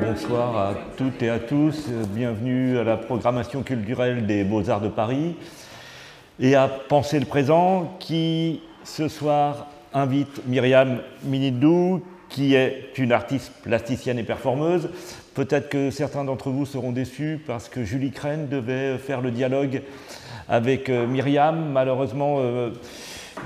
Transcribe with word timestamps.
Bonsoir 0.00 0.56
à 0.58 0.74
toutes 0.96 1.22
et 1.22 1.30
à 1.30 1.38
tous, 1.38 1.88
bienvenue 2.14 2.76
à 2.78 2.84
la 2.84 2.96
programmation 2.96 3.62
culturelle 3.62 4.26
des 4.26 4.44
Beaux-Arts 4.44 4.80
de 4.80 4.88
Paris. 4.88 5.36
Et 6.40 6.54
à 6.54 6.68
Penser 6.68 7.20
le 7.20 7.26
présent 7.26 7.96
qui 7.98 8.60
ce 8.84 9.08
soir 9.08 9.68
invite 9.94 10.46
Myriam 10.46 10.98
Minidou 11.24 12.02
qui 12.28 12.54
est 12.54 12.92
une 12.98 13.12
artiste 13.12 13.52
plasticienne 13.62 14.18
et 14.18 14.22
performeuse. 14.22 14.90
Peut-être 15.34 15.68
que 15.68 15.90
certains 15.90 16.24
d'entre 16.24 16.50
vous 16.50 16.66
seront 16.66 16.92
déçus 16.92 17.40
parce 17.46 17.68
que 17.68 17.84
Julie 17.84 18.10
Crène 18.10 18.48
devait 18.48 18.98
faire 18.98 19.20
le 19.20 19.30
dialogue 19.30 19.82
avec 20.48 20.88
euh, 20.88 21.06
Myriam. 21.06 21.70
Malheureusement, 21.70 22.36
euh, 22.38 22.70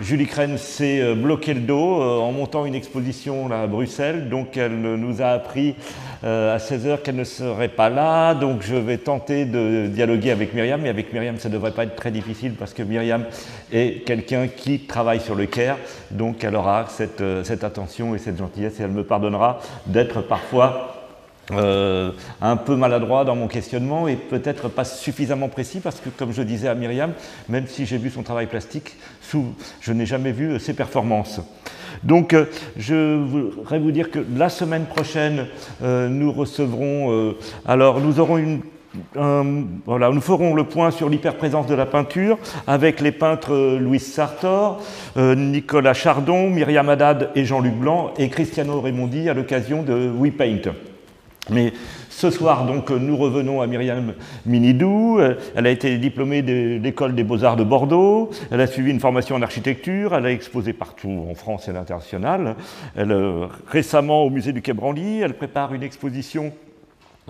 Julie 0.01 0.27
Crène 0.27 0.59
s'est 0.59 1.01
euh, 1.01 1.15
bloqué 1.15 1.55
le 1.55 1.61
dos 1.61 2.01
en 2.01 2.33
montant 2.33 2.65
une 2.67 2.75
exposition 2.75 3.51
à 3.51 3.67
Bruxelles, 3.67 4.29
donc 4.29 4.57
elle 4.57 4.81
nous 4.81 5.23
a 5.23 5.29
appris 5.29 5.75
à 6.25 6.59
16h 6.59 7.03
qu'elle 7.03 7.17
ne 7.17 7.25
serait 7.25 7.69
pas 7.69 7.91
là, 7.91 8.35
donc 8.35 8.63
je 8.63 8.77
vais 8.77 8.97
tenter 8.97 9.45
de 9.45 9.89
dialoguer 9.89 10.31
avec 10.31 10.55
Myriam, 10.55 10.87
et 10.87 10.89
avec 10.89 11.13
Myriam 11.13 11.37
ça 11.37 11.49
ne 11.49 11.55
devrait 11.55 11.73
pas 11.73 11.83
être 11.83 11.97
très 11.97 12.13
difficile 12.13 12.53
parce 12.57 12.75
que 12.75 12.85
Myriam 12.85 13.25
est 13.73 14.05
quelqu'un 14.07 14.47
qui 14.47 14.81
travaille 14.81 15.21
sur 15.21 15.35
le 15.35 15.47
CARE, 15.47 15.79
donc 16.13 16.45
elle 16.45 16.55
aura 16.55 16.87
cette 16.89 17.65
attention 17.65 18.15
et 18.15 18.19
cette 18.19 18.39
gentillesse 18.39 18.79
et 18.79 18.85
elle 18.85 18.93
me 18.93 19.03
pardonnera 19.03 19.61
d'être 19.87 20.21
parfois 20.21 21.02
euh, 21.51 22.13
un 22.41 22.57
peu 22.57 22.77
maladroit 22.77 23.25
dans 23.25 23.35
mon 23.35 23.49
questionnement 23.49 24.07
et 24.07 24.15
peut-être 24.15 24.69
pas 24.69 24.85
suffisamment 24.85 25.49
précis 25.49 25.81
parce 25.81 25.99
que, 25.99 26.09
comme 26.09 26.33
je 26.33 26.43
disais 26.43 26.69
à 26.69 26.77
Myriam, 26.77 27.13
même 27.49 27.67
si 27.67 27.85
j'ai 27.85 27.99
vu 27.99 28.11
son 28.11 28.23
travail 28.23 28.47
plastique, 28.47 28.97
je 29.81 29.93
n'ai 29.93 30.07
jamais 30.07 30.31
vu 30.31 30.61
ses 30.61 30.73
performances. 30.73 31.41
Donc, 32.05 32.33
euh, 32.33 32.45
je 32.77 33.17
voudrais 33.17 33.81
vous 33.81 33.91
dire 33.91 34.13
que 34.13 34.21
la 34.37 34.49
semaine 34.49 34.85
prochaine, 34.85 35.47
euh, 35.83 36.09
nous 36.09 36.31
recevrons, 36.31 37.35
alors 37.67 38.01
nous 38.01 38.21
aurons 38.21 38.39
une 38.39 38.61
voilà, 39.87 40.11
nous 40.11 40.21
ferons 40.21 40.55
le 40.55 40.65
point 40.65 40.91
sur 40.91 41.09
l'hyperprésence 41.09 41.67
de 41.67 41.75
la 41.75 41.87
peinture 41.87 42.39
avec 42.67 43.01
les 43.01 43.11
peintres 43.11 43.79
Louis 43.81 43.99
Sartor, 43.99 44.83
Nicolas 45.17 45.95
Chardon, 45.95 46.51
Myriam 46.51 46.91
Haddad 46.91 47.31
et 47.35 47.47
Jean-Luc 47.47 47.73
Blanc 47.73 48.13
et 48.19 48.29
Cristiano 48.29 48.83
Raimondi 48.83 49.31
à 49.31 49.35
l'occasion 49.35 49.83
de 49.83 50.11
We 50.11 50.31
Paint. 50.31 50.73
Mais 51.51 51.73
ce 52.09 52.31
soir, 52.31 52.67
donc, 52.67 52.91
nous 52.91 53.17
revenons 53.17 53.61
à 53.61 53.67
Myriam 53.67 54.15
Minidou. 54.47 55.19
Elle 55.57 55.67
a 55.67 55.71
été 55.71 55.99
diplômée 55.99 56.41
de 56.43 56.79
l'école 56.81 57.17
des 57.17 57.25
beaux-arts 57.25 57.57
de 57.57 57.65
Bordeaux. 57.65 58.31
Elle 58.53 58.61
a 58.61 58.69
suivi 58.69 58.93
une 58.93 59.01
formation 59.01 59.35
en 59.35 59.43
architecture. 59.43 60.15
Elle 60.15 60.27
a 60.27 60.31
exposé 60.31 60.73
partout 60.73 61.27
en 61.29 61.35
France 61.35 61.67
et 61.67 61.73
à 61.73 61.75
l'international. 61.75 62.55
Elle, 62.95 63.11
euh, 63.11 63.47
récemment, 63.67 64.23
au 64.23 64.31
musée 64.31 64.53
du 64.53 64.63
Quai 64.63 64.73
Branly, 64.73 65.21
elle 65.21 65.35
prépare 65.35 65.75
une 65.75 65.83
exposition 65.83 66.53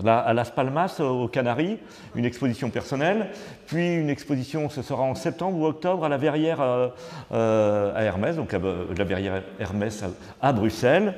à 0.05 0.33
Las 0.33 0.51
Palmas, 0.51 0.99
aux 0.99 1.27
Canaries, 1.27 1.77
une 2.15 2.25
exposition 2.25 2.71
personnelle, 2.71 3.27
puis 3.67 3.95
une 3.95 4.09
exposition, 4.09 4.67
ce 4.69 4.81
sera 4.81 5.03
en 5.03 5.13
septembre 5.13 5.57
ou 5.59 5.65
octobre, 5.67 6.03
à 6.03 6.09
la 6.09 6.17
Verrière 6.17 6.61
euh, 6.61 6.87
euh, 7.31 7.95
à 7.95 8.03
Hermès, 8.03 8.35
donc 8.35 8.53
la 8.53 9.03
Verrière 9.03 9.43
Hermès 9.59 10.03
à, 10.03 10.47
à 10.47 10.51
Bruxelles. 10.51 11.15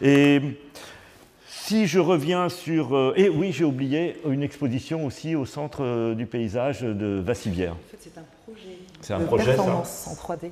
Et 0.00 0.40
si 1.66 1.86
je 1.86 1.98
reviens 1.98 2.50
sur... 2.50 2.94
Euh, 2.94 3.14
et 3.16 3.30
oui, 3.30 3.50
j'ai 3.50 3.64
oublié 3.64 4.20
une 4.28 4.42
exposition 4.42 5.06
aussi 5.06 5.34
au 5.34 5.46
Centre 5.46 5.82
euh, 5.82 6.14
du 6.14 6.26
paysage 6.26 6.82
de 6.82 7.22
Vassivière. 7.24 7.72
En 7.72 7.90
fait, 7.90 7.96
c'est 8.00 8.18
un 8.18 8.24
projet. 8.44 8.78
C'est 9.00 9.14
un 9.14 9.20
de 9.20 9.24
projet, 9.24 9.44
performance 9.46 10.08
en 10.08 10.34
3D. 10.34 10.50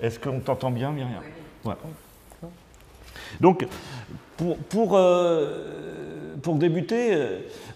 Est-ce 0.00 0.18
qu'on 0.18 0.40
t'entend 0.40 0.70
bien, 0.70 0.92
Myriam 0.92 1.20
ouais. 1.66 1.74
Donc, 3.40 3.66
pour, 4.38 4.56
pour, 4.56 4.96
euh, 4.96 6.36
pour 6.42 6.54
débuter, 6.54 7.18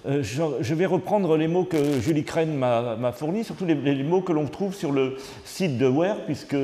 je, 0.07 0.75
vais 0.75 0.87
reprendre 0.87 1.37
les 1.37 1.49
mots 1.49 1.65
que 1.65 2.01
Julie 2.01 2.25
Crène 2.25 2.57
m'a 2.57 3.13
fournis, 3.13 3.45
surtout 3.45 3.67
les, 3.67 3.75
les 3.75 4.03
mots 4.03 4.23
que 4.23 4.33
l'on 4.33 4.47
trouve 4.47 4.75
sur 4.75 4.93
le 4.93 5.17
site 5.45 5.77
de 5.77 5.87
Ware, 5.87 6.25
puisque 6.25 6.57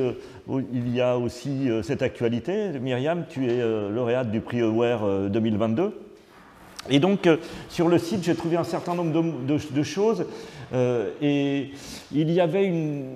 il 0.73 0.95
y 0.95 1.01
a 1.01 1.17
aussi 1.17 1.69
cette 1.83 2.01
actualité. 2.01 2.79
Myriam, 2.79 3.25
tu 3.29 3.51
es 3.51 3.61
lauréate 3.91 4.31
du 4.31 4.41
prix 4.41 4.61
Aware 4.61 5.29
2022. 5.29 6.06
Et 6.89 6.99
donc, 6.99 7.27
euh, 7.27 7.37
sur 7.69 7.87
le 7.87 7.97
site, 7.97 8.23
j'ai 8.23 8.35
trouvé 8.35 8.57
un 8.57 8.63
certain 8.63 8.95
nombre 8.95 9.11
de, 9.11 9.83
choses. 9.83 10.25
Euh, 10.73 11.09
et 11.21 11.71
il 12.13 12.31
y 12.31 12.39
avait 12.39 12.71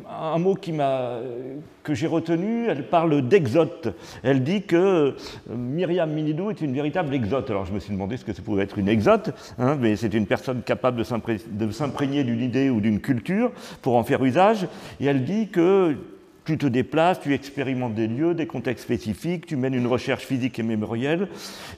un 0.09 0.37
mot 0.39 0.55
que 0.55 1.93
j'ai 1.93 2.07
retenu. 2.07 2.67
Elle 2.67 2.87
parle 2.87 3.27
d'exote. 3.27 3.95
Elle 4.23 4.43
dit 4.43 4.63
que 4.63 4.75
euh, 4.75 5.11
Myriam 5.49 6.11
Minidou 6.11 6.49
est 6.49 6.61
une 6.61 6.73
véritable 6.73 7.13
exote. 7.13 7.49
Alors, 7.49 7.65
je 7.65 7.73
me 7.73 7.79
suis 7.79 7.93
demandé 7.93 8.17
ce 8.17 8.25
que 8.25 8.33
ça 8.33 8.41
pouvait 8.41 8.63
être 8.63 8.77
une 8.77 8.89
exote. 8.89 9.31
Hein, 9.57 9.77
mais 9.79 9.95
c'est 9.95 10.13
une 10.13 10.27
personne 10.27 10.61
capable 10.63 11.01
de 11.01 11.71
s'imprégner 11.71 12.23
d'une 12.23 12.41
idée 12.41 12.69
ou 12.69 12.81
d'une 12.81 12.99
culture 12.99 13.51
pour 13.81 13.95
en 13.95 14.03
faire 14.03 14.23
usage. 14.23 14.67
Et 14.99 15.05
elle 15.05 15.23
dit 15.23 15.47
que 15.47 15.95
tu 16.43 16.57
te 16.57 16.65
déplaces, 16.65 17.19
tu 17.21 17.33
expérimentes 17.33 17.93
des 17.93 18.07
lieux, 18.07 18.33
des 18.33 18.47
contextes 18.47 18.83
spécifiques, 18.83 19.45
tu 19.45 19.55
mènes 19.55 19.75
une 19.75 19.87
recherche 19.87 20.25
physique 20.25 20.57
et 20.57 20.63
mémorielle, 20.63 21.27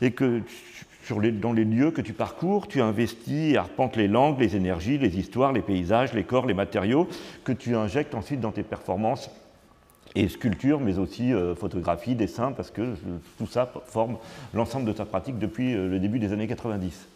et 0.01 0.11
que 0.11 0.41
dans 1.11 1.53
les 1.53 1.65
lieux 1.65 1.91
que 1.91 2.01
tu 2.01 2.13
parcours, 2.13 2.67
tu 2.67 2.81
investis 2.81 3.53
et 3.53 3.57
arpentes 3.57 3.95
les 3.95 4.07
langues, 4.07 4.39
les 4.39 4.55
énergies, 4.55 4.97
les 4.97 5.17
histoires, 5.17 5.51
les 5.51 5.61
paysages, 5.61 6.13
les 6.13 6.23
corps, 6.23 6.45
les 6.45 6.53
matériaux 6.53 7.07
que 7.43 7.51
tu 7.51 7.75
injectes 7.75 8.15
ensuite 8.15 8.39
dans 8.39 8.51
tes 8.51 8.63
performances 8.63 9.29
et 10.15 10.27
sculptures, 10.29 10.79
mais 10.79 10.99
aussi 10.99 11.33
euh, 11.33 11.55
photographie, 11.55 12.15
dessin, 12.15 12.51
parce 12.51 12.71
que 12.71 12.81
euh, 12.81 12.95
tout 13.37 13.47
ça 13.47 13.71
forme 13.87 14.17
l'ensemble 14.53 14.85
de 14.85 14.93
ta 14.93 15.05
pratique 15.05 15.39
depuis 15.39 15.73
euh, 15.73 15.89
le 15.89 15.99
début 15.99 16.19
des 16.19 16.31
années 16.31 16.47
90. 16.47 17.07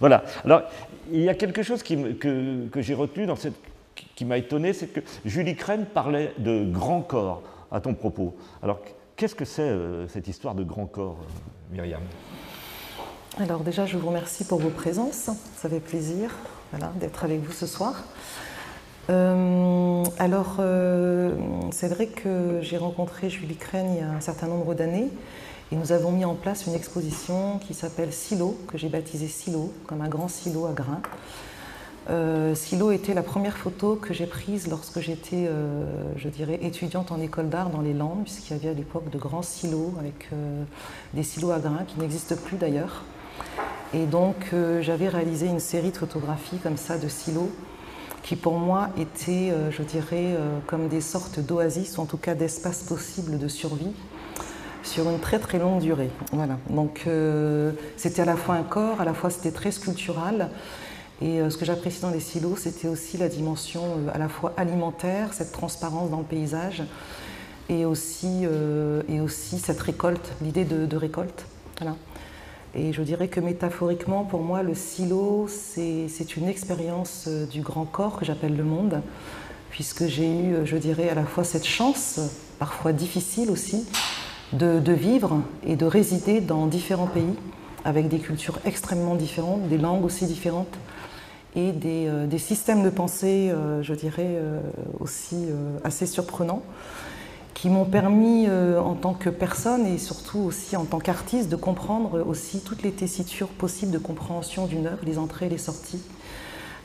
Voilà. 0.00 0.24
Alors, 0.44 0.62
il 1.12 1.20
y 1.20 1.28
a 1.28 1.34
quelque 1.34 1.62
chose 1.62 1.82
que, 1.82 2.68
j'ai 2.76 2.94
retenu 2.94 3.26
dans 3.26 3.36
cette, 3.36 3.54
qui 4.14 4.24
m'a 4.24 4.38
étonné, 4.38 4.72
c'est 4.72 4.88
que 4.88 5.00
Julie 5.24 5.56
Crène 5.56 5.86
parlait 5.86 6.32
de 6.38 6.64
grand 6.64 7.00
corps 7.00 7.42
à 7.70 7.80
ton 7.80 7.94
propos. 7.94 8.36
Alors, 8.62 8.80
qu'est-ce 9.14 9.34
que 9.34 9.46
c'est 9.46 9.72
cette 10.08 10.28
histoire 10.28 10.54
de 10.54 10.64
grand 10.64 10.86
corps, 10.86 11.18
Myriam? 11.72 12.02
Alors 13.38 13.60
déjà, 13.60 13.84
je 13.84 13.98
vous 13.98 14.08
remercie 14.08 14.44
pour 14.44 14.60
vos 14.60 14.70
présences. 14.70 15.28
Ça 15.56 15.68
fait 15.68 15.80
plaisir 15.80 16.30
d'être 16.98 17.24
avec 17.24 17.42
vous 17.42 17.52
ce 17.52 17.66
soir. 17.66 18.04
Euh, 19.10 20.02
alors, 20.18 20.56
euh, 20.58 21.34
c'est 21.70 21.88
vrai 21.88 22.06
que 22.06 22.60
j'ai 22.62 22.78
rencontré 22.78 23.28
Julie 23.28 23.56
Crène 23.56 23.92
il 23.92 23.98
y 23.98 24.02
a 24.02 24.10
un 24.10 24.20
certain 24.20 24.46
nombre 24.46 24.74
d'années 24.74 25.10
et 25.70 25.76
nous 25.76 25.92
avons 25.92 26.12
mis 26.12 26.24
en 26.24 26.34
place 26.34 26.66
une 26.66 26.74
exposition 26.74 27.58
qui 27.58 27.74
s'appelle 27.74 28.12
Silo, 28.12 28.58
que 28.68 28.78
j'ai 28.78 28.88
baptisé 28.88 29.28
Silo, 29.28 29.72
comme 29.86 30.00
un 30.00 30.08
grand 30.08 30.28
silo 30.28 30.66
à 30.66 30.72
grains. 30.72 31.02
Euh, 32.08 32.54
silo 32.54 32.92
était 32.92 33.14
la 33.14 33.24
première 33.24 33.56
photo 33.56 33.96
que 33.96 34.14
j'ai 34.14 34.26
prise 34.26 34.68
lorsque 34.68 35.00
j'étais, 35.00 35.50
je 36.16 36.28
dirais, 36.28 36.58
étudiante 36.62 37.12
en 37.12 37.20
école 37.20 37.50
d'art 37.50 37.68
dans 37.68 37.82
les 37.82 37.92
Landes, 37.92 38.22
puisqu'il 38.24 38.54
y 38.54 38.56
avait 38.56 38.70
à 38.70 38.74
l'époque 38.74 39.10
de 39.10 39.18
grands 39.18 39.42
silos 39.42 39.92
avec 39.98 40.30
des 41.14 41.22
silos 41.22 41.50
à 41.50 41.58
grains 41.58 41.84
qui 41.86 42.00
n'existent 42.00 42.36
plus 42.36 42.56
d'ailleurs. 42.56 43.02
Et 43.94 44.06
donc 44.06 44.36
euh, 44.52 44.82
j'avais 44.82 45.08
réalisé 45.08 45.46
une 45.46 45.60
série 45.60 45.90
de 45.90 45.96
photographies 45.96 46.58
comme 46.58 46.76
ça 46.76 46.98
de 46.98 47.08
silos 47.08 47.50
qui 48.22 48.34
pour 48.34 48.58
moi 48.58 48.88
étaient, 48.98 49.52
euh, 49.52 49.70
je 49.70 49.82
dirais, 49.82 50.34
euh, 50.34 50.58
comme 50.66 50.88
des 50.88 51.00
sortes 51.00 51.38
d'oasis 51.38 51.96
ou 51.96 52.00
en 52.00 52.06
tout 52.06 52.16
cas 52.16 52.34
d'espaces 52.34 52.82
possibles 52.82 53.38
de 53.38 53.46
survie 53.46 53.92
sur 54.82 55.08
une 55.08 55.20
très 55.20 55.38
très 55.38 55.58
longue 55.58 55.80
durée. 55.80 56.10
Voilà. 56.32 56.58
Donc 56.70 57.08
c'était 57.96 58.22
à 58.22 58.24
la 58.24 58.36
fois 58.36 58.54
un 58.54 58.62
corps, 58.62 59.00
à 59.00 59.04
la 59.04 59.14
fois 59.14 59.30
c'était 59.30 59.50
très 59.50 59.72
sculptural. 59.72 60.50
Et 61.20 61.40
ce 61.50 61.56
que 61.56 61.64
j'apprécie 61.64 62.02
dans 62.02 62.10
les 62.10 62.20
silos, 62.20 62.54
c'était 62.56 62.86
aussi 62.86 63.16
la 63.16 63.28
dimension 63.28 63.82
à 64.14 64.18
la 64.18 64.28
fois 64.28 64.52
alimentaire, 64.56 65.32
cette 65.32 65.50
transparence 65.50 66.08
dans 66.08 66.18
le 66.18 66.24
paysage, 66.24 66.84
et 67.68 67.84
aussi, 67.84 68.44
et 69.08 69.20
aussi 69.20 69.58
cette 69.58 69.80
récolte, 69.80 70.34
l'idée 70.40 70.64
de, 70.64 70.86
de 70.86 70.96
récolte. 70.96 71.46
Voilà. 71.80 71.96
Et 72.78 72.92
je 72.92 73.00
dirais 73.00 73.28
que 73.28 73.40
métaphoriquement, 73.40 74.24
pour 74.24 74.42
moi, 74.42 74.62
le 74.62 74.74
silo, 74.74 75.46
c'est 75.48 76.36
une 76.36 76.46
expérience 76.46 77.24
euh, 77.26 77.46
du 77.46 77.62
grand 77.62 77.86
corps 77.86 78.18
que 78.18 78.26
j'appelle 78.26 78.54
le 78.54 78.64
monde, 78.64 79.00
puisque 79.70 80.06
j'ai 80.06 80.28
eu, 80.28 80.52
euh, 80.52 80.66
je 80.66 80.76
dirais, 80.76 81.08
à 81.08 81.14
la 81.14 81.24
fois 81.24 81.42
cette 81.42 81.66
chance, 81.66 82.20
parfois 82.58 82.92
difficile 82.92 83.50
aussi, 83.50 83.86
de, 84.52 84.92
vivre 84.92 85.40
et 85.66 85.74
de 85.74 85.86
résider 85.86 86.42
dans 86.42 86.66
différents 86.66 87.06
pays, 87.06 87.34
avec 87.86 88.08
des 88.08 88.18
cultures 88.18 88.58
extrêmement 88.66 89.14
différentes, 89.14 89.68
des 89.68 89.78
langues 89.78 90.04
aussi 90.04 90.26
différentes, 90.26 90.76
et 91.54 91.72
des, 91.72 92.08
euh, 92.08 92.38
systèmes 92.38 92.82
de 92.82 92.90
pensée, 92.90 93.50
je 93.80 93.94
dirais, 93.94 94.38
aussi 95.00 95.46
assez 95.82 96.04
surprenants 96.04 96.62
qui 97.56 97.70
m'ont 97.70 97.86
permis 97.86 98.44
euh, 98.48 98.78
en 98.78 98.94
tant 98.94 99.14
que 99.14 99.30
personne 99.30 99.86
et 99.86 99.96
surtout 99.96 100.40
aussi 100.40 100.76
en 100.76 100.84
tant 100.84 100.98
qu'artiste 100.98 101.48
de 101.48 101.56
comprendre 101.56 102.22
aussi 102.28 102.60
toutes 102.60 102.82
les 102.82 102.92
tessitures 102.92 103.48
possibles 103.48 103.92
de 103.92 103.98
compréhension 103.98 104.66
d'une 104.66 104.86
œuvre, 104.86 104.98
les 105.06 105.16
entrées 105.16 105.46
et 105.46 105.48
les 105.48 105.56
sorties, 105.56 106.02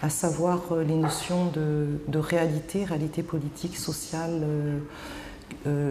à 0.01 0.09
savoir 0.09 0.62
les 0.88 0.95
notions 0.95 1.47
de, 1.53 2.18
réalité, 2.18 2.85
réalité 2.85 3.21
politique, 3.21 3.75
sociale, 3.75 4.41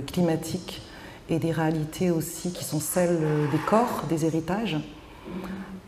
climatique, 0.07 0.81
et 1.29 1.39
des 1.39 1.53
réalités 1.53 2.11
aussi 2.11 2.51
qui 2.51 2.65
sont 2.65 2.81
celles 2.81 3.21
des 3.53 3.59
corps, 3.59 4.05
des 4.09 4.25
héritages. 4.25 4.79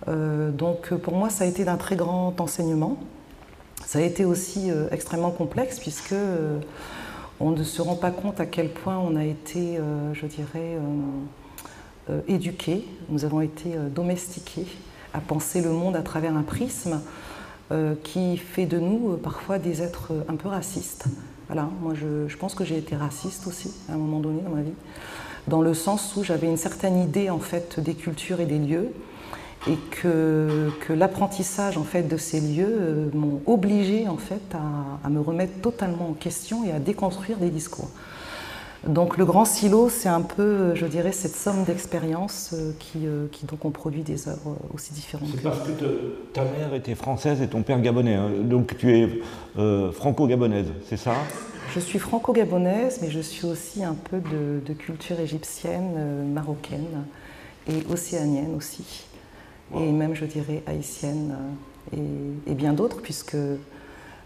donc 0.06 0.94
pour 0.94 1.14
moi, 1.14 1.30
ça 1.30 1.44
a 1.44 1.46
été 1.48 1.64
d'un 1.64 1.78
très 1.78 1.96
grand 1.96 2.40
enseignement. 2.40 2.96
Ça 3.84 3.98
a 3.98 4.02
été 4.02 4.24
aussi 4.24 4.70
extrêmement 4.92 5.32
complexe 5.32 5.80
puisque 5.80 6.14
on 7.42 7.50
ne 7.50 7.62
se 7.62 7.82
rend 7.82 7.96
pas 7.96 8.10
compte 8.10 8.40
à 8.40 8.46
quel 8.46 8.70
point 8.70 8.98
on 8.98 9.16
a 9.16 9.24
été, 9.24 9.78
je 10.14 10.26
dirais, 10.26 10.78
euh, 12.10 12.20
éduqués, 12.26 12.84
nous 13.10 13.24
avons 13.24 13.40
été 13.40 13.76
euh, 13.76 13.88
domestiqués 13.88 14.66
à 15.14 15.20
penser 15.20 15.60
le 15.60 15.70
monde 15.70 15.94
à 15.94 16.02
travers 16.02 16.36
un 16.36 16.42
prisme 16.42 17.00
euh, 17.70 17.94
qui 18.02 18.36
fait 18.38 18.66
de 18.66 18.80
nous 18.80 19.16
parfois 19.18 19.60
des 19.60 19.82
êtres 19.82 20.12
un 20.28 20.34
peu 20.34 20.48
racistes. 20.48 21.04
Voilà, 21.46 21.68
moi 21.80 21.92
je, 21.94 22.36
pense 22.36 22.56
que 22.56 22.64
j'ai 22.64 22.76
été 22.76 22.96
raciste 22.96 23.46
aussi 23.46 23.72
à 23.88 23.92
un 23.92 23.98
moment 23.98 24.18
donné 24.18 24.40
dans 24.42 24.50
ma 24.50 24.62
vie, 24.62 24.72
dans 25.46 25.60
le 25.60 25.74
sens 25.74 26.16
où 26.16 26.24
j'avais 26.24 26.48
une 26.48 26.56
certaine 26.56 27.00
idée 27.00 27.30
en 27.30 27.38
fait 27.38 27.78
des 27.78 27.94
cultures 27.94 28.40
et 28.40 28.46
des 28.46 28.58
lieux 28.58 28.92
et 29.68 29.76
que, 29.90 30.70
que 30.80 30.92
l'apprentissage 30.92 31.78
en 31.78 31.84
fait 31.84 32.02
de 32.02 32.16
ces 32.16 32.40
lieux 32.40 33.10
m'ont 33.14 33.40
obligé 33.46 34.08
en 34.08 34.16
fait 34.16 34.42
à, 34.54 35.06
à, 35.06 35.10
me 35.10 35.20
remettre 35.20 35.60
totalement 35.60 36.10
en 36.10 36.14
question 36.14 36.64
et 36.64 36.72
à 36.72 36.80
déconstruire 36.80 37.38
des 37.38 37.50
discours. 37.50 37.88
Donc 38.86 39.16
le 39.16 39.24
grand 39.24 39.44
silo, 39.44 39.88
c'est 39.88 40.08
un 40.08 40.22
peu, 40.22 40.74
je 40.74 40.86
dirais, 40.86 41.12
cette 41.12 41.36
somme 41.36 41.62
d'expériences 41.62 42.50
euh, 42.52 42.72
qui, 42.80 43.06
euh, 43.06 43.28
qui, 43.30 43.46
donc 43.46 43.64
ont 43.64 43.70
produit 43.70 44.02
des 44.02 44.28
œuvres 44.28 44.56
euh, 44.60 44.74
aussi 44.74 44.92
différentes. 44.92 45.28
C'est 45.32 45.42
parce 45.42 45.60
que 45.60 45.72
ta 46.32 46.42
mère 46.42 46.74
était 46.74 46.96
française 46.96 47.40
et 47.42 47.46
ton 47.46 47.62
père 47.62 47.80
gabonais, 47.80 48.14
hein. 48.14 48.30
donc 48.42 48.76
tu 48.76 48.92
es 48.92 49.08
franco-gabonaise, 49.92 50.66
c'est 50.88 50.96
ça? 50.96 51.14
Je 51.74 51.78
suis 51.78 52.00
franco-gabonaise, 52.00 52.98
mais 53.02 53.10
je 53.10 53.20
suis 53.20 53.46
aussi 53.46 53.84
un 53.84 53.94
peu 53.94 54.18
de, 54.18 54.74
culture 54.74 55.20
égyptienne, 55.20 56.32
marocaine 56.32 57.04
et 57.68 57.84
océanienne 57.90 58.54
aussi, 58.56 59.04
et 59.76 59.92
même 59.92 60.14
je 60.14 60.24
dirais 60.24 60.62
haïtienne 60.66 61.36
et, 61.96 62.50
et 62.50 62.54
bien 62.54 62.72
d'autres, 62.72 63.00
puisque 63.02 63.36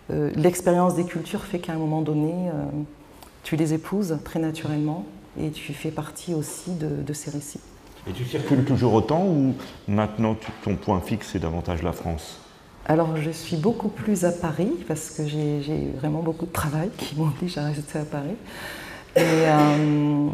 l'expérience 0.09 0.95
des 0.95 1.05
cultures 1.05 1.45
fait 1.45 1.59
qu'à 1.59 1.73
un 1.73 1.79
moment 1.79 2.01
donné 2.01 2.33
tu 3.47 3.55
les 3.55 3.73
épouses 3.75 4.19
très 4.25 4.41
naturellement 4.41 5.07
et 5.41 5.51
tu 5.51 5.73
fais 5.73 5.93
partie 5.93 6.35
aussi 6.35 6.73
de, 6.75 7.13
ces 7.13 7.31
récits. 7.31 7.61
Et 8.09 8.13
tu 8.13 8.25
circules 8.25 8.65
toujours 8.65 8.93
autant 8.95 9.25
ou 9.25 9.55
maintenant 9.87 10.37
ton 10.65 10.75
point 10.75 11.01
fixe 11.01 11.37
est 11.37 11.39
davantage 11.39 11.83
la 11.85 11.93
France? 11.93 12.41
Alors 12.87 13.17
je 13.17 13.31
suis 13.31 13.57
beaucoup 13.57 13.89
plus 13.89 14.25
à 14.25 14.33
Paris 14.33 14.73
parce 14.89 15.11
que 15.11 15.29
j'ai 15.29 15.93
vraiment 15.97 16.23
beaucoup 16.23 16.47
de 16.47 16.53
travail 16.53 16.91
qui 16.99 17.15
m'oblige 17.17 17.57
à 17.57 17.67
rester 17.67 18.01
à 18.01 18.05
Paris. 18.05 18.37
Euh, 19.19 20.29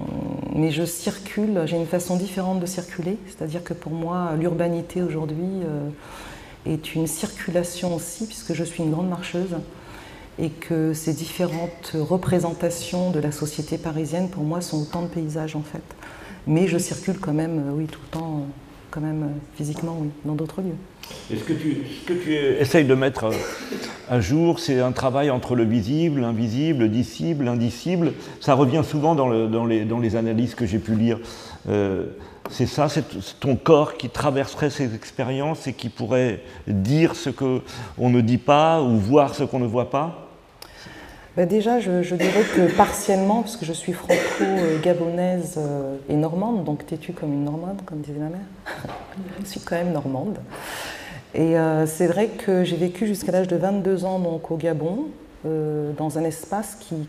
mais 0.54 0.70
je 0.70 0.84
circule, 0.84 1.62
j'ai 1.66 1.76
une 1.76 1.86
façon 1.86 2.16
différente 2.16 2.58
de 2.60 2.66
circuler, 2.66 3.16
c'est-à-dire 3.26 3.62
que 3.62 3.74
pour 3.74 3.92
moi 3.92 4.32
l'urbanité 4.38 5.02
aujourd'hui 5.02 5.44
euh, 5.44 5.88
est 6.66 6.94
une 6.94 7.06
circulation 7.06 7.94
aussi 7.94 8.26
puisque 8.26 8.54
je 8.54 8.64
suis 8.64 8.82
une 8.82 8.90
grande 8.90 9.08
marcheuse 9.08 9.56
et 10.38 10.50
que 10.50 10.94
ces 10.94 11.12
différentes 11.12 11.92
représentations 11.94 13.10
de 13.10 13.20
la 13.20 13.32
société 13.32 13.78
parisienne, 13.78 14.30
pour 14.30 14.42
moi, 14.42 14.60
sont 14.60 14.82
autant 14.82 15.02
de 15.02 15.08
paysages 15.08 15.56
en 15.56 15.62
fait. 15.62 15.82
Mais 16.46 16.66
je 16.66 16.78
circule 16.78 17.18
quand 17.20 17.34
même, 17.34 17.68
euh, 17.68 17.72
oui, 17.72 17.86
tout 17.86 18.00
le 18.02 18.08
temps, 18.08 18.46
quand 18.90 19.00
même 19.00 19.34
physiquement, 19.54 19.96
oui, 20.00 20.10
dans 20.24 20.34
d'autres 20.34 20.60
lieux. 20.60 20.76
Et 21.32 21.36
ce 21.36 21.44
que 21.44 21.52
tu, 21.52 21.82
ce 22.06 22.60
essayes 22.60 22.84
de 22.84 22.94
mettre 22.94 23.30
à 24.10 24.20
jour, 24.20 24.58
c'est 24.58 24.80
un 24.80 24.92
travail 24.92 25.30
entre 25.30 25.54
le 25.54 25.64
visible, 25.64 26.20
l'invisible, 26.20 26.80
le 26.84 26.88
dicible, 26.88 27.44
l'indicible. 27.44 28.12
Ça 28.40 28.54
revient 28.54 28.82
souvent 28.84 29.14
dans, 29.14 29.28
le, 29.28 29.48
dans, 29.48 29.64
les, 29.64 30.16
analyses 30.16 30.54
que 30.54 30.66
j'ai 30.66 30.78
pu 30.78 30.94
lire. 30.94 31.18
c'est 32.50 32.66
ça, 32.66 32.88
c'est 32.88 33.04
ton 33.40 33.56
corps 33.56 33.96
qui 33.96 34.10
traverserait 34.10 34.70
ces 34.70 34.94
expériences 34.94 35.66
et 35.66 35.72
qui 35.72 35.88
pourrait 35.88 36.40
dire 36.66 37.14
ce 37.14 37.30
qu'on 37.30 38.10
ne 38.10 38.20
dit 38.20 38.38
pas 38.38 38.82
ou 38.82 38.98
voir 38.98 39.34
ce 39.34 39.44
qu'on 39.44 39.60
ne 39.60 39.66
voit 39.66 39.90
pas? 39.90 40.22
Ben 41.34 41.48
Déjà, 41.48 41.80
je, 41.80 42.14
dirais 42.14 42.44
que 42.54 42.70
partiellement, 42.76 43.40
parce 43.40 43.56
que 43.56 43.64
je 43.64 43.72
suis 43.72 43.94
franco-gabonaise 43.94 45.54
euh, 45.56 45.96
et 46.10 46.14
normande, 46.14 46.62
donc 46.62 46.84
têtue 46.84 47.12
comme 47.12 47.32
une 47.32 47.44
normande, 47.44 47.80
comme 47.86 48.00
disait 48.00 48.18
ma 48.18 48.28
mère. 48.28 48.40
je 49.42 49.48
suis 49.48 49.60
quand 49.60 49.76
même 49.76 49.92
normande. 49.92 50.36
Et 51.34 51.58
euh, 51.58 51.86
c'est 51.86 52.06
vrai 52.06 52.28
que 52.28 52.64
j'ai 52.64 52.76
vécu 52.76 53.06
jusqu'à 53.06 53.32
l'âge 53.32 53.48
de 53.48 53.56
22 53.56 54.04
ans 54.04 54.18
donc, 54.18 54.50
au 54.50 54.56
Gabon, 54.56 55.06
euh, 55.46 55.92
dans 55.96 56.18
un 56.18 56.24
espace 56.24 56.76
qui, 56.80 57.08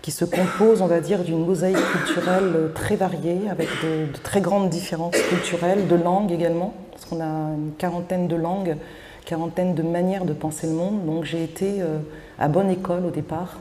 qui, 0.00 0.10
se 0.10 0.24
compose, 0.24 0.82
on 0.82 0.86
va 0.86 1.00
dire, 1.00 1.22
d'une 1.22 1.44
mosaïque 1.44 1.76
culturelle 1.76 2.70
très 2.74 2.96
variée, 2.96 3.48
avec 3.50 3.68
de, 3.84 4.06
très 4.22 4.40
grandes 4.40 4.68
différences 4.68 5.16
culturelles, 5.28 5.86
de 5.86 5.94
langues 5.94 6.32
également, 6.32 6.74
parce 6.90 7.04
qu'on 7.04 7.20
a 7.20 7.54
une 7.54 7.72
quarantaine 7.78 8.26
de 8.26 8.36
langues, 8.36 8.76
quarantaine 9.24 9.74
de 9.74 9.82
manières 9.82 10.24
de 10.24 10.32
penser 10.32 10.66
le 10.66 10.72
monde. 10.72 11.06
Donc 11.06 11.24
j'ai 11.24 11.44
été 11.44 11.82
à 12.38 12.48
bonne 12.48 12.70
école 12.70 13.06
au 13.06 13.10
départ, 13.10 13.58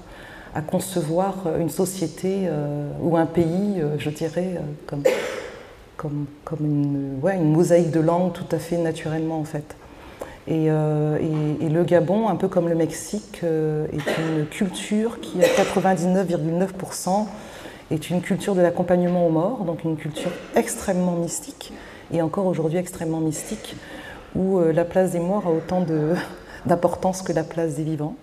à 0.54 0.62
concevoir 0.62 1.36
une 1.60 1.70
société 1.70 2.44
euh, 2.46 2.90
ou 3.02 3.16
un 3.18 3.26
pays, 3.26 3.76
euh, 3.78 3.98
je 3.98 4.10
dirais, 4.10 4.56
euh, 4.58 4.62
comme, 4.86 5.04
comme, 6.02 6.26
une, 6.60 7.20
mosaïque 7.52 7.92
de 7.92 8.00
langues 8.00 8.34
tout 8.34 8.46
à 8.52 8.58
fait 8.58 8.78
naturellement 8.78 9.40
en 9.40 9.44
fait. 9.44 9.76
Et, 10.48 10.66
et, 10.66 11.70
le 11.70 11.84
Gabon, 11.84 12.28
un 12.28 12.36
peu 12.36 12.48
comme 12.48 12.68
le 12.68 12.74
Mexique, 12.74 13.42
est 13.44 14.18
une 14.18 14.48
culture 14.48 15.20
qui, 15.22 15.40
à 15.44 15.48
99,9%, 15.48 17.28
est 17.92 18.10
une 18.10 18.22
culture 18.22 18.56
de 18.56 18.62
l'accompagnement 18.62 19.28
aux 19.28 19.30
morts, 19.30 19.64
donc 19.66 19.84
une 19.84 19.98
culture 19.98 20.32
extrêmement 20.56 21.12
mystique, 21.12 21.72
et 22.12 22.24
encore 22.24 22.48
aujourd'hui 22.48 22.80
extrêmement 22.80 23.20
mystique, 23.20 23.76
où 24.36 24.60
la 24.60 24.84
place 24.84 25.12
des 25.12 25.20
morts 25.20 25.46
a 25.46 25.52
autant 25.52 25.86
d'importance 26.66 27.22
que 27.22 27.34
la 27.34 27.44
place 27.44 27.76
des 27.76 27.84
vivants. 27.84 28.16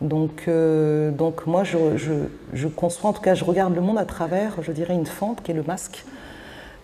Donc, 0.00 0.44
euh, 0.48 1.10
donc 1.10 1.46
moi, 1.46 1.64
je, 1.64 1.78
je, 2.52 2.68
conçois, 2.68 3.10
en 3.10 3.12
tout 3.12 3.22
cas, 3.22 3.34
je 3.34 3.44
regarde 3.44 3.74
le 3.74 3.80
monde 3.80 3.98
à 3.98 4.04
travers, 4.04 4.56
je 4.62 4.72
dirais, 4.72 4.94
une 4.94 5.06
fente 5.06 5.42
qui 5.42 5.52
est 5.52 5.54
le 5.54 5.62
masque. 5.62 6.04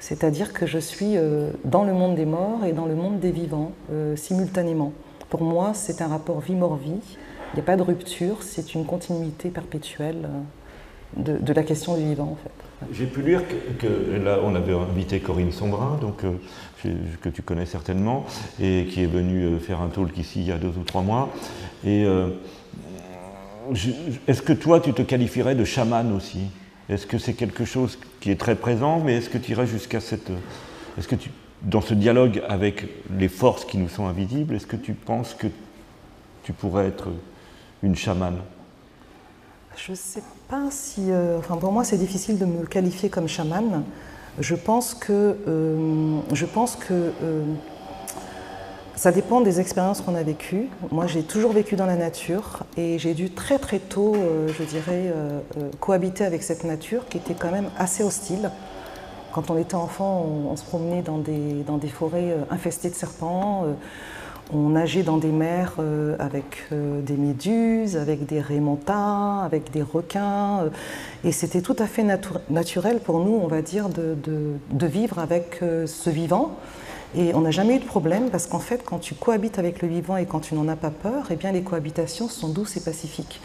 C'est-à-dire 0.00 0.52
que 0.54 0.66
je 0.66 0.78
suis 0.78 1.16
euh, 1.16 1.50
dans 1.64 1.84
le 1.84 1.92
monde 1.92 2.16
des 2.16 2.24
morts 2.24 2.64
et 2.64 2.72
dans 2.72 2.86
le 2.86 2.94
monde 2.94 3.20
des 3.20 3.30
vivants 3.30 3.72
euh, 3.92 4.16
simultanément. 4.16 4.94
Pour 5.28 5.42
moi, 5.42 5.72
c'est 5.74 6.00
un 6.00 6.08
rapport 6.08 6.40
vie-mort-vie. 6.40 6.96
Il 7.52 7.56
n'y 7.56 7.60
a 7.60 7.64
pas 7.64 7.76
de 7.76 7.82
rupture, 7.82 8.42
c'est 8.42 8.74
une 8.74 8.86
continuité 8.86 9.50
perpétuelle 9.50 10.28
de, 11.16 11.36
de, 11.36 11.52
la 11.52 11.62
question 11.62 11.96
du 11.96 12.04
vivant, 12.04 12.32
en 12.32 12.36
fait. 12.36 12.50
J'ai 12.92 13.06
pu 13.06 13.22
lire 13.22 13.42
que, 13.78 14.16
là, 14.16 14.38
on 14.42 14.54
avait 14.54 14.72
invité 14.72 15.20
Corinne 15.20 15.52
Sombrin, 15.52 15.98
donc, 16.00 16.24
que 16.82 17.28
tu 17.28 17.42
connais 17.42 17.66
certainement, 17.66 18.24
et 18.60 18.86
qui 18.88 19.02
est 19.02 19.06
venue 19.06 19.58
faire 19.58 19.80
un 19.80 19.88
talk 19.88 20.16
ici 20.16 20.40
il 20.40 20.46
y 20.46 20.52
a 20.52 20.58
deux 20.58 20.68
ou 20.68 20.84
trois 20.84 21.02
mois. 21.02 21.28
Est-ce 21.84 22.30
que 24.42 24.52
toi, 24.52 24.78
tu 24.80 24.92
te 24.92 25.02
qualifierais 25.02 25.56
de 25.56 25.64
chaman 25.64 26.12
aussi? 26.12 26.46
Est-ce 26.90 27.06
que 27.06 27.18
c'est 27.18 27.34
quelque 27.34 27.64
chose 27.64 27.98
qui 28.20 28.32
est 28.32 28.40
très 28.40 28.56
présent, 28.56 28.98
mais 28.98 29.16
est-ce 29.18 29.30
que 29.30 29.38
tu 29.38 29.52
irais 29.52 29.66
jusqu'à 29.66 30.00
cette... 30.00 30.30
Est-ce 30.98 31.06
que 31.06 31.14
tu, 31.14 31.30
dans 31.62 31.80
ce 31.80 31.94
dialogue 31.94 32.42
avec 32.48 32.88
les 33.16 33.28
forces 33.28 33.64
qui 33.64 33.78
nous 33.78 33.88
sont 33.88 34.06
invisibles, 34.06 34.56
est-ce 34.56 34.66
que 34.66 34.76
tu 34.76 34.94
penses 34.94 35.34
que 35.34 35.46
tu 36.42 36.52
pourrais 36.52 36.88
être 36.88 37.08
une 37.84 37.94
chamane? 37.94 38.38
Je 39.76 39.92
ne 39.92 39.96
sais 39.96 40.22
pas 40.48 40.68
si... 40.70 41.12
Euh, 41.12 41.38
enfin, 41.38 41.56
pour 41.56 41.70
moi, 41.70 41.84
c'est 41.84 41.96
difficile 41.96 42.38
de 42.38 42.44
me 42.44 42.66
qualifier 42.66 43.08
comme 43.08 43.28
chamane. 43.28 43.84
Je 44.40 44.56
pense 44.56 44.94
que... 44.94 45.36
Euh, 45.46 46.18
je 46.32 46.44
pense 46.44 46.74
que 46.74 47.12
euh, 47.22 47.44
ça 49.00 49.12
dépend 49.12 49.40
des 49.40 49.60
expériences 49.60 50.02
qu'on 50.02 50.14
a 50.14 50.22
vécues. 50.22 50.68
Moi, 50.90 51.06
j'ai 51.06 51.22
toujours 51.22 51.52
vécu 51.52 51.74
dans 51.74 51.86
la 51.86 51.96
nature 51.96 52.64
et 52.76 52.98
j'ai 52.98 53.14
dû 53.14 53.30
très 53.30 53.58
très 53.58 53.78
tôt, 53.78 54.14
euh, 54.14 54.46
je 54.48 54.62
dirais, 54.62 55.06
euh, 55.06 55.40
euh, 55.56 55.70
cohabiter 55.80 56.22
avec 56.22 56.42
cette 56.42 56.64
nature 56.64 57.08
qui 57.08 57.16
était 57.16 57.32
quand 57.32 57.50
même 57.50 57.70
assez 57.78 58.02
hostile. 58.02 58.50
Quand 59.32 59.50
on 59.50 59.56
était 59.56 59.74
enfant, 59.74 60.26
on, 60.50 60.54
se 60.54 60.64
promenait 60.64 61.00
dans 61.00 61.16
des, 61.16 61.62
dans 61.66 61.78
des 61.78 61.88
forêts 61.88 62.36
infestées 62.50 62.90
de 62.90 62.94
serpents, 62.94 63.64
on 64.52 64.68
nageait 64.68 65.04
dans 65.04 65.16
des 65.16 65.30
mers 65.30 65.76
avec 66.18 66.68
des 66.72 67.16
méduses, 67.16 67.96
avec 67.96 68.26
des 68.26 68.40
rémontins, 68.40 69.38
avec 69.38 69.70
des 69.70 69.82
requins. 69.82 70.68
et 71.22 71.30
c'était 71.30 71.60
tout 71.60 71.76
à 71.78 71.86
fait 71.86 72.04
naturel 72.50 72.98
pour 72.98 73.20
nous, 73.20 73.38
on 73.40 73.46
va 73.46 73.62
dire, 73.62 73.88
de, 73.88 74.16
de 74.72 74.86
vivre 74.86 75.20
avec 75.20 75.60
ce 75.86 76.10
vivant. 76.10 76.56
Et 77.16 77.34
on 77.34 77.40
n'a 77.40 77.50
jamais 77.50 77.76
eu 77.76 77.78
de 77.80 77.84
problème 77.84 78.30
parce 78.30 78.46
qu'en 78.46 78.60
fait, 78.60 78.84
quand 78.84 78.98
tu 78.98 79.14
cohabites 79.14 79.58
avec 79.58 79.82
le 79.82 79.88
vivant 79.88 80.16
et 80.16 80.26
quand 80.26 80.40
tu 80.40 80.54
n'en 80.54 80.68
as 80.68 80.76
pas 80.76 80.90
peur, 80.90 81.26
eh 81.30 81.36
bien 81.36 81.50
les 81.50 81.62
cohabitations 81.62 82.28
sont 82.28 82.48
douces 82.48 82.76
et 82.76 82.80
pacifiques. 82.80 83.40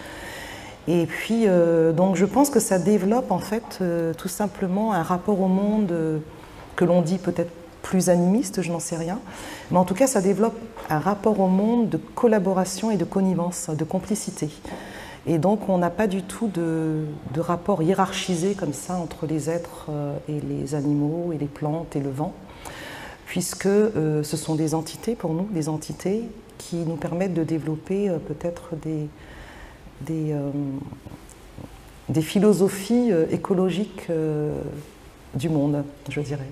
Et 0.88 1.08
puis, 1.08 1.48
euh, 1.48 1.92
donc 1.92 2.16
je 2.16 2.26
pense 2.26 2.50
que 2.50 2.60
ça 2.60 2.78
développe 2.78 3.32
en 3.32 3.40
fait 3.40 3.80
euh, 3.82 4.14
tout 4.14 4.28
simplement 4.28 4.94
un 4.94 5.02
rapport 5.02 5.42
au 5.42 5.48
monde 5.48 5.92
euh, 5.92 6.20
que 6.76 6.86
l'on 6.86 7.02
dit 7.02 7.18
peut-être 7.18 7.52
plus 7.82 8.10
animiste, 8.10 8.62
je 8.62 8.72
n'en 8.72 8.80
sais 8.80 8.98
rien. 8.98 9.20
Mais 9.72 9.78
en 9.78 9.86
tout 9.86 9.96
cas, 9.96 10.06
ça 10.06 10.22
développe 10.22 10.58
un 10.90 11.00
rapport 11.00 11.40
au 11.40 11.48
monde 11.48 11.90
de 11.90 11.98
collaboration 11.98 12.92
et 12.92 12.98
de 12.98 13.06
connivence, 13.06 13.70
de 13.70 13.84
complicité. 13.84 14.50
Et 15.28 15.40
donc, 15.40 15.70
on 15.70 15.80
n'a 15.80 15.90
pas 15.90 16.06
du 16.06 16.22
tout 16.22 16.48
de, 16.48 17.06
rapport 17.40 17.82
hiérarchisé 17.82 18.54
comme 18.54 18.74
ça 18.74 18.96
entre 18.96 19.26
les 19.26 19.50
êtres 19.50 19.88
et 20.30 20.40
les 20.40 20.76
animaux 20.76 21.32
et 21.34 21.38
les 21.38 21.48
plantes 21.48 21.96
et 21.96 22.00
le 22.00 22.10
vent, 22.12 22.34
puisque 23.26 23.66
euh, 23.66 24.24
ce 24.24 24.38
sont 24.38 24.56
des 24.56 24.74
entités 24.74 25.16
pour 25.16 25.34
nous, 25.34 25.48
des 25.52 25.70
entités 25.70 26.24
qui 26.58 26.78
nous 26.78 26.96
permettent 26.96 27.34
de 27.34 27.44
développer 27.44 28.10
euh, 28.10 28.18
peut-être 28.18 28.76
des, 28.82 29.08
des, 32.10 32.22
philosophies 32.22 33.12
écologiques 33.32 34.10
du 35.34 35.50
monde, 35.50 35.84
je 36.10 36.22
dirais. 36.22 36.50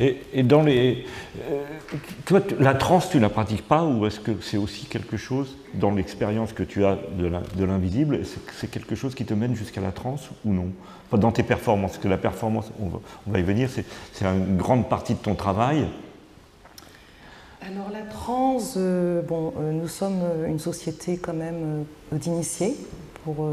Et, 0.00 0.42
dans 0.42 0.62
les. 0.62 1.04
Euh, 1.50 1.62
toi, 2.24 2.40
la 2.58 2.72
transe, 2.72 3.10
tu 3.10 3.18
ne 3.18 3.22
la 3.22 3.28
pratiques 3.28 3.68
pas 3.68 3.84
ou 3.84 4.06
est-ce 4.06 4.18
que 4.18 4.32
c'est 4.40 4.56
aussi 4.56 4.86
quelque 4.86 5.18
chose, 5.18 5.58
dans 5.74 5.90
l'expérience 5.90 6.54
que 6.54 6.62
tu 6.62 6.86
as 6.86 6.96
de 7.18 7.64
l'invisible, 7.64 8.20
c'est 8.58 8.70
quelque 8.70 8.94
chose 8.94 9.14
qui 9.14 9.26
te 9.26 9.34
mène 9.34 9.54
jusqu'à 9.54 9.82
la 9.82 9.92
transe 9.92 10.30
ou 10.46 10.54
non? 10.54 10.68
Dans 11.12 11.32
tes 11.32 11.42
performances, 11.42 11.92
parce 11.92 12.02
que 12.02 12.08
la 12.08 12.16
performance, 12.16 12.70
on 12.80 13.30
va, 13.30 13.38
y 13.38 13.42
venir, 13.42 13.68
c'est 13.68 14.24
une 14.24 14.56
grande 14.56 14.88
partie 14.88 15.14
de 15.14 15.18
ton 15.18 15.34
travail. 15.34 15.86
Alors 17.60 17.90
la 17.92 18.02
transe, 18.02 18.74
euh, 18.78 19.20
bon, 19.20 19.52
euh, 19.58 19.72
nous 19.72 19.88
sommes 19.88 20.22
une 20.48 20.58
société 20.58 21.18
quand 21.18 21.34
même 21.34 21.84
d'initiés. 22.10 22.74
Pour, 23.22 23.46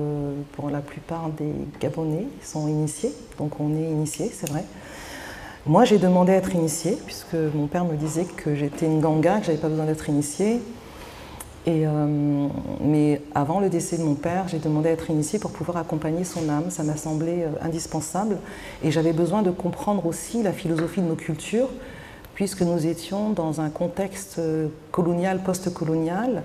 pour 0.53 0.69
la 0.69 0.79
plupart 0.79 1.27
des 1.27 1.51
Gabonais 1.81 2.25
sont 2.41 2.69
initiés, 2.69 3.11
donc 3.37 3.59
on 3.59 3.75
est 3.75 3.83
initiés, 3.83 4.31
c'est 4.33 4.49
vrai. 4.49 4.63
Moi, 5.67 5.83
j'ai 5.83 5.97
demandé 5.97 6.31
à 6.31 6.35
être 6.37 6.55
initiée, 6.55 6.97
puisque 7.05 7.33
mon 7.33 7.67
père 7.67 7.83
me 7.83 7.97
disait 7.97 8.23
que 8.23 8.55
j'étais 8.55 8.85
une 8.85 9.01
ganga, 9.01 9.39
que 9.39 9.47
j'avais 9.47 9.57
pas 9.57 9.67
besoin 9.67 9.83
d'être 9.83 10.07
initiée. 10.07 10.61
Euh, 11.67 12.47
mais 12.79 13.21
avant 13.35 13.59
le 13.59 13.67
décès 13.67 13.97
de 13.97 14.03
mon 14.03 14.15
père, 14.15 14.47
j'ai 14.47 14.59
demandé 14.59 14.87
à 14.87 14.91
être 14.93 15.09
initiée 15.09 15.39
pour 15.39 15.51
pouvoir 15.51 15.75
accompagner 15.75 16.23
son 16.23 16.47
âme. 16.47 16.69
Ça 16.69 16.83
m'a 16.83 16.95
semblé 16.95 17.43
euh, 17.43 17.49
indispensable. 17.61 18.37
Et 18.81 18.91
j'avais 18.91 19.11
besoin 19.11 19.41
de 19.41 19.51
comprendre 19.51 20.05
aussi 20.05 20.41
la 20.41 20.53
philosophie 20.53 21.01
de 21.01 21.07
nos 21.07 21.15
cultures, 21.15 21.69
puisque 22.33 22.61
nous 22.61 22.87
étions 22.87 23.31
dans 23.31 23.59
un 23.59 23.69
contexte 23.69 24.39
euh, 24.39 24.69
colonial, 24.93 25.43
post-colonial, 25.43 26.43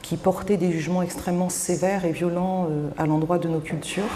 qui 0.00 0.16
portait 0.16 0.56
des 0.56 0.72
jugements 0.72 1.02
extrêmement 1.02 1.50
sévères 1.50 2.06
et 2.06 2.12
violents 2.12 2.68
à 2.96 3.04
l'endroit 3.04 3.38
de 3.38 3.48
nos 3.48 3.60
cultures 3.60 4.08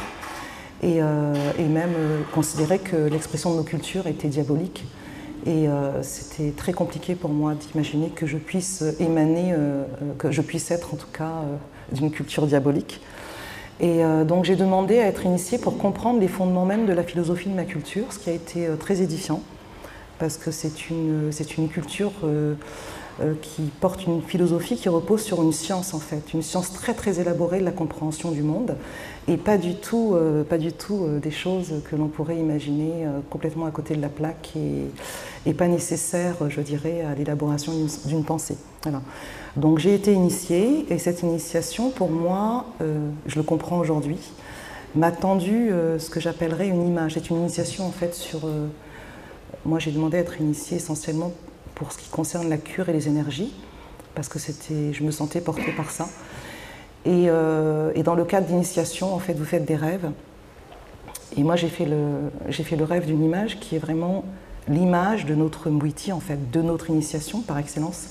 et, 0.82 1.00
euh, 1.00 1.32
même 1.58 1.92
euh, 1.96 2.20
considérer 2.34 2.78
que 2.78 2.96
l'expression 2.96 3.52
de 3.52 3.56
nos 3.56 3.62
cultures 3.62 4.06
était 4.06 4.28
diabolique. 4.28 4.84
Et 5.46 5.68
euh, 5.68 6.02
c'était 6.02 6.50
très 6.50 6.72
compliqué 6.72 7.14
pour 7.14 7.30
moi 7.30 7.54
d'imaginer 7.54 8.10
que 8.10 8.26
je 8.26 8.36
puisse 8.36 8.82
émaner, 8.98 9.54
que 10.18 10.32
je 10.32 10.42
puisse 10.42 10.70
être 10.70 10.94
en 10.94 10.96
tout 10.96 11.10
cas 11.12 11.42
d'une 11.92 12.10
culture 12.10 12.46
diabolique. 12.46 13.00
Et 13.78 14.00
donc 14.26 14.44
j'ai 14.44 14.56
demandé 14.56 14.98
à 14.98 15.06
être 15.06 15.24
initiée 15.24 15.58
pour 15.58 15.78
comprendre 15.78 16.18
les 16.18 16.28
fondements 16.28 16.64
même 16.64 16.86
de 16.86 16.92
la 16.92 17.04
philosophie 17.04 17.48
de 17.48 17.54
ma 17.54 17.64
culture, 17.64 18.12
ce 18.12 18.18
qui 18.18 18.30
a 18.30 18.32
été 18.32 18.66
très 18.80 19.02
édifiant, 19.02 19.42
parce 20.18 20.36
que 20.36 20.50
c'est 20.50 20.90
une, 20.90 21.30
une 21.58 21.68
culture 21.68 22.12
qui 23.40 23.62
porte 23.80 24.04
une 24.04 24.20
philosophie 24.20 24.76
qui 24.76 24.90
repose 24.90 25.22
sur 25.22 25.42
une 25.42 25.52
science 25.52 25.94
en 25.94 25.98
fait, 25.98 26.34
une 26.34 26.42
science 26.42 26.72
très 26.72 26.92
très 26.92 27.18
élaborée 27.18 27.60
de 27.60 27.64
la 27.64 27.70
compréhension 27.72 28.30
du 28.30 28.42
monde 28.42 28.76
et 29.26 29.36
pas 29.38 29.56
du 29.56 29.74
tout, 29.74 30.12
euh, 30.14 30.44
pas 30.44 30.58
du 30.58 30.72
tout 30.72 31.04
euh, 31.04 31.18
des 31.18 31.30
choses 31.30 31.82
que 31.90 31.96
l'on 31.96 32.08
pourrait 32.08 32.36
imaginer 32.36 33.06
complètement 33.30 33.66
à 33.66 33.70
côté 33.70 33.96
de 33.96 34.02
la 34.02 34.08
plaque 34.08 34.52
et, 35.46 35.54
pas 35.54 35.68
nécessaires, 35.68 36.36
je 36.48 36.60
dirais, 36.60 37.02
à 37.02 37.14
l'élaboration 37.14 37.72
d'une 38.04 38.24
pensée. 38.24 38.56
Donc 39.56 39.78
j'ai 39.78 39.94
été 39.94 40.12
initiée 40.12 40.84
et 40.90 40.98
cette 40.98 41.22
initiation, 41.22 41.90
pour 41.90 42.10
moi, 42.10 42.66
je 42.80 43.36
le 43.36 43.42
comprends 43.42 43.78
aujourd'hui, 43.78 44.18
m'a 44.94 45.12
tendu 45.12 45.70
ce 45.98 46.10
que 46.10 46.20
j'appellerais 46.20 46.68
une 46.68 46.86
image. 46.86 47.14
C'est 47.14 47.30
une 47.30 47.36
initiation 47.36 47.86
en 47.86 47.92
fait 47.92 48.14
sur. 48.14 48.40
moi 49.64 49.78
j'ai 49.78 49.92
demandé 49.92 50.18
à 50.18 50.20
être 50.20 50.40
initiée 50.40 50.78
essentiellement 50.78 51.32
pour 51.76 51.92
ce 51.92 51.98
qui 51.98 52.08
concerne 52.08 52.48
la 52.48 52.56
cure 52.56 52.88
et 52.88 52.92
les 52.92 53.06
énergies, 53.06 53.52
parce 54.16 54.28
que 54.28 54.38
je 54.40 55.04
me 55.04 55.10
sentais 55.12 55.40
portée 55.40 55.72
par 55.76 55.90
ça. 55.90 56.08
Et, 57.04 57.26
euh, 57.28 57.92
et 57.94 58.02
dans 58.02 58.16
le 58.16 58.24
cadre 58.24 58.46
d'initiation, 58.48 59.14
en 59.14 59.20
fait, 59.20 59.34
vous 59.34 59.44
faites 59.44 59.64
des 59.64 59.76
rêves. 59.76 60.10
Et 61.36 61.44
moi, 61.44 61.54
j'ai 61.54 61.68
fait 61.68 61.84
le, 61.84 62.30
fait 62.50 62.76
le 62.76 62.84
rêve 62.84 63.06
d'une 63.06 63.22
image 63.22 63.60
qui 63.60 63.76
est 63.76 63.78
vraiment 63.78 64.24
l'image 64.68 65.26
de 65.26 65.34
notre 65.34 65.68
Mwiti, 65.68 66.12
en 66.12 66.18
fait, 66.18 66.50
de 66.50 66.62
notre 66.62 66.88
initiation 66.90 67.42
par 67.42 67.58
excellence. 67.58 68.08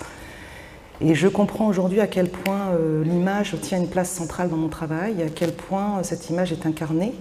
Et 1.02 1.16
je 1.16 1.28
comprends 1.28 1.68
aujourd'hui 1.68 2.00
à 2.00 2.08
quel 2.08 2.30
point 2.30 2.70
euh, 2.70 3.04
l'image 3.04 3.58
tient 3.62 3.80
une 3.80 3.90
place 3.90 4.12
centrale 4.12 4.50
dans 4.50 4.58
mon 4.58 4.70
travail, 4.70 5.24
à 5.24 5.30
quel 5.30 5.52
point 5.52 6.04
cette 6.04 6.30
image 6.30 6.52
est 6.54 6.68
incarnée 6.68 7.14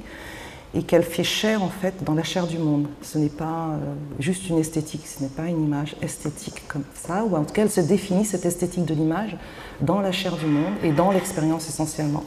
et 0.75 0.83
qu'elle 0.83 1.05
fait 1.05 1.25
chair 1.25 1.63
en 1.63 1.69
fait 1.69 2.03
dans 2.03 2.15
la 2.15 2.25
chair 2.25 2.47
du 2.47 2.59
monde. 2.59 2.89
Ce 3.01 3.17
n'est 3.17 3.29
pas 3.29 3.69
euh, 3.69 3.95
juste 4.19 4.49
une 4.49 4.59
esthétique, 4.59 5.07
ce 5.07 5.23
n'est 5.23 5.29
pas 5.29 5.47
une 5.47 5.63
image 5.65 5.95
esthétique 6.03 6.67
comme 6.67 6.85
ça, 6.95 7.25
ou 7.25 7.37
en 7.37 7.45
tout 7.45 7.55
cas 7.55 7.63
elle 7.63 7.71
se 7.71 7.81
définit 7.81 8.25
cette 8.25 8.45
esthétique 8.45 8.85
de 8.85 8.95
l'image 8.95 9.37
dans 9.81 10.01
la 10.01 10.11
chair 10.11 10.37
du 10.37 10.47
monde 10.47 10.75
et 10.83 10.93
dans 10.93 11.13
l'expérience 11.13 11.69
essentiellement. 11.69 12.25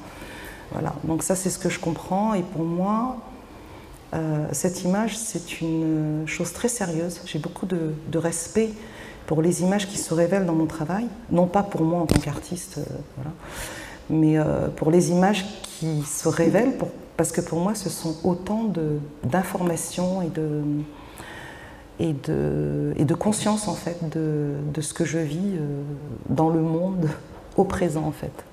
Voilà, 0.72 0.94
donc 1.04 1.24
ça 1.24 1.36
c'est 1.36 1.50
ce 1.50 1.60
que 1.60 1.70
je 1.70 1.80
comprends 1.80 2.34
et 2.34 2.42
pour 2.42 2.64
moi 2.64 3.18
euh, 4.14 4.46
cette 4.54 4.84
image 4.84 5.18
c'est 5.18 5.60
une 5.60 6.24
chose 6.26 6.54
très 6.54 6.70
sérieuse. 6.70 7.22
J'ai 7.26 7.40
beaucoup 7.40 7.66
de, 7.66 8.18
respect 8.18 8.70
pour 9.26 9.42
les 9.42 9.62
images 9.62 9.90
qui 9.90 9.98
se 9.98 10.14
révèlent 10.14 10.46
dans 10.46 10.56
mon 10.56 10.68
travail, 10.68 11.06
non 11.32 11.48
pas 11.48 11.64
pour 11.64 11.82
moi 11.82 12.00
en 12.00 12.06
tant 12.06 12.20
qu'artiste, 12.20 12.78
euh, 12.78 12.84
voilà, 13.18 13.32
mais 14.10 14.38
pour 14.78 14.90
les 14.90 15.12
images 15.12 15.46
qui 15.64 16.02
se 16.04 16.30
révèlent 16.30 16.78
parce 17.18 17.32
que 17.32 17.42
pour 17.42 17.60
moi, 17.60 17.74
ce 17.74 17.90
sont 17.90 18.16
autant 18.24 18.72
d'informations 19.24 20.22
et 20.22 20.30
de, 20.30 20.62
et, 22.00 22.14
de, 22.14 23.14
conscience, 23.16 23.68
en 23.68 23.74
fait, 23.74 23.98
de, 24.10 24.54
de 24.74 24.82
ce 24.82 24.94
que 24.94 25.04
je 25.04 25.18
vis 25.18 25.56
euh, 25.56 25.82
dans 26.30 26.50
le 26.50 26.62
monde 26.62 27.10
au 27.58 27.64
présent, 27.64 28.04
en 28.04 28.12
fait. 28.12 28.46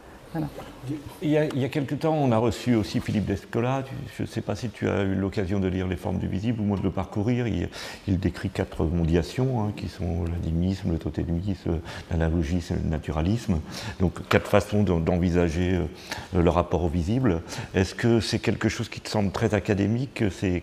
Il 1.23 1.31
y, 1.31 1.39
a, 1.39 1.45
il 1.45 1.71
temps, 1.99 2.15
on 2.15 2.31
a 2.33 2.37
reçu 2.37 2.75
aussi 2.75 3.01
Philippe 3.01 3.25
Descola. 3.25 3.85
Je 4.19 4.25
ne 4.25 4.27
sais 4.27 4.41
pas 4.41 4.55
si 4.55 4.69
tu 4.69 4.89
as 4.89 5.03
eu 5.03 5.15
l'occasion 5.15 5.61
de 5.61 5.69
lire 5.69 5.87
Les 5.87 5.97
formes 5.97 6.19
du 6.19 6.27
visible 6.27 6.61
ou 6.61 6.77
de 6.77 6.83
le 6.83 6.91
parcourir. 6.91 7.47
Il, 7.47 8.19
décrit 8.19 8.51
quatre 8.51 8.85
mondiations 8.85 9.63
hein, 9.63 9.73
qui 9.77 9.89
sont 9.89 10.25
l'animisme, 10.25 10.93
le 10.93 10.99
totémisme, 10.99 11.81
l'analogisme 12.11 12.77
le 12.83 12.91
naturalisme. 12.91 13.61
Donc 14.01 14.27
quatre 14.29 14.49
façons 14.51 14.83
d'envisager 14.83 15.75
euh, 15.75 16.43
le 16.43 16.51
rapport 16.51 16.85
au 16.85 16.89
visible. 16.89 17.43
Est-ce 17.75 17.95
que 17.95 18.21
c'est 18.21 18.39
quelque 18.39 18.69
chose 18.69 18.89
qui 18.89 19.01
te 19.01 19.09
semble 19.09 19.31
très 19.31 19.55
académique 19.55 20.25
c'est 20.31 20.63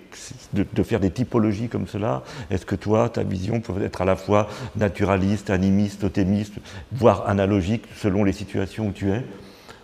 de, 0.54 0.66
de, 0.72 0.84
faire 0.84 1.00
des 1.00 1.12
typologies 1.12 1.68
comme 1.68 1.88
cela? 1.88 2.24
Est-ce 2.50 2.66
que 2.66 2.76
toi, 2.76 3.10
ta 3.10 3.24
vision 3.24 3.62
peut 3.62 3.82
être 3.82 4.02
à 4.02 4.06
la 4.06 4.16
fois 4.16 4.50
naturaliste, 4.76 5.50
animiste, 5.50 6.02
totémiste, 6.02 6.56
voire 6.92 7.28
analogique 7.28 7.86
selon 7.96 8.24
les 8.24 8.34
situations 8.34 8.88
où 8.88 8.92
tu 8.92 9.12
es? 9.12 9.24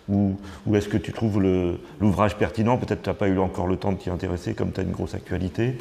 Ou, 0.10 0.36
est-ce 0.74 0.88
que 0.88 0.98
tu 0.98 1.12
trouves 1.12 1.42
l'ouvrage 2.00 2.38
pertinent? 2.38 2.78
Peut-être 2.78 3.00
que 3.00 3.04
tu 3.06 3.10
n'as 3.10 3.16
pas 3.16 3.28
eu 3.28 3.40
encore 3.40 3.68
le 3.68 3.78
temps 3.78 3.92
de 3.92 3.98
t'y 3.98 4.10
intéresser 4.10 4.54
comme 4.54 4.72
tu 4.72 4.80
as 4.80 4.84
une 4.84 4.92
grosse 4.92 5.16
actualité. 5.16 5.78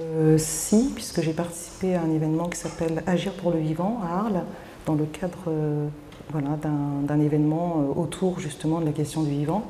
Euh, 0.00 0.36
si, 0.38 0.92
puisque 0.94 1.20
j'ai 1.20 1.32
participé 1.32 1.94
à 1.94 2.02
un 2.02 2.10
événement 2.10 2.48
qui 2.48 2.58
s'appelle 2.58 3.02
Agir 3.06 3.32
pour 3.32 3.50
le 3.50 3.58
vivant 3.58 4.00
à 4.02 4.20
Arles, 4.20 4.42
dans 4.86 4.94
le 4.94 5.04
cadre 5.04 5.38
euh, 5.48 5.88
voilà, 6.30 6.56
d'un 6.62 7.20
événement 7.20 7.76
euh, 7.80 8.00
autour 8.00 8.40
justement 8.40 8.80
de 8.80 8.86
la 8.86 8.92
question 8.92 9.22
du 9.22 9.30
vivant, 9.30 9.66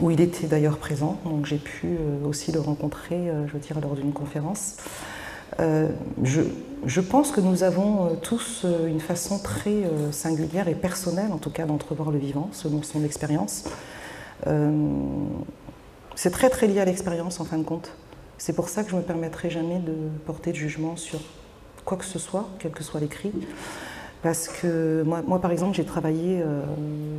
où 0.00 0.10
il 0.10 0.20
était 0.20 0.48
d'ailleurs 0.48 0.78
présent, 0.78 1.18
donc 1.24 1.46
j'ai 1.46 1.56
pu 1.56 1.96
aussi 2.24 2.50
le 2.50 2.58
rencontrer, 2.58 3.30
je 3.46 3.52
veux 3.52 3.60
dire, 3.60 3.80
lors 3.80 3.94
d'une 3.94 4.12
conférence. 4.12 4.78
Euh, 5.60 5.88
je, 6.22 7.00
pense 7.00 7.30
que 7.30 7.40
nous 7.40 7.62
avons 7.62 8.06
euh, 8.06 8.14
tous 8.20 8.62
euh, 8.64 8.86
une 8.86 9.00
façon 9.00 9.38
très 9.38 9.84
singulière 10.10 10.68
et 10.68 10.74
personnelle, 10.74 11.32
en 11.32 11.38
tout 11.38 11.50
cas, 11.50 11.66
d'entrevoir 11.66 12.10
le 12.10 12.18
vivant, 12.18 12.48
selon 12.52 12.82
son 12.82 13.04
expérience. 13.04 13.64
c'est 16.14 16.30
très 16.30 16.50
très 16.50 16.66
lié 16.66 16.80
à 16.80 16.84
l'expérience, 16.84 17.40
en 17.40 17.44
fin 17.44 17.58
de 17.58 17.64
compte. 17.64 17.92
C'est 18.38 18.52
pour 18.52 18.68
ça 18.68 18.82
que 18.82 18.90
je 18.90 18.96
ne 18.96 19.00
me 19.00 19.06
permettrai 19.06 19.48
jamais 19.48 19.78
de 19.78 19.94
porter 20.26 20.50
de 20.50 20.56
jugement 20.56 20.96
sur 20.96 21.20
quoi 21.84 21.96
que 21.96 22.04
ce 22.04 22.18
soit, 22.18 22.48
quel 22.58 22.72
que 22.72 22.82
soit 22.82 23.00
l'écrit. 23.00 23.32
Parce 24.22 24.48
que 24.48 25.02
moi, 25.04 25.40
par 25.40 25.50
exemple, 25.50 25.74
j'ai 25.74 25.84
travaillé, 25.84 26.42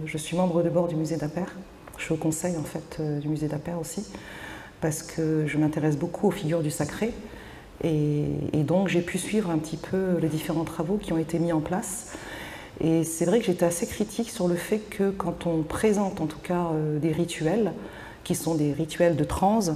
je 0.05 0.17
suis 0.17 0.35
membre 0.35 0.61
de 0.61 0.69
bord 0.69 0.87
du 0.87 0.95
musée 0.95 1.17
d'Aper. 1.17 1.47
Je 1.97 2.03
suis 2.03 2.13
au 2.13 2.17
conseil 2.17 2.55
en 2.57 2.63
fait 2.63 3.01
du 3.21 3.29
musée 3.29 3.47
d'Aper 3.47 3.79
aussi, 3.79 4.05
parce 4.81 5.01
que 5.01 5.45
je 5.47 5.57
m'intéresse 5.57 5.97
beaucoup 5.97 6.27
aux 6.27 6.31
figures 6.31 6.61
du 6.61 6.71
sacré. 6.71 7.13
Et, 7.83 8.63
donc 8.63 8.87
j'ai 8.87 9.01
pu 9.01 9.19
suivre 9.19 9.51
un 9.51 9.59
petit 9.59 9.77
peu 9.77 10.17
les 10.19 10.27
différents 10.27 10.63
travaux 10.63 10.97
qui 10.97 11.13
ont 11.13 11.17
été 11.17 11.37
mis 11.37 11.53
en 11.53 11.59
place. 11.59 12.13
Et 12.81 13.03
c'est 13.03 13.25
vrai 13.25 13.39
que 13.39 13.45
j'étais 13.45 13.65
assez 13.65 13.85
critique 13.85 14.29
sur 14.29 14.47
le 14.47 14.55
fait 14.55 14.79
que 14.79 15.11
quand 15.11 15.45
on 15.45 15.61
présente 15.61 16.19
en 16.19 16.25
tout 16.25 16.39
cas 16.39 16.67
euh, 16.73 16.99
des 16.99 17.11
rituels, 17.11 17.73
qui 18.23 18.35
sont 18.35 18.55
des 18.55 18.73
rituels 18.73 19.15
de 19.15 19.23
transe, 19.23 19.71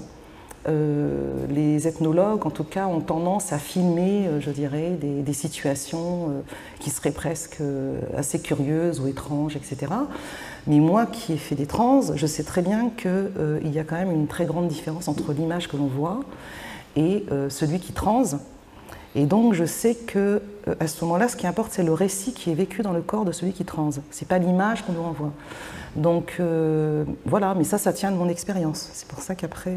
euh, 0.67 1.45
les 1.49 1.87
ethnologues, 1.87 2.45
en 2.45 2.49
tout 2.49 2.65
cas, 2.65 2.85
ont 2.87 2.99
tendance 2.99 3.53
à 3.53 3.59
filmer, 3.59 4.27
euh, 4.27 4.41
je 4.41 4.51
dirais, 4.51 4.97
des, 4.99 5.33
situations 5.33 6.27
euh, 6.29 6.41
qui 6.79 6.89
seraient 6.89 7.11
presque 7.11 7.61
assez 8.17 8.41
curieuses 8.41 8.99
ou 8.99 9.07
étranges, 9.07 9.55
etc. 9.55 9.93
Mais 10.67 10.79
moi 10.79 11.05
qui 11.05 11.33
ai 11.33 11.37
fait 11.37 11.55
des 11.55 11.65
trans, 11.65 12.01
je 12.13 12.27
sais 12.27 12.43
très 12.43 12.61
bien 12.61 12.91
qu'il 12.97 13.71
y 13.71 13.79
a 13.79 13.83
quand 13.83 13.95
même 13.95 14.11
une 14.11 14.27
très 14.27 14.45
grande 14.45 14.67
différence 14.67 15.07
entre 15.07 15.31
l'image 15.31 15.69
que 15.69 15.77
l'on 15.77 15.87
voit 15.87 16.19
et 16.99 17.25
celui 17.49 17.79
qui 17.79 17.93
trans. 17.93 18.23
Et 19.15 19.25
donc 19.25 19.53
je 19.53 19.65
sais 19.65 19.95
que 19.95 20.41
à 20.79 20.87
ce 20.87 21.03
moment-là, 21.05 21.27
ce 21.27 21.35
qui 21.35 21.47
importe, 21.47 21.71
c'est 21.71 21.83
le 21.83 21.93
récit 21.93 22.33
qui 22.33 22.51
est 22.51 22.53
vécu 22.53 22.83
dans 22.83 22.93
le 22.93 23.01
corps 23.01 23.25
de 23.25 23.31
celui 23.31 23.53
qui 23.53 23.65
trans. 23.65 23.89
C'est 24.11 24.27
pas 24.27 24.37
l'image 24.37 24.83
qu'on 24.83 24.93
nous 24.93 25.01
renvoie. 25.03 25.31
Donc 25.95 26.39
voilà, 27.25 27.55
mais 27.55 27.63
ça, 27.63 27.77
ça 27.77 27.93
tient 27.93 28.11
de 28.11 28.17
mon 28.17 28.29
expérience. 28.29 28.89
C'est 28.93 29.07
pour 29.07 29.21
ça 29.21 29.33
qu'après. 29.35 29.73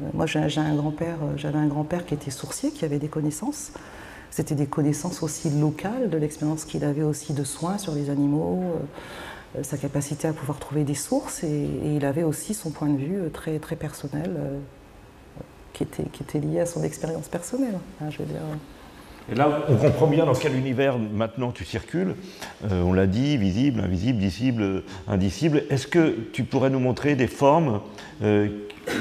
Euh, 0.00 0.12
moi, 0.14 0.26
un 0.34 0.74
grand-père, 0.76 1.16
euh, 1.22 1.36
j'avais 1.36 1.58
un 1.58 1.66
grand-père 1.66 2.06
qui 2.06 2.14
était 2.14 2.30
sourcier, 2.30 2.70
qui 2.70 2.84
avait 2.84 2.98
des 2.98 3.08
connaissances. 3.08 3.72
C'était 4.30 4.54
des 4.54 4.66
connaissances 4.66 5.22
aussi 5.22 5.50
locales, 5.50 6.10
de 6.10 6.16
l'expérience 6.18 6.64
qu'il 6.64 6.84
avait 6.84 7.02
aussi 7.02 7.32
de 7.32 7.44
soins 7.44 7.78
sur 7.78 7.94
les 7.94 8.10
animaux, 8.10 8.62
euh, 9.56 9.62
sa 9.62 9.76
capacité 9.76 10.28
à 10.28 10.32
pouvoir 10.32 10.58
trouver 10.58 10.84
des 10.84 10.94
sources, 10.94 11.42
et, 11.42 11.68
il 11.84 12.04
avait 12.04 12.22
aussi 12.22 12.54
son 12.54 12.70
point 12.70 12.88
de 12.88 12.98
vue 12.98 13.30
très, 13.32 13.58
très 13.58 13.74
personnel, 13.74 14.30
qui, 15.78 15.84
était, 15.84 16.04
qui 16.04 16.22
était 16.22 16.40
lié 16.40 16.60
à 16.60 16.66
son 16.66 16.82
expérience 16.82 17.28
personnelle. 17.28 17.78
Hein. 18.02 18.08
Et 19.30 19.34
là, 19.34 19.64
on 19.68 19.76
comprend 19.76 20.06
bien 20.06 20.26
dans 20.26 20.34
quel 20.34 20.56
univers 20.56 20.98
maintenant 20.98 21.52
tu 21.52 21.64
circules. 21.64 22.14
on 22.70 22.92
l'a 22.92 23.06
dit, 23.06 23.36
visible, 23.36 23.80
invisible, 23.80 24.18
dissible, 24.18 24.82
indicible. 25.06 25.62
Est-ce 25.70 25.86
que 25.86 26.16
tu 26.32 26.44
pourrais 26.44 26.70
nous 26.70 26.80
montrer 26.80 27.14
des 27.14 27.28
formes 27.28 27.80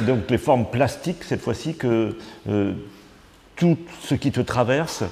donc 0.06 0.30
les 0.30 0.38
formes 0.38 0.66
plastiques, 0.66 1.24
cette 1.24 1.42
fois-ci, 1.42 1.76
que 1.76 2.18
euh, 2.50 2.74
tout 3.56 3.78
ce 4.02 4.16
qui 4.16 4.32
te 4.32 4.42
traverse 4.42 5.04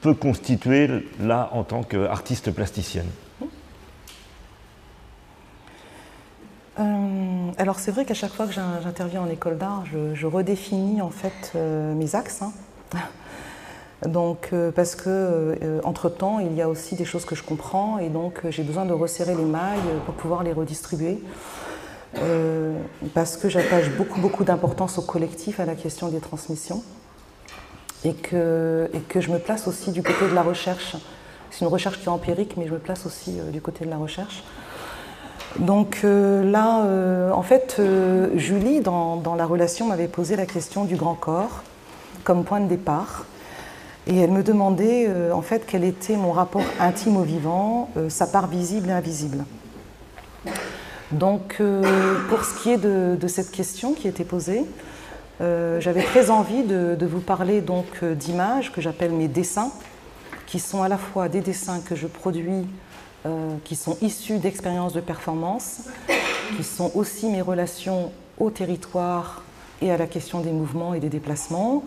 peut 0.00 0.14
constituer 0.14 0.88
là 1.20 1.50
en 1.52 1.64
tant 1.64 1.82
qu'artiste 1.82 2.50
plasticienne? 2.50 3.08
Euh, 6.82 7.50
alors 7.58 7.78
c'est 7.78 7.90
vrai 7.90 8.04
qu'à 8.04 8.14
chaque 8.14 8.32
fois 8.32 8.46
que 8.46 8.52
j'interviens 8.52 9.22
en 9.22 9.28
école 9.28 9.56
d'art, 9.56 9.84
je, 9.86 10.26
redéfinis 10.26 11.00
en 11.00 11.10
fait 11.10 11.52
euh, 11.54 11.94
mes 11.94 12.14
axes. 12.14 12.42
Hein. 12.42 12.52
Donc 14.08 14.52
parce 14.74 14.96
que 14.96 15.80
entre 15.84 16.08
temps, 16.08 16.40
il 16.40 16.52
y 16.54 16.60
a 16.60 16.68
aussi 16.68 16.96
des 16.96 17.04
choses 17.04 17.24
que 17.24 17.36
je 17.36 17.44
comprends 17.44 17.98
et 17.98 18.08
donc 18.08 18.40
j'ai 18.50 18.64
besoin 18.64 18.84
de 18.84 18.92
resserrer 18.92 19.36
les 19.36 19.44
mailles 19.44 19.78
pour 20.06 20.14
pouvoir 20.14 20.42
les 20.42 20.52
redistribuer. 20.52 21.22
Euh, 22.18 22.78
parce 23.14 23.36
que 23.36 23.48
j'attache 23.48 23.90
beaucoup, 23.90 24.20
beaucoup 24.20 24.44
d'importance 24.44 24.98
au 24.98 25.02
collectif, 25.02 25.60
à 25.60 25.64
la 25.64 25.74
question 25.74 26.08
des 26.08 26.20
transmissions, 26.20 26.82
et 28.04 28.14
que, 28.14 28.90
et 28.92 29.00
que 29.00 29.20
je 29.20 29.30
me 29.30 29.38
place 29.38 29.66
aussi 29.66 29.92
du 29.92 30.02
côté 30.02 30.28
de 30.28 30.34
la 30.34 30.42
recherche. 30.42 30.96
C'est 31.50 31.64
une 31.64 31.70
recherche 31.70 31.98
qui 31.98 32.06
est 32.06 32.08
empirique, 32.08 32.56
mais 32.56 32.66
je 32.66 32.72
me 32.72 32.78
place 32.78 33.06
aussi 33.06 33.38
euh, 33.38 33.50
du 33.50 33.60
côté 33.60 33.84
de 33.84 33.90
la 33.90 33.96
recherche. 33.96 34.42
Donc 35.58 36.00
euh, 36.04 36.42
là, 36.50 37.34
en 37.34 37.42
fait, 37.42 37.80
Julie, 38.34 38.80
dans, 38.80 39.34
la 39.36 39.46
relation, 39.46 39.86
m'avait 39.86 40.08
posé 40.08 40.36
la 40.36 40.46
question 40.46 40.84
du 40.84 40.96
grand 40.96 41.14
corps 41.14 41.62
comme 42.24 42.44
point 42.44 42.60
de 42.60 42.68
départ. 42.68 43.26
Et 44.06 44.18
elle 44.18 44.30
me 44.30 44.42
demandait 44.42 45.08
en 45.32 45.42
fait 45.42 45.64
quel 45.66 45.84
était 45.84 46.16
mon 46.16 46.32
rapport 46.32 46.64
intime 46.80 47.16
au 47.16 47.22
vivant, 47.22 47.88
sa 48.08 48.26
part 48.26 48.48
visible 48.48 48.88
et 48.88 48.92
invisible. 48.92 49.44
Donc, 51.12 51.56
euh, 51.60 52.18
pour 52.30 52.44
ce 52.44 52.62
qui 52.62 52.70
est 52.70 52.78
de, 52.78 53.28
cette 53.28 53.50
question 53.50 53.92
qui 53.92 54.08
était 54.08 54.24
posée, 54.24 54.64
euh, 55.40 55.78
j'avais 55.80 56.02
très 56.02 56.30
envie 56.30 56.62
de, 56.62 56.96
vous 57.06 57.20
parler 57.20 57.60
donc 57.60 57.86
euh, 58.02 58.14
d'images 58.14 58.72
que 58.72 58.80
j'appelle 58.80 59.12
mes 59.12 59.28
dessins, 59.28 59.70
qui 60.46 60.58
sont 60.58 60.82
à 60.82 60.88
la 60.88 60.96
fois 60.96 61.28
des 61.28 61.40
dessins 61.40 61.80
que 61.80 61.94
je 61.94 62.06
produis, 62.06 62.66
qui 63.64 63.76
sont 63.76 63.96
issus 64.02 64.38
d'expériences 64.38 64.92
de 64.94 65.00
performance, 65.00 65.82
qui 66.56 66.64
sont 66.64 66.90
aussi 66.96 67.28
mes 67.28 67.40
relations 67.40 68.10
au 68.38 68.50
territoire 68.50 69.44
et 69.80 69.92
à 69.92 69.96
la 69.96 70.06
question 70.06 70.40
des 70.40 70.50
mouvements 70.50 70.92
et 70.92 70.98
des 70.98 71.08
déplacements, 71.08 71.84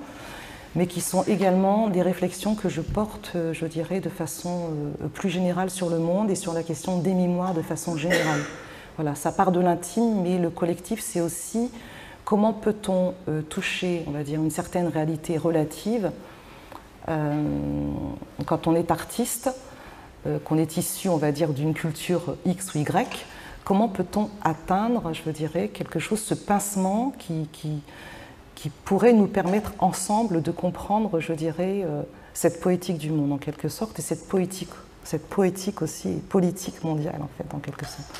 mais 0.75 0.87
qui 0.87 1.01
sont 1.01 1.23
également 1.23 1.89
des 1.89 2.01
réflexions 2.01 2.55
que 2.55 2.69
je 2.69 2.79
porte, 2.79 3.35
je 3.51 3.65
dirais, 3.65 3.99
de 3.99 4.09
façon 4.09 4.69
plus 5.13 5.29
générale 5.29 5.69
sur 5.69 5.89
le 5.89 5.99
monde 5.99 6.31
et 6.31 6.35
sur 6.35 6.53
la 6.53 6.63
question 6.63 6.99
des 6.99 7.13
mémoires 7.13 7.53
de 7.53 7.61
façon 7.61 7.97
générale. 7.97 8.41
Voilà, 8.97 9.13
ça 9.13 9.33
part 9.33 9.51
de 9.51 9.59
l'intime, 9.59 10.21
mais 10.21 10.37
le 10.37 10.49
collectif, 10.49 11.01
c'est 11.01 11.19
aussi 11.19 11.69
comment 12.23 12.53
peut-on 12.53 13.13
euh, 13.27 13.41
toucher, 13.41 14.03
on 14.07 14.11
va 14.11 14.23
dire, 14.23 14.41
une 14.41 14.51
certaine 14.51 14.87
réalité 14.87 15.37
relative 15.37 16.11
euh, 17.09 17.43
quand 18.45 18.67
on 18.67 18.75
est 18.75 18.91
artiste, 18.91 19.47
euh, 19.47 19.51
qu'on 20.43 20.57
est 20.57 20.77
issu, 20.77 21.09
on 21.09 21.17
va 21.17 21.31
dire, 21.31 21.49
d'une 21.49 21.73
culture 21.73 22.35
X 22.45 22.73
ou 22.73 22.79
Y. 22.79 23.25
Comment 23.63 23.87
peut-on 23.87 24.29
atteindre, 24.43 25.13
je 25.13 25.21
veux 25.23 25.31
dirais, 25.31 25.69
quelque 25.69 25.99
chose, 25.99 26.19
ce 26.19 26.33
pincement 26.33 27.13
qui, 27.17 27.47
pourrait 28.83 29.13
nous 29.13 29.27
permettre 29.27 29.73
ensemble 29.79 30.41
de 30.41 30.51
comprendre, 30.51 31.19
je 31.19 31.33
dirais, 31.33 31.85
cette 32.33 32.59
poétique 32.61 32.97
du 32.97 33.11
monde 33.11 33.31
en 33.33 33.37
quelque 33.37 33.69
sorte 33.69 33.99
et 33.99 34.01
cette 34.01 34.27
poétique 34.27 34.69
cette 35.05 35.27
poétique 35.29 35.83
aussi 35.83 36.09
politique 36.29 36.83
mondiale, 36.83 37.21
en 37.21 37.29
fait, 37.37 37.53
en 37.53 37.59
quelque 37.59 37.85
sorte. 37.85 38.19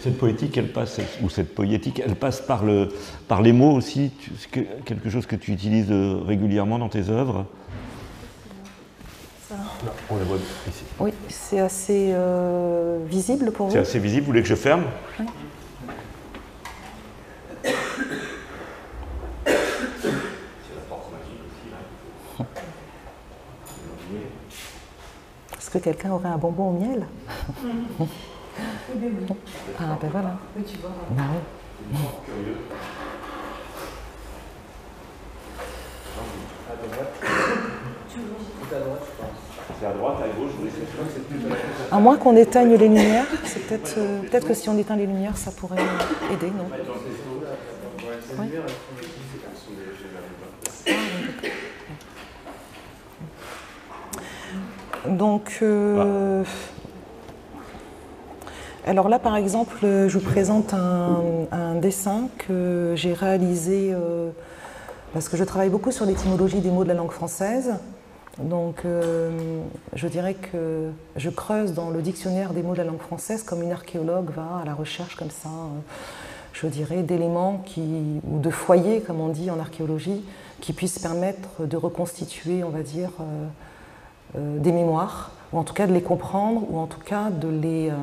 cette, 0.00 0.16
poétique, 0.16 0.56
elle 0.56 0.72
passe, 0.72 1.00
ou 1.22 1.28
cette 1.28 1.54
poétique, 1.54 2.00
elle 2.04 2.14
passe 2.14 2.40
par, 2.40 2.64
le, 2.64 2.88
par 3.26 3.42
les 3.42 3.52
mots 3.52 3.72
aussi, 3.72 4.12
quelque 4.84 5.10
chose 5.10 5.26
que 5.26 5.34
tu 5.34 5.50
utilises 5.52 5.90
euh, 5.90 6.20
régulièrement 6.24 6.78
dans 6.78 6.88
tes 6.88 7.10
œuvres? 7.10 7.46
Ça. 9.48 9.54
on 10.10 10.16
la 10.18 10.24
voit 10.24 10.36
ici. 10.68 10.84
Oui, 11.00 11.14
c'est 11.28 11.60
assez 11.60 12.10
euh, 12.12 12.98
visible 13.06 13.50
pour 13.50 13.68
vous. 13.68 13.72
C'est 13.72 13.78
assez 13.78 13.98
visible, 13.98 14.22
vous 14.22 14.26
voulez 14.26 14.42
que 14.42 14.48
je 14.48 14.54
ferme? 14.54 14.84
Oui. 15.18 15.26
Est-ce 25.56 25.70
que 25.70 25.78
quelqu'un 25.78 26.10
aurait 26.10 26.28
un 26.28 26.36
bonbon 26.36 26.68
au 26.68 26.72
miel? 26.78 27.06
Ah 29.78 29.98
ben 30.00 30.10
voilà. 30.10 30.38
Oui, 30.56 30.64
tu 30.64 30.76
vois. 30.78 30.90
Ben 31.10 31.24
oui. 31.32 31.38
C'est 39.78 39.86
à 39.86 39.92
droite, 39.92 40.16
à 40.22 40.28
gauche, 40.36 40.50
À 41.92 42.00
moins 42.00 42.16
qu'on 42.16 42.34
éteigne 42.36 42.70
les 42.70 42.88
lumières, 42.88 43.26
c'est 43.44 43.60
peut-être 43.60 43.94
euh, 43.98 44.22
peut 44.28 44.40
que 44.40 44.54
si 44.54 44.68
on 44.68 44.76
éteint 44.76 44.96
les 44.96 45.06
lumières, 45.06 45.36
ça 45.36 45.52
pourrait 45.52 45.76
aider, 46.32 46.50
non? 46.50 46.64
Oui. 48.38 48.46
Donc, 55.06 55.58
euh, 55.62 56.42
alors 58.84 59.08
là, 59.08 59.18
par 59.18 59.36
exemple, 59.36 59.78
je 59.82 60.18
vous 60.18 60.24
présente 60.24 60.74
un, 60.74 61.74
dessin 61.76 62.28
que 62.38 62.94
j'ai 62.96 63.12
réalisé 63.12 63.92
euh, 63.92 64.30
parce 65.12 65.28
que 65.28 65.36
je 65.36 65.44
travaille 65.44 65.68
beaucoup 65.68 65.92
sur 65.92 66.04
l'étymologie 66.04 66.60
des 66.60 66.70
mots 66.70 66.82
de 66.82 66.88
la 66.88 66.94
langue 66.94 67.12
française. 67.12 67.74
Donc, 68.38 68.84
euh, 68.84 69.62
je 69.94 70.06
dirais 70.06 70.34
que 70.34 70.90
je 71.16 71.30
creuse 71.30 71.72
dans 71.74 71.90
le 71.90 72.02
dictionnaire 72.02 72.52
des 72.52 72.62
mots 72.62 72.72
de 72.72 72.78
la 72.78 72.84
langue 72.84 73.00
française 73.00 73.42
comme 73.42 73.62
une 73.62 73.72
archéologue 73.72 74.30
va 74.30 74.60
à 74.62 74.64
la 74.64 74.74
recherche 74.74 75.16
comme 75.16 75.30
ça, 75.30 75.50
je 76.52 76.66
dirais, 76.66 77.02
d'éléments 77.02 77.62
qui, 77.66 78.20
ou 78.30 78.38
de 78.38 78.50
foyers, 78.50 79.00
comme 79.00 79.20
on 79.20 79.28
dit 79.28 79.50
en 79.50 79.58
archéologie, 79.58 80.24
qui 80.60 80.72
puissent 80.72 80.98
permettre 80.98 81.66
de 81.66 81.76
reconstituer, 81.76 82.62
on 82.64 82.70
va 82.70 82.82
dire, 82.82 83.10
euh, 84.36 84.58
des 84.58 84.72
mémoires, 84.72 85.30
ou 85.52 85.58
en 85.58 85.64
tout 85.64 85.72
cas 85.72 85.86
de 85.86 85.94
les 85.94 86.02
comprendre, 86.02 86.66
ou 86.70 86.78
en 86.78 86.86
tout 86.86 87.00
cas 87.00 87.30
de 87.30 87.48
les, 87.48 87.88
euh, 87.88 87.94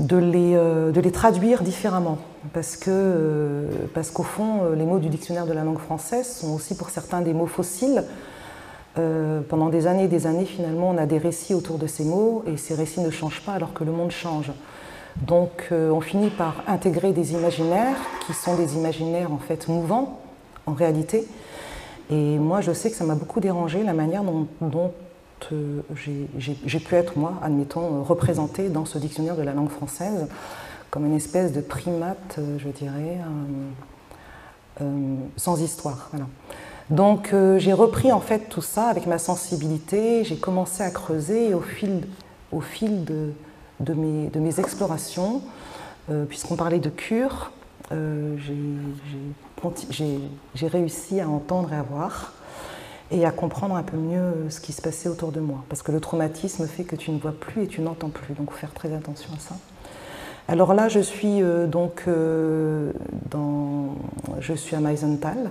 de 0.00 0.16
les, 0.16 0.54
euh, 0.56 0.90
de 0.90 1.00
les 1.00 1.12
traduire 1.12 1.62
différemment. 1.62 2.18
Parce 2.52 2.76
que 2.76 3.66
parce 3.94 4.10
qu'au 4.10 4.22
fond, 4.22 4.72
les 4.74 4.86
mots 4.86 4.98
du 4.98 5.08
dictionnaire 5.10 5.46
de 5.46 5.52
la 5.52 5.62
langue 5.62 5.78
française 5.78 6.26
sont 6.26 6.54
aussi 6.54 6.74
pour 6.74 6.88
certains 6.88 7.20
des 7.20 7.34
mots 7.34 7.46
fossiles. 7.46 8.04
Pendant 8.94 9.68
des 9.68 9.86
années 9.86 10.04
et 10.04 10.08
des 10.08 10.26
années, 10.26 10.44
finalement, 10.44 10.90
on 10.90 10.98
a 10.98 11.06
des 11.06 11.18
récits 11.18 11.54
autour 11.54 11.78
de 11.78 11.86
ces 11.86 12.04
mots, 12.04 12.44
et 12.46 12.56
ces 12.56 12.74
récits 12.74 13.00
ne 13.00 13.10
changent 13.10 13.42
pas 13.42 13.52
alors 13.52 13.72
que 13.72 13.84
le 13.84 13.92
monde 13.92 14.10
change. 14.10 14.50
Donc 15.16 15.70
on 15.70 16.00
finit 16.00 16.30
par 16.30 16.62
intégrer 16.66 17.12
des 17.12 17.32
imaginaires 17.32 17.96
qui 18.26 18.32
sont 18.32 18.56
des 18.56 18.74
imaginaires 18.74 19.32
en 19.32 19.38
fait 19.38 19.68
mouvants 19.68 20.20
en 20.66 20.72
réalité, 20.72 21.26
et 22.10 22.38
moi, 22.38 22.60
je 22.60 22.72
sais 22.72 22.90
que 22.90 22.96
ça 22.96 23.04
m'a 23.04 23.14
beaucoup 23.14 23.38
dérangé 23.38 23.84
la 23.84 23.92
manière 23.92 24.24
dont, 24.24 24.92
euh, 25.52 25.80
j'ai 25.94 26.80
pu 26.80 26.94
être, 26.96 27.16
moi, 27.16 27.34
admettons, 27.40 28.02
représentée 28.02 28.68
dans 28.68 28.84
ce 28.84 28.98
dictionnaire 28.98 29.36
de 29.36 29.42
la 29.42 29.52
langue 29.52 29.70
française 29.70 30.26
comme 30.90 31.06
une 31.06 31.14
espèce 31.14 31.52
de 31.52 31.60
primate, 31.60 32.40
je 32.58 32.68
dirais, 32.68 33.18
sans 35.36 35.62
histoire. 35.62 36.10
Donc 36.90 37.32
j'ai 37.58 37.72
repris 37.72 38.10
en 38.10 38.20
fait 38.20 38.48
tout 38.48 38.62
ça 38.62 38.88
avec 38.88 39.06
ma 39.06 39.18
sensibilité, 39.18 40.24
j'ai 40.24 40.36
commencé 40.36 40.82
à 40.82 40.90
creuser 40.90 41.54
au 41.54 41.60
fil, 41.60 42.02
au 42.50 42.60
fil 42.60 43.04
de, 43.04 43.30
de, 43.78 43.94
mes, 43.94 44.58
explorations, 44.58 45.40
puisqu'on 46.28 46.56
parlait 46.56 46.80
de 46.80 46.90
cure, 46.90 47.52
j'ai 49.90 50.66
réussi 50.66 51.20
à 51.20 51.28
entendre 51.28 51.72
et 51.72 51.76
à 51.76 51.82
voir 51.82 52.32
et 53.10 53.24
à 53.24 53.30
comprendre 53.30 53.74
un 53.74 53.82
peu 53.82 53.96
mieux 53.96 54.46
ce 54.48 54.60
qui 54.60 54.72
se 54.72 54.80
passait 54.80 55.08
autour 55.08 55.32
de 55.32 55.40
moi. 55.40 55.64
Parce 55.68 55.82
que 55.82 55.92
le 55.92 56.00
traumatisme 56.00 56.66
fait 56.66 56.84
que 56.84 56.96
tu 56.96 57.10
ne 57.10 57.18
vois 57.18 57.32
plus 57.32 57.64
et 57.64 57.66
tu 57.66 57.80
n'entends 57.80 58.10
plus, 58.10 58.34
donc 58.34 58.50
faut 58.50 58.58
faire 58.58 58.72
très 58.72 58.92
attention 58.94 59.30
à 59.34 59.38
ça. 59.38 59.56
Alors 60.48 60.74
là, 60.74 60.88
je 60.88 61.00
suis 61.00 61.42
euh, 61.42 61.66
donc 61.66 62.04
euh, 62.08 62.92
dans, 63.30 63.94
je 64.40 64.54
suis 64.54 64.74
à 64.74 64.80
Meisenthal, 64.80 65.38
euh, 65.38 65.48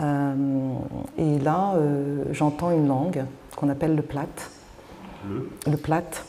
et 0.00 1.38
là, 1.40 1.74
j'entends 2.32 2.70
une 2.70 2.86
langue 2.86 3.24
qu'on 3.56 3.68
appelle 3.68 3.96
le 3.96 4.02
plate. 4.02 4.50
Le, 5.28 5.50
le 5.66 5.76
plate. 5.76 6.24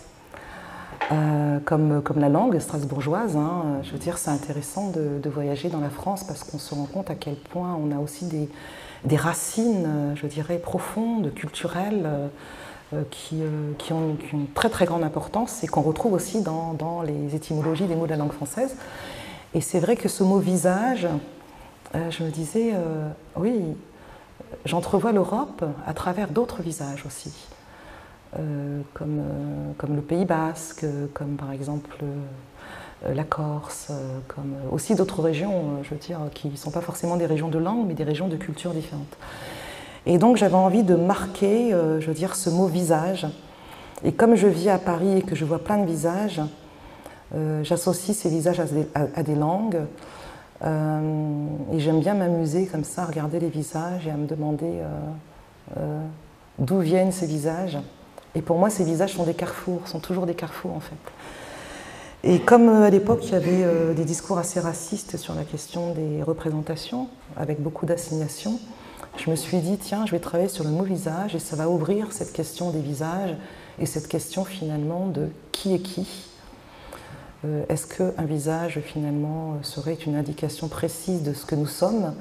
comme, 1.65 2.01
comme 2.01 2.19
la 2.19 2.29
langue 2.29 2.57
strasbourgeoise. 2.59 3.35
Hein, 3.35 3.81
je 3.83 3.91
veux 3.91 3.99
dire, 3.99 4.17
c'est 4.17 4.31
intéressant 4.31 4.89
de, 4.89 5.19
de, 5.21 5.29
voyager 5.29 5.69
dans 5.69 5.79
la 5.79 5.89
France 5.89 6.23
parce 6.23 6.43
qu'on 6.43 6.57
se 6.57 6.73
rend 6.73 6.85
compte 6.85 7.09
à 7.09 7.15
quel 7.15 7.35
point 7.35 7.77
on 7.79 7.95
a 7.95 7.99
aussi 7.99 8.25
des, 8.25 8.49
des 9.05 9.15
racines, 9.15 9.85
euh, 9.85 10.15
je 10.15 10.27
dirais, 10.27 10.57
profondes, 10.57 11.33
culturelles, 11.33 12.03
euh, 12.05 12.27
euh, 12.93 13.03
qui, 13.11 13.41
qui, 13.77 13.93
ont 13.93 14.17
une 14.33 14.47
très 14.47 14.69
très 14.69 14.85
grande 14.85 15.03
importance 15.03 15.63
et 15.63 15.67
qu'on 15.67 15.81
retrouve 15.81 16.13
aussi 16.13 16.41
dans, 16.41 16.73
dans, 16.73 17.03
les 17.03 17.35
étymologies 17.35 17.85
des 17.85 17.95
mots 17.95 18.05
de 18.05 18.11
la 18.11 18.17
langue 18.17 18.31
française. 18.31 18.75
Et 19.53 19.61
c'est 19.61 19.79
vrai 19.79 19.95
que 19.95 20.09
ce 20.09 20.23
mot 20.23 20.39
visage, 20.39 21.07
je 21.93 22.23
me 22.23 22.29
disais, 22.29 22.73
oui, 23.35 23.61
j'entrevois 24.65 25.11
l'Europe 25.11 25.63
à 25.85 25.93
travers 25.93 26.29
d'autres 26.29 26.61
visages 26.61 27.05
aussi, 27.05 27.33
comme, 28.93 29.21
comme 29.77 29.95
le 29.95 30.01
Pays 30.01 30.25
basque, 30.25 30.85
comme 31.13 31.35
par 31.35 31.51
exemple 31.51 31.97
euh, 33.05 33.13
la 33.13 33.23
Corse, 33.23 33.87
euh, 33.91 34.19
comme 34.27 34.55
euh, 34.55 34.75
aussi 34.75 34.93
d'autres 34.93 35.21
régions, 35.21 35.81
je 35.83 35.89
veux 35.91 35.99
dire, 35.99 36.19
qui 36.33 36.49
ne 36.49 36.57
sont 36.57 36.71
pas 36.71 36.81
forcément 36.81 37.15
des 37.15 37.25
régions 37.25 37.47
de 37.47 37.57
langue, 37.57 37.87
mais 37.87 37.93
des 37.93 38.03
régions 38.03 38.27
de 38.27 38.35
culture 38.35 38.71
différentes. 38.71 39.17
Et 40.05 40.17
donc 40.17 40.35
j'avais 40.35 40.55
envie 40.55 40.83
de 40.83 40.95
marquer, 40.95 41.71
je 41.71 42.05
veux 42.05 42.13
dire, 42.13 42.35
ce 42.35 42.49
mot 42.49 42.67
visage. 42.67 43.27
Et 44.03 44.13
comme 44.13 44.35
je 44.35 44.47
vis 44.47 44.69
à 44.69 44.77
Paris 44.77 45.17
et 45.17 45.21
que 45.21 45.35
je 45.35 45.43
vois 45.43 45.59
plein 45.59 45.77
de 45.77 45.85
visages, 45.85 46.41
j'associe 47.63 48.17
ces 48.17 48.29
visages 48.29 48.61
à 48.95 49.23
des, 49.23 49.35
langues. 49.35 49.81
Et 50.61 51.79
j'aime 51.79 51.99
bien 51.99 52.15
m'amuser 52.15 52.65
comme 52.65 52.83
ça, 52.83 53.03
à 53.03 53.05
regarder 53.05 53.39
les 53.39 53.49
visages 53.49 54.07
et 54.07 54.11
à 54.11 54.17
me 54.17 54.27
demander 54.27 54.81
d'où 56.57 56.79
viennent 56.79 57.11
ces 57.11 57.27
visages. 57.27 57.77
Et 58.35 58.41
pour 58.41 58.57
moi, 58.57 58.69
ces 58.69 58.83
visages 58.83 59.13
sont 59.13 59.23
des 59.23 59.33
carrefours, 59.33 59.87
sont 59.87 59.99
toujours 59.99 60.25
des 60.25 60.35
carrefours 60.35 60.75
en 60.75 60.79
fait. 60.79 60.95
Et 62.23 62.39
comme 62.39 62.67
euh, 62.67 62.83
à 62.83 62.89
l'époque, 62.89 63.21
il 63.23 63.31
y 63.31 63.35
avait 63.35 63.63
euh, 63.63 63.93
des 63.93 64.03
discours 64.03 64.37
assez 64.37 64.59
racistes 64.59 65.17
sur 65.17 65.33
la 65.33 65.43
question 65.43 65.93
des 65.93 66.21
représentations, 66.21 67.07
avec 67.37 67.61
beaucoup 67.61 67.85
d'assignation, 67.85 68.59
je 69.17 69.29
me 69.31 69.35
suis 69.35 69.57
dit, 69.57 69.77
tiens, 69.77 70.05
je 70.05 70.11
vais 70.11 70.19
travailler 70.19 70.49
sur 70.49 70.63
le 70.63 70.69
mot 70.69 70.83
visage 70.83 71.33
et 71.35 71.39
ça 71.39 71.55
va 71.55 71.69
ouvrir 71.69 72.11
cette 72.11 72.31
question 72.31 72.71
des 72.71 72.81
visages 72.81 73.35
et 73.79 73.85
cette 73.85 74.07
question 74.07 74.45
finalement 74.45 75.07
de 75.07 75.29
qui 75.51 75.73
est 75.73 75.79
qui. 75.79 76.28
Euh, 77.45 77.63
est-ce 77.69 77.87
qu'un 77.87 78.25
visage 78.25 78.79
finalement 78.81 79.57
serait 79.63 79.93
une 79.93 80.15
indication 80.15 80.67
précise 80.67 81.23
de 81.23 81.33
ce 81.33 81.45
que 81.45 81.55
nous 81.55 81.67
sommes 81.67 82.13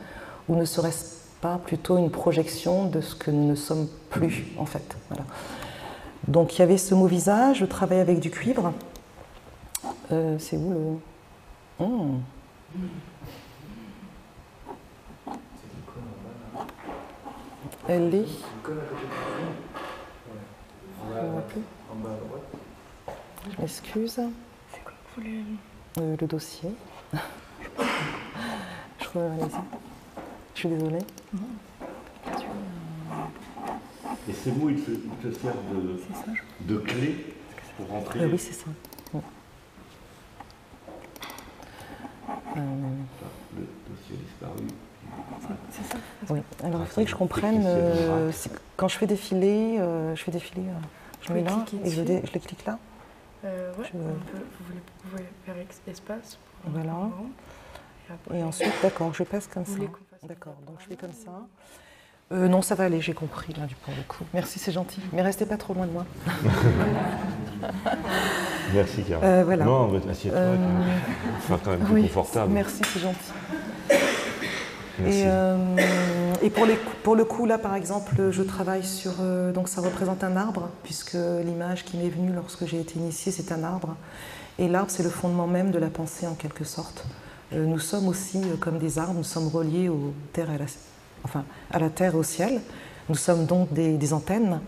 ou 0.48 0.54
ne 0.54 0.64
serait-ce 0.64 1.16
pas 1.40 1.58
plutôt 1.58 1.98
une 1.98 2.10
projection 2.10 2.88
de 2.88 3.00
ce 3.00 3.14
que 3.14 3.30
nous 3.30 3.48
ne 3.48 3.54
sommes 3.54 3.88
plus 4.10 4.46
en 4.58 4.66
fait? 4.66 4.96
Donc 6.28 6.56
il 6.56 6.60
y 6.60 6.62
avait 6.62 6.78
ce 6.78 6.94
mot 6.94 7.06
visage, 7.06 7.58
je 7.58 7.64
travaille 7.64 8.00
avec 8.00 8.20
du 8.20 8.30
cuivre 8.30 8.72
euh, 10.10 10.38
c'est 10.38 10.56
où 10.56 10.70
le. 10.70 11.84
Oh. 11.84 12.06
Elle 17.88 18.14
est. 18.14 18.26
Je 23.50 23.60
m'excuse. 23.60 24.20
Euh, 25.98 26.16
Le 26.20 26.26
dossier. 26.26 26.70
je 27.12 29.06
crois 29.06 29.22
Je 30.54 30.58
suis 30.60 30.68
désolée. 30.68 30.98
Et 34.28 34.32
ces 34.32 34.52
mots, 34.52 34.68
ils 34.68 34.82
te, 34.82 35.38
servent 35.40 35.56
de, 35.74 36.74
de 36.74 36.78
clé 36.78 37.34
pour 37.76 37.88
rentrer 37.88 38.20
euh, 38.20 38.28
Oui, 38.30 38.38
c'est 38.38 38.52
ça. 38.52 38.66
Le 42.54 43.66
dossier 43.88 44.16
disparu. 44.16 44.66
C'est 45.70 45.84
ça 45.84 45.98
Oui. 46.30 46.40
Alors, 46.62 46.80
il 46.82 46.86
faudrait 46.86 47.04
que 47.04 47.10
je 47.10 47.16
comprenne. 47.16 47.62
Euh, 47.64 48.30
quand 48.76 48.88
je 48.88 48.98
fais 48.98 49.06
défiler, 49.06 49.78
euh, 49.78 50.14
je 50.14 50.22
fais 50.22 50.30
défiler, 50.30 50.62
euh, 50.62 51.26
je 51.26 51.32
mets 51.32 51.42
là 51.42 51.64
et 51.84 51.90
je, 51.90 51.96
je, 51.96 52.02
les 52.02 52.40
clique 52.40 52.64
là. 52.66 52.78
Euh, 53.44 53.72
ouais, 53.74 53.86
vous, 53.92 54.16
pouvez 55.10 55.24
faire 55.46 55.54
espace. 55.86 56.38
Voilà. 56.64 57.08
Et, 58.34 58.42
ensuite, 58.42 58.72
d'accord, 58.82 59.14
je 59.14 59.22
passe 59.22 59.46
comme 59.46 59.64
ça. 59.64 59.78
D'accord, 60.24 60.56
donc 60.66 60.76
je 60.80 60.86
fais 60.86 60.96
comme 60.96 61.12
ça. 61.12 61.46
Euh, 62.30 62.46
non, 62.46 62.60
ça 62.60 62.74
va 62.74 62.84
aller, 62.84 63.00
j'ai 63.00 63.14
compris 63.14 63.54
là 63.54 63.64
du 63.64 63.74
pour 63.76 63.94
le 63.94 64.02
coup. 64.02 64.24
Merci, 64.34 64.58
c'est 64.58 64.72
gentil. 64.72 65.00
Mais 65.12 65.22
restez 65.22 65.46
pas 65.46 65.56
trop 65.56 65.72
loin 65.72 65.86
de 65.86 65.92
moi. 65.92 66.04
Merci, 68.74 69.02
Carole. 69.02 69.24
Euh, 69.24 69.44
voilà. 69.44 69.64
Non, 69.64 69.98
assieds-toi. 70.10 70.38
Euh... 70.38 70.56
Enfin, 71.38 71.58
quand 71.64 71.70
même 71.70 71.84
plus 71.84 72.02
confortable. 72.02 72.52
Merci, 72.52 72.82
c'est 72.92 73.00
gentil. 73.00 73.32
Et, 75.06 75.22
euh, 75.26 75.56
et 76.42 76.50
pour, 76.50 77.16
le 77.16 77.24
coup, 77.24 77.46
là, 77.46 77.58
par 77.58 77.74
exemple, 77.74 78.30
je 78.30 78.42
travaille 78.42 78.84
sur. 78.84 79.12
Euh, 79.20 79.52
donc, 79.52 79.68
ça 79.68 79.80
représente 79.80 80.22
un 80.24 80.36
arbre, 80.36 80.68
puisque 80.84 81.16
l'image 81.44 81.84
qui 81.84 81.96
m'est 81.96 82.08
venue 82.08 82.32
lorsque 82.32 82.66
j'ai 82.66 82.80
été 82.80 82.98
initiée, 82.98 83.32
c'est 83.32 83.52
un 83.52 83.64
arbre. 83.64 83.96
Et 84.58 84.68
l'arbre, 84.68 84.90
c'est 84.90 85.02
le 85.02 85.10
fondement 85.10 85.46
même 85.46 85.70
de 85.70 85.78
la 85.78 85.88
pensée, 85.88 86.26
en 86.26 86.34
quelque 86.34 86.64
sorte. 86.64 87.04
nous 87.52 87.78
sommes 87.78 88.08
aussi, 88.08 88.40
comme 88.60 88.78
des 88.78 88.98
arbres, 88.98 89.14
nous 89.14 89.24
sommes 89.24 89.48
reliés 89.48 89.88
aux 89.88 90.12
terres 90.32 90.50
à 90.50 90.58
la, 90.58 90.66
enfin, 91.24 91.44
à 91.70 91.78
la 91.78 91.90
terre 91.90 92.14
et 92.14 92.18
au 92.18 92.22
ciel. 92.22 92.60
Nous 93.08 93.14
sommes 93.14 93.46
donc 93.46 93.72
des, 93.72 94.12
antennes 94.12 94.60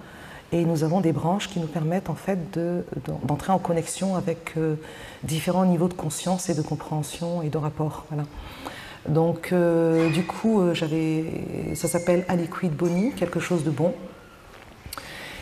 et 0.51 0.65
nous 0.65 0.83
avons 0.83 1.01
des 1.01 1.13
branches 1.13 1.49
qui 1.49 1.61
nous 1.61 1.67
permettent 1.67 2.09
en 2.09 2.15
fait 2.15 2.59
d'entrer 3.25 3.53
en 3.53 3.59
connexion 3.59 4.17
avec 4.17 4.55
euh, 4.57 4.77
différents 5.23 5.67
niveaux 5.67 5.89
de 5.89 5.95
conscience 5.95 6.49
et 6.49 6.55
de 6.55 6.63
compréhension 6.63 7.43
et 7.43 7.51
de 7.51 7.59
rapport. 7.59 8.07
Voilà. 8.09 8.25
Donc 9.09 9.53
euh, 9.53 10.11
du 10.11 10.25
coup, 10.25 10.61
euh, 10.61 10.75
j'avais, 10.75 11.75
ça 11.75 11.89
s'appelle 11.89 12.25
Aliquid 12.29 12.73
Boni, 12.73 13.13
quelque 13.13 13.41
chose 13.41 13.65
de 13.65 13.71
bon. 13.71 13.95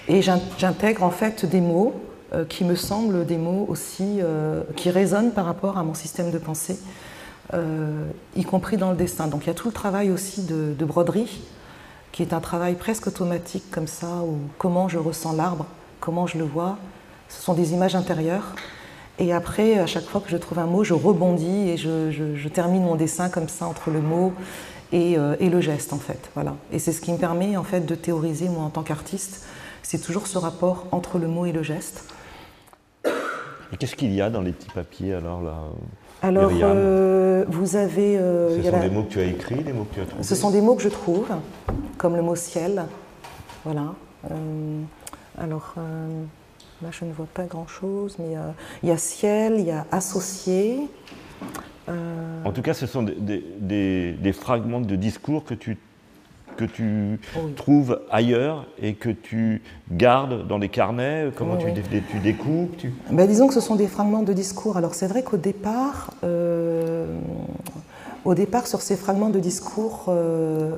Et 0.09 0.23
j'intègre 0.23 1.03
en 1.03 1.11
fait 1.11 1.45
des 1.45 1.61
mots 1.61 2.01
qui 2.49 2.65
me 2.65 2.75
semblent 2.75 3.27
des 3.27 3.37
mots 3.37 3.67
aussi 3.69 4.21
qui 4.75 4.89
résonnent 4.89 5.33
par 5.33 5.45
rapport 5.45 5.77
à 5.77 5.83
mon 5.83 5.93
système 5.93 6.31
de 6.31 6.39
pensée 6.39 6.79
euh, 7.55 8.11
y 8.37 8.45
compris 8.45 8.77
dans 8.77 8.91
le 8.91 8.97
dessin. 8.97 9.27
Donc 9.27 9.45
il 9.45 9.47
y 9.47 9.51
a 9.51 9.55
tout 9.55 9.69
le 9.69 9.73
travail 9.73 10.11
aussi 10.11 10.43
de, 10.43 10.85
broderie, 10.85 11.41
qui 12.13 12.23
est 12.23 12.35
un 12.35 12.41
travail 12.41 12.75
presque 12.75 13.07
automatique 13.07 13.65
comme 13.71 13.87
ça, 13.87 14.23
où 14.23 14.39
comment 14.59 14.89
je 14.89 14.99
ressens 14.99 15.33
l'arbre, 15.33 15.67
comment 16.01 16.27
je 16.27 16.37
le 16.37 16.45
vois. 16.45 16.77
Ce 17.29 17.41
sont 17.41 17.55
des 17.55 17.73
images 17.73 17.95
intérieures. 17.95 18.55
Et 19.19 19.33
après, 19.33 19.79
à 19.79 19.87
chaque 19.87 20.05
fois 20.05 20.21
que 20.21 20.31
je 20.31 20.37
trouve 20.37 20.59
un 20.61 20.67
mot, 20.67 20.85
je 20.85 20.95
rebondis 20.95 21.71
et 21.71 21.77
je, 21.77 22.49
termine 22.49 22.85
mon 22.85 22.95
dessin 22.95 23.29
comme 23.29 23.49
ça 23.49 23.67
entre 23.67 23.91
le 23.91 24.01
mot 24.01 24.33
euh, 24.95 25.37
et, 25.41 25.51
le 25.51 25.61
geste 25.61 25.93
en 25.93 25.99
fait. 25.99 26.31
Voilà. 26.35 26.55
Et 26.73 26.79
c'est 26.79 26.93
ce 26.93 27.01
qui 27.01 27.13
me 27.13 27.19
permet 27.19 27.57
en 27.57 27.65
fait 27.65 27.85
de 27.85 27.95
théoriser 27.95 28.49
moi 28.49 28.63
en 28.63 28.71
tant 28.71 28.83
qu'artiste. 28.83 29.45
C'est 29.83 29.99
toujours 29.99 30.27
ce 30.27 30.39
rapport 30.39 30.87
entre 30.93 31.19
le 31.19 31.27
mot 31.27 31.47
et 31.47 31.53
le 31.53 31.63
geste. 31.63 32.05
Et 33.73 33.77
qu'est-ce 33.79 33.97
qu'il 33.97 34.15
y 34.15 34.23
a 34.23 34.31
dans 34.31 34.41
les 34.41 34.53
petits 34.53 34.71
papiers 34.71 35.15
alors 35.15 35.43
là 35.43 35.55
alors, 36.21 36.51
euh, 36.53 37.45
vous 37.47 37.77
avez. 37.77 38.19
Euh, 38.19 38.61
ce 38.61 38.69
sont 38.69 38.81
des 38.81 38.91
mots 38.91 39.05
que 39.05 39.09
tu 39.11 39.21
as 39.21 39.25
écrits, 39.25 39.63
des 39.63 39.73
mots 39.73 39.85
que 39.85 39.95
tu 39.95 40.01
as 40.01 40.05
trouvés 40.05 40.25
Ce 40.25 40.35
sont 40.35 40.51
des 40.51 40.61
mots 40.61 40.75
que 40.75 40.83
je 40.83 40.89
trouve, 40.89 41.29
comme 41.97 42.17
le 42.17 42.23
mot 42.23 42.35
ciel. 42.35 42.87
Voilà. 43.65 43.95
Alors, 45.39 45.77
là, 46.83 46.89
je 46.91 47.05
ne 47.05 47.13
vois 47.13 47.29
pas 47.33 47.45
grand-chose, 47.45 48.17
mais 48.19 48.37
il 48.83 48.89
y 48.89 48.93
a 48.93 48.99
ciel, 48.99 49.57
il 49.59 49.67
y 49.67 49.71
a 49.71 49.87
associé. 49.91 50.89
En 52.45 52.53
tout 52.53 52.63
cas, 52.63 52.75
ce 52.75 52.87
sont 52.87 53.03
des, 53.03 54.33
fragments 54.33 54.81
de 54.81 54.97
discours 54.97 55.45
que 55.45 55.55
tu 55.55 55.77
que 56.57 56.65
tu 56.65 57.21
trouves 57.55 58.01
ailleurs 58.11 58.67
et 58.83 58.95
que 58.95 59.11
tu 59.11 59.63
gardes 59.93 60.49
dans 60.49 60.59
les 60.59 60.69
carnets 60.69 61.29
Comment 61.37 61.57
tu, 61.57 61.71
découpes 62.21 62.85
ben, 63.13 63.29
Disons 63.29 63.47
que 63.47 63.55
ce 63.55 63.61
sont 63.61 63.77
des 63.77 63.87
fragments 63.87 64.25
de 64.25 64.33
discours. 64.33 64.77
Alors 64.77 64.97
c'est 64.97 65.07
vrai 65.07 65.23
qu'au 65.23 65.37
départ, 65.37 66.11
euh, 66.25 67.07
au 68.25 68.35
départ, 68.35 68.67
sur 68.67 68.83
ces 68.83 68.97
fragments 68.97 69.31
de 69.31 69.39
discours, 69.39 70.07
euh, 70.09 70.73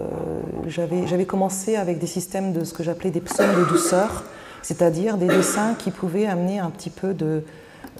j'avais 0.66 1.24
commencé 1.24 1.76
avec 1.76 1.98
des 1.98 2.06
systèmes 2.06 2.52
de 2.52 2.64
ce 2.64 2.74
que 2.74 2.82
j'appelais 2.82 3.10
des 3.10 3.20
psaumes 3.20 3.54
de 3.56 3.64
douceur, 3.64 4.24
c'est-à-dire 4.62 5.16
des 5.16 5.28
dessins 5.28 5.74
qui 5.74 5.90
pouvaient 5.90 6.26
amener 6.26 6.58
un 6.58 6.70
petit 6.70 6.90
peu 6.90 7.14
de, 7.14 7.44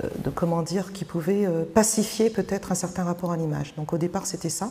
euh, 0.05 0.09
comment 0.35 0.63
dire, 0.63 0.93
qui 0.93 1.05
pouvaient 1.05 1.49
pacifier 1.75 2.31
peut-être 2.31 2.73
un 2.73 2.75
certain 2.77 3.05
rapport 3.05 3.33
à 3.33 3.37
l'image. 3.37 3.75
Donc 3.77 3.93
au 3.93 3.99
départ, 3.99 4.27
c'était 4.27 4.51
ça. 4.51 4.71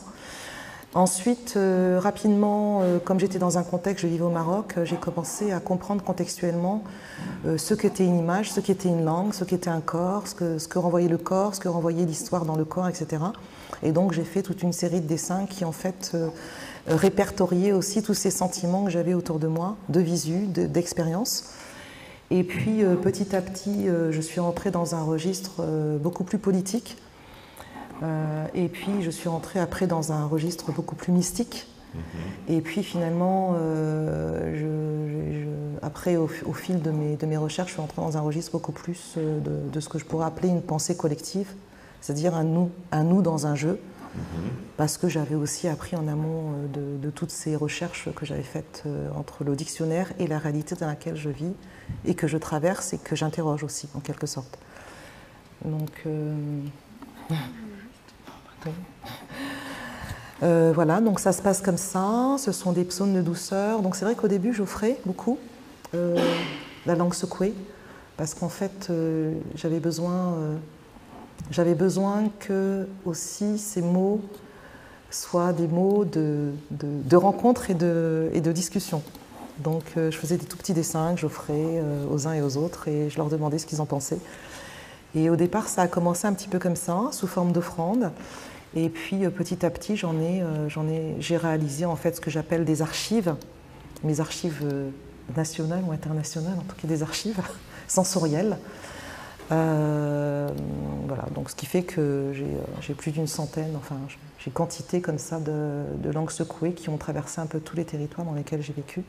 Ensuite, 0.96 1.54
euh, 1.56 2.00
rapidement, 2.02 2.82
euh, 2.82 2.98
comme 2.98 3.20
j'étais 3.20 3.38
dans 3.38 3.60
un 3.60 3.64
contexte, 3.64 4.02
je 4.02 4.08
vivais 4.08 4.24
au 4.24 4.32
Maroc, 4.32 4.74
euh, 4.76 4.86
j'ai 4.86 4.96
commencé 4.96 5.52
à 5.52 5.60
comprendre 5.60 6.04
contextuellement 6.04 6.84
ce 7.58 7.74
qu'était 7.74 8.06
une 8.06 8.18
image, 8.18 8.52
ce 8.52 8.60
qu'était 8.60 8.90
une 8.90 9.06
langue, 9.06 9.34
ce 9.34 9.44
qu'était 9.44 9.70
un 9.70 9.82
corps, 9.82 10.24
ce 10.28 10.34
que, 10.68 10.80
renvoyait 10.80 11.08
le 11.08 11.18
corps, 11.18 11.54
ce 11.54 11.60
que 11.60 11.68
renvoyait 11.68 12.06
l'histoire 12.06 12.46
dans 12.46 12.56
le 12.56 12.66
corps, 12.66 12.88
etc. 12.88 13.24
Et 13.84 13.92
donc 13.92 14.14
j'ai 14.14 14.24
fait 14.24 14.42
toute 14.42 14.64
une 14.64 14.74
série 14.74 15.00
de 15.00 15.08
dessins 15.08 15.46
qui 15.46 15.64
en 15.64 15.72
fait 15.72 16.16
répertoriaient 16.88 17.72
aussi 17.72 18.02
tous 18.02 18.14
ces 18.14 18.32
sentiments 18.32 18.86
que 18.86 18.92
j'avais 18.92 19.14
autour 19.14 19.40
de 19.40 19.48
moi, 19.48 19.76
de 19.90 20.00
visu, 20.00 20.48
d'expérience. 20.48 21.46
Et 22.32 22.44
puis 22.44 22.84
petit 23.02 23.36
à 23.36 23.42
petit, 23.42 23.88
je 23.88 24.22
suis 24.22 24.40
rentrée 24.40 24.70
dans 24.70 24.94
un 24.94 25.02
registre 25.02 25.64
beaucoup 26.00 26.24
plus 26.24 26.38
politique 26.38 26.98
euh, 28.04 28.46
et 28.54 28.68
puis 28.70 29.02
je 29.02 29.10
suis 29.10 29.30
rentrée 29.30 29.60
après 29.60 29.88
dans 29.88 30.12
un 30.12 30.26
registre 30.26 30.72
beaucoup 30.72 30.96
plus 30.96 31.12
mystique. 31.12 31.68
Mhm. 31.94 32.02
Et 32.50 32.62
puis 32.62 32.84
finalement, 32.84 33.56
euh, 33.58 35.46
après, 35.82 36.16
au, 36.18 36.28
fil 36.28 36.82
de 36.82 36.92
mes, 36.92 37.16
de 37.16 37.26
mes, 37.26 37.38
recherches, 37.38 37.70
je 37.70 37.74
suis 37.74 37.82
rentrée 37.82 38.02
dans 38.02 38.18
un 38.18 38.22
registre 38.22 38.52
beaucoup 38.52 38.72
plus 38.72 39.16
euh, 39.18 39.40
de, 39.72 39.80
ce 39.80 39.90
que 39.90 39.98
je 39.98 40.06
pourrais 40.06 40.28
appeler 40.28 40.50
une 40.50 40.62
pensée 40.62 40.96
collective, 40.96 41.48
c'est-à-dire 42.02 42.36
un 42.36 42.44
nous, 42.44 42.70
un 42.92 43.04
nous 43.04 43.22
dans 43.22 43.48
un 43.48 43.56
jeu. 43.56 43.80
Parce 44.78 44.98
que 44.98 45.08
j'avais 45.08 45.36
aussi 45.36 45.68
appris 45.68 45.96
en 45.96 46.08
amont 46.08 46.54
de, 46.74 46.98
de, 46.98 47.10
toutes 47.10 47.32
ces 47.32 47.56
recherches 47.56 48.10
que 48.16 48.26
j'avais 48.26 48.44
faites 48.44 48.84
entre 49.16 49.44
le 49.44 49.56
dictionnaire 49.56 50.12
et 50.20 50.28
la 50.28 50.40
réalité 50.40 50.76
dans 50.76 50.88
laquelle 50.88 51.16
je 51.16 51.30
vis, 51.30 51.54
et 52.06 52.16
que 52.16 52.28
je 52.28 52.38
traverse 52.38 52.94
et 52.94 52.98
que 52.98 53.16
j'interroge 53.16 53.64
aussi, 53.64 53.88
en 53.94 54.00
quelque 54.00 54.26
sorte. 54.28 54.58
Donc. 55.64 56.06
Euh, 60.42 60.72
voilà, 60.74 61.02
donc 61.02 61.20
ça 61.20 61.34
se 61.34 61.42
passe 61.42 61.62
comme 61.62 61.78
ça, 61.78 62.36
ce 62.38 62.52
sont 62.52 62.72
des 62.72 62.86
psaumes 62.86 63.14
de 63.14 63.22
douceur. 63.22 63.82
Donc 63.82 63.96
c'est 63.96 64.06
vrai 64.06 64.16
qu'au 64.16 64.28
début 64.28 64.54
j'offrais 64.54 64.98
beaucoup 65.06 65.38
euh, 65.94 66.18
la 66.86 66.96
langue 66.96 67.14
secouée, 67.14 67.54
parce 68.18 68.34
qu'en 68.34 68.50
fait 68.50 68.88
euh, 68.90 69.34
j'avais 69.56 69.80
besoin, 69.80 70.36
j'avais 71.52 71.76
besoin 71.76 72.30
que 72.40 72.88
aussi 73.06 73.58
ces 73.58 73.82
mots 73.82 74.22
soient 75.12 75.54
des 75.54 75.68
mots 75.68 76.06
de, 76.06 76.52
de, 76.72 77.16
rencontre 77.16 77.72
et 77.72 77.74
de, 77.74 78.30
et 78.34 78.42
de 78.42 78.52
discussion. 78.52 79.02
Donc 79.58 79.84
je 79.96 80.12
faisais 80.12 80.38
des 80.38 80.46
tout 80.46 80.56
petits 80.56 80.74
dessins 80.74 81.16
que 81.16 81.22
j'offrais 81.22 81.84
aux 82.12 82.28
uns 82.28 82.34
et 82.34 82.42
aux 82.42 82.58
autres 82.58 82.88
et 82.88 83.10
je 83.10 83.18
leur 83.18 83.28
demandais 83.28 83.58
ce 83.58 83.66
qu'ils 83.66 83.82
en 83.82 83.86
pensaient. 83.86 84.20
Et 85.16 85.32
au 85.32 85.36
départ 85.36 85.68
ça 85.68 85.82
a 85.82 85.88
commencé 85.88 86.28
un 86.28 86.34
petit 86.34 86.48
peu 86.48 86.60
comme 86.60 86.76
ça, 86.76 87.10
sous 87.12 87.26
forme 87.28 87.52
d'offrande. 87.52 88.12
Et 88.76 88.90
puis 88.90 89.26
euh, 89.26 89.30
petit 89.30 89.66
à 89.66 89.70
petit, 89.70 89.98
j'en 89.98 90.20
ai, 90.20 90.42
euh, 90.42 90.70
j'en 90.70 90.88
ai, 90.88 91.16
j'ai 91.20 91.38
réalisé 91.38 91.86
en 91.86 91.96
fait 91.96 92.16
ce 92.16 92.22
que 92.22 92.30
j'appelle 92.30 92.66
des 92.66 92.82
archives, 92.82 93.36
mes 94.04 94.20
archives 94.20 94.62
euh, 94.64 94.90
nationales 95.36 95.84
ou 95.88 95.92
internationales, 95.92 96.58
en 96.58 96.64
tout 96.64 96.76
cas 96.80 96.88
des 96.88 97.02
archives 97.02 97.42
sensorielles. 97.88 98.58
Voilà, 99.50 101.26
donc 101.34 101.50
ce 101.50 101.56
qui 101.56 101.66
fait 101.66 101.84
que 101.84 102.34
j'ai, 102.82 102.94
plus 102.94 103.12
d'une 103.12 103.28
centaine, 103.28 103.76
enfin 103.76 103.96
j'ai 104.38 104.52
quantité 104.52 105.02
comme 105.02 105.20
ça 105.20 105.40
de, 105.40 106.12
langues 106.12 106.32
secouées 106.32 106.74
qui 106.74 106.90
ont 106.90 106.98
traversé 106.98 107.42
un 107.42 107.46
peu 107.46 107.60
tous 107.60 107.76
les 107.76 107.86
territoires 107.86 108.26
dans 108.26 108.34
lesquels 108.34 108.62
j'ai 108.62 108.74
vécu 108.74 109.04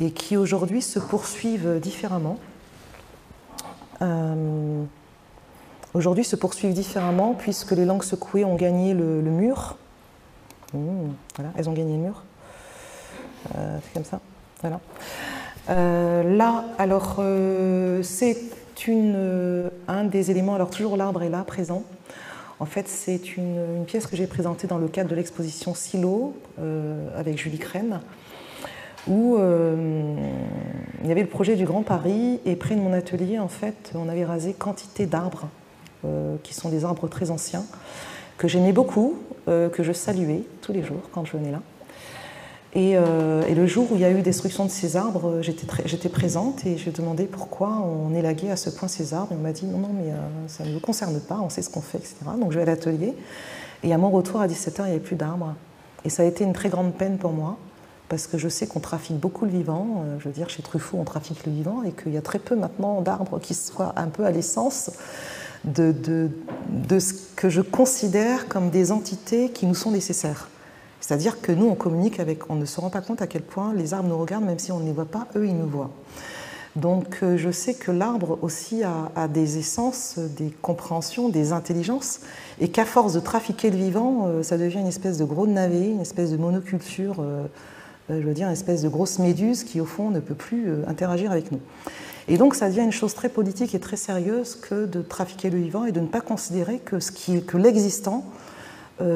et 0.00 0.10
qui 0.10 0.36
aujourd'hui 0.36 0.82
se 0.82 0.98
poursuivent 0.98 1.80
différemment 1.80 2.38
aujourd'hui 5.96 6.24
se 6.24 6.36
poursuivent 6.36 6.74
différemment 6.74 7.34
puisque 7.34 7.72
les 7.72 7.84
langues 7.84 8.04
secouées 8.04 8.44
ont 8.44 8.54
gagné 8.54 8.94
le, 8.94 9.22
mur. 9.22 9.76
Mmh, 10.74 10.78
voilà, 11.36 11.50
elles 11.56 11.68
ont 11.68 11.72
gagné 11.72 11.96
le 11.96 12.02
mur. 12.02 12.22
Euh, 13.56 13.78
c'est 13.82 13.92
comme 13.94 14.04
ça. 14.04 14.20
Voilà. 14.60 14.80
Euh, 15.70 16.36
là, 16.36 16.64
alors, 16.78 17.16
euh, 17.18 18.02
c'est 18.76 19.62
un 19.88 20.04
des 20.04 20.30
éléments. 20.30 20.54
Alors, 20.54 20.70
toujours 20.70 20.96
l'arbre 20.96 21.22
est 21.22 21.28
là, 21.28 21.44
présent. 21.44 21.82
En 22.58 22.66
fait, 22.66 22.88
c'est 22.88 23.36
une, 23.36 23.84
pièce 23.86 24.06
que 24.06 24.16
j'ai 24.16 24.26
présentée 24.26 24.66
dans 24.66 24.78
le 24.78 24.88
cadre 24.88 25.10
de 25.10 25.14
l'exposition 25.14 25.74
Silo 25.74 26.34
avec 27.16 27.38
Julie 27.38 27.58
Crène, 27.58 28.00
où 29.06 29.36
il 29.36 31.08
y 31.08 31.12
avait 31.12 31.22
le 31.22 31.28
projet 31.28 31.56
du 31.56 31.64
Grand 31.64 31.82
Paris 31.82 32.40
et 32.46 32.56
près 32.56 32.74
de 32.76 32.80
mon 32.80 32.92
atelier, 32.92 33.38
en 33.38 33.48
fait, 33.48 33.92
on 33.94 34.08
avait 34.08 34.24
rasé 34.24 34.54
quantité 34.54 35.06
d'arbres 35.06 35.48
euh, 36.06 36.36
qui 36.42 36.54
sont 36.54 36.68
des 36.68 36.84
arbres 36.84 37.08
très 37.08 37.30
anciens, 37.30 37.64
que 38.36 38.48
j'aimais 38.48 38.72
beaucoup, 38.72 39.18
euh, 39.48 39.68
que 39.70 39.82
je 39.82 39.92
saluais 39.92 40.42
tous 40.60 40.72
les 40.72 40.82
jours 40.82 41.00
quand 41.10 41.24
je 41.24 41.36
venais 41.36 41.50
là. 41.50 41.62
Euh, 42.76 43.42
et, 43.46 43.54
le 43.54 43.66
jour 43.66 43.90
où 43.90 43.94
il 43.94 44.02
y 44.02 44.04
a 44.04 44.10
eu 44.10 44.20
destruction 44.20 44.66
de 44.66 44.70
ces 44.70 44.96
arbres, 44.96 45.40
j'étais 45.40 46.08
présente 46.08 46.66
et 46.66 46.76
j'ai 46.76 46.90
demandé 46.90 47.24
pourquoi 47.24 47.70
on 47.70 48.14
élaguait 48.14 48.50
à 48.50 48.56
ce 48.56 48.68
point 48.70 48.88
ces 48.88 49.14
arbres. 49.14 49.32
Et 49.32 49.36
on 49.36 49.42
m'a 49.42 49.52
dit 49.52 49.66
non, 49.66 49.78
non, 49.78 49.90
mais 49.94 50.12
ça 50.48 50.64
ne 50.64 50.72
nous 50.72 50.80
concerne 50.80 51.18
pas, 51.20 51.38
on 51.42 51.48
sait 51.48 51.62
ce 51.62 51.70
qu'on 51.70 51.80
fait, 51.80 51.98
etc. 51.98 52.16
Donc 52.38 52.52
je 52.52 52.56
vais 52.56 52.62
à 52.62 52.66
l'atelier. 52.66 53.14
Et 53.82 53.94
à 53.94 53.98
mon 53.98 54.10
retour 54.10 54.40
à 54.40 54.46
17h, 54.46 54.80
il 54.80 54.84
n'y 54.84 54.90
avait 54.90 55.00
plus 55.00 55.16
d'arbres. 55.16 55.54
Et 56.04 56.10
ça 56.10 56.22
a 56.22 56.26
été 56.26 56.44
une 56.44 56.52
très 56.52 56.68
grande 56.68 56.92
peine 56.92 57.16
pour 57.16 57.32
moi, 57.32 57.56
parce 58.08 58.26
que 58.26 58.36
je 58.36 58.48
sais 58.48 58.66
qu'on 58.66 58.80
trafique 58.80 59.18
beaucoup 59.18 59.46
le 59.46 59.50
vivant. 59.50 60.04
je 60.18 60.24
veux 60.24 60.34
dire, 60.34 60.50
chez 60.50 60.62
Truffaut, 60.62 60.98
on 61.00 61.04
trafique 61.04 61.46
le 61.46 61.52
vivant 61.52 61.82
et 61.82 61.92
qu'il 61.92 62.12
y 62.12 62.18
a 62.18 62.22
très 62.22 62.38
peu 62.38 62.56
maintenant 62.56 63.00
d'arbres 63.00 63.38
qui 63.38 63.54
soient 63.54 63.94
un 63.96 64.08
peu 64.08 64.24
à 64.26 64.30
l'essence 64.30 64.90
de, 65.64 66.30
ce 66.98 67.12
que 67.34 67.48
je 67.48 67.60
considère 67.60 68.48
comme 68.48 68.70
des 68.70 68.92
entités 68.92 69.50
qui 69.50 69.66
nous 69.66 69.74
sont 69.74 69.90
nécessaires. 69.90 70.48
C'est-à-dire 71.06 71.40
que 71.40 71.52
nous, 71.52 71.66
on 71.66 71.76
communique 71.76 72.18
avec, 72.18 72.50
on 72.50 72.56
ne 72.56 72.64
se 72.64 72.80
rend 72.80 72.90
pas 72.90 73.00
compte 73.00 73.22
à 73.22 73.28
quel 73.28 73.42
point 73.42 73.72
les 73.72 73.94
arbres 73.94 74.08
nous 74.08 74.18
regardent, 74.18 74.44
même 74.44 74.58
si 74.58 74.72
on 74.72 74.80
ne 74.80 74.86
les 74.86 74.92
voit 74.92 75.04
pas, 75.04 75.28
eux, 75.36 75.46
ils 75.46 75.56
nous 75.56 75.68
voient. 75.68 75.92
Donc 76.74 77.18
euh, 77.22 77.36
je 77.36 77.52
sais 77.52 77.74
que 77.74 77.92
l'arbre 77.92 78.40
aussi 78.42 78.82
a, 78.82 79.28
des 79.28 79.56
essences, 79.56 80.18
des 80.18 80.52
compréhensions, 80.62 81.28
des 81.28 81.52
intelligences, 81.52 82.22
et 82.60 82.70
qu'à 82.70 82.84
force 82.84 83.12
de 83.12 83.20
trafiquer 83.20 83.70
le 83.70 83.76
vivant, 83.76 84.24
euh, 84.26 84.42
ça 84.42 84.58
devient 84.58 84.80
une 84.80 84.88
espèce 84.88 85.16
de 85.16 85.24
gros 85.24 85.46
navet, 85.46 85.90
une 85.90 86.00
espèce 86.00 86.32
de 86.32 86.38
monoculture, 86.38 87.18
euh, 87.20 87.46
je 88.10 88.14
veux 88.14 88.34
dire, 88.34 88.48
une 88.48 88.54
espèce 88.54 88.82
de 88.82 88.88
grosse 88.88 89.20
méduse 89.20 89.62
qui, 89.62 89.80
au 89.80 89.86
fond, 89.86 90.10
ne 90.10 90.18
peut 90.18 90.34
plus 90.34 90.68
interagir 90.88 91.30
avec 91.30 91.52
nous. 91.52 91.60
Et 92.26 92.36
donc 92.36 92.56
ça 92.56 92.68
devient 92.68 92.82
une 92.82 92.90
chose 92.90 93.14
très 93.14 93.28
politique 93.28 93.76
et 93.76 93.78
très 93.78 93.96
sérieuse 93.96 94.56
que 94.56 94.86
de 94.86 95.02
trafiquer 95.02 95.50
le 95.50 95.58
vivant 95.58 95.84
et 95.84 95.92
de 95.92 96.00
ne 96.00 96.08
pas 96.08 96.20
considérer 96.20 96.80
que, 96.80 97.56
l'existant, 97.56 98.24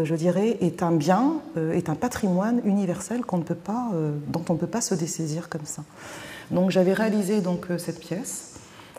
je 0.04 0.14
dirais, 0.14 0.58
est 0.60 0.82
un 0.82 0.92
bien, 0.92 1.40
euh, 1.56 1.72
est 1.72 1.88
un 1.88 1.94
patrimoine 1.94 2.60
universel 2.64 3.22
ne 3.38 3.42
peut 3.42 3.54
pas, 3.54 3.90
euh, 3.94 4.12
dont 4.28 4.44
on 4.48 4.54
ne 4.54 4.58
peut 4.58 4.66
pas 4.66 4.80
se 4.80 4.94
dessaisir 4.94 5.48
comme 5.48 5.64
ça. 5.64 5.82
Donc 6.50 6.70
j'avais 6.70 6.92
réalisé 6.92 7.40
donc, 7.40 7.66
cette 7.78 8.00
pièce, 8.00 8.54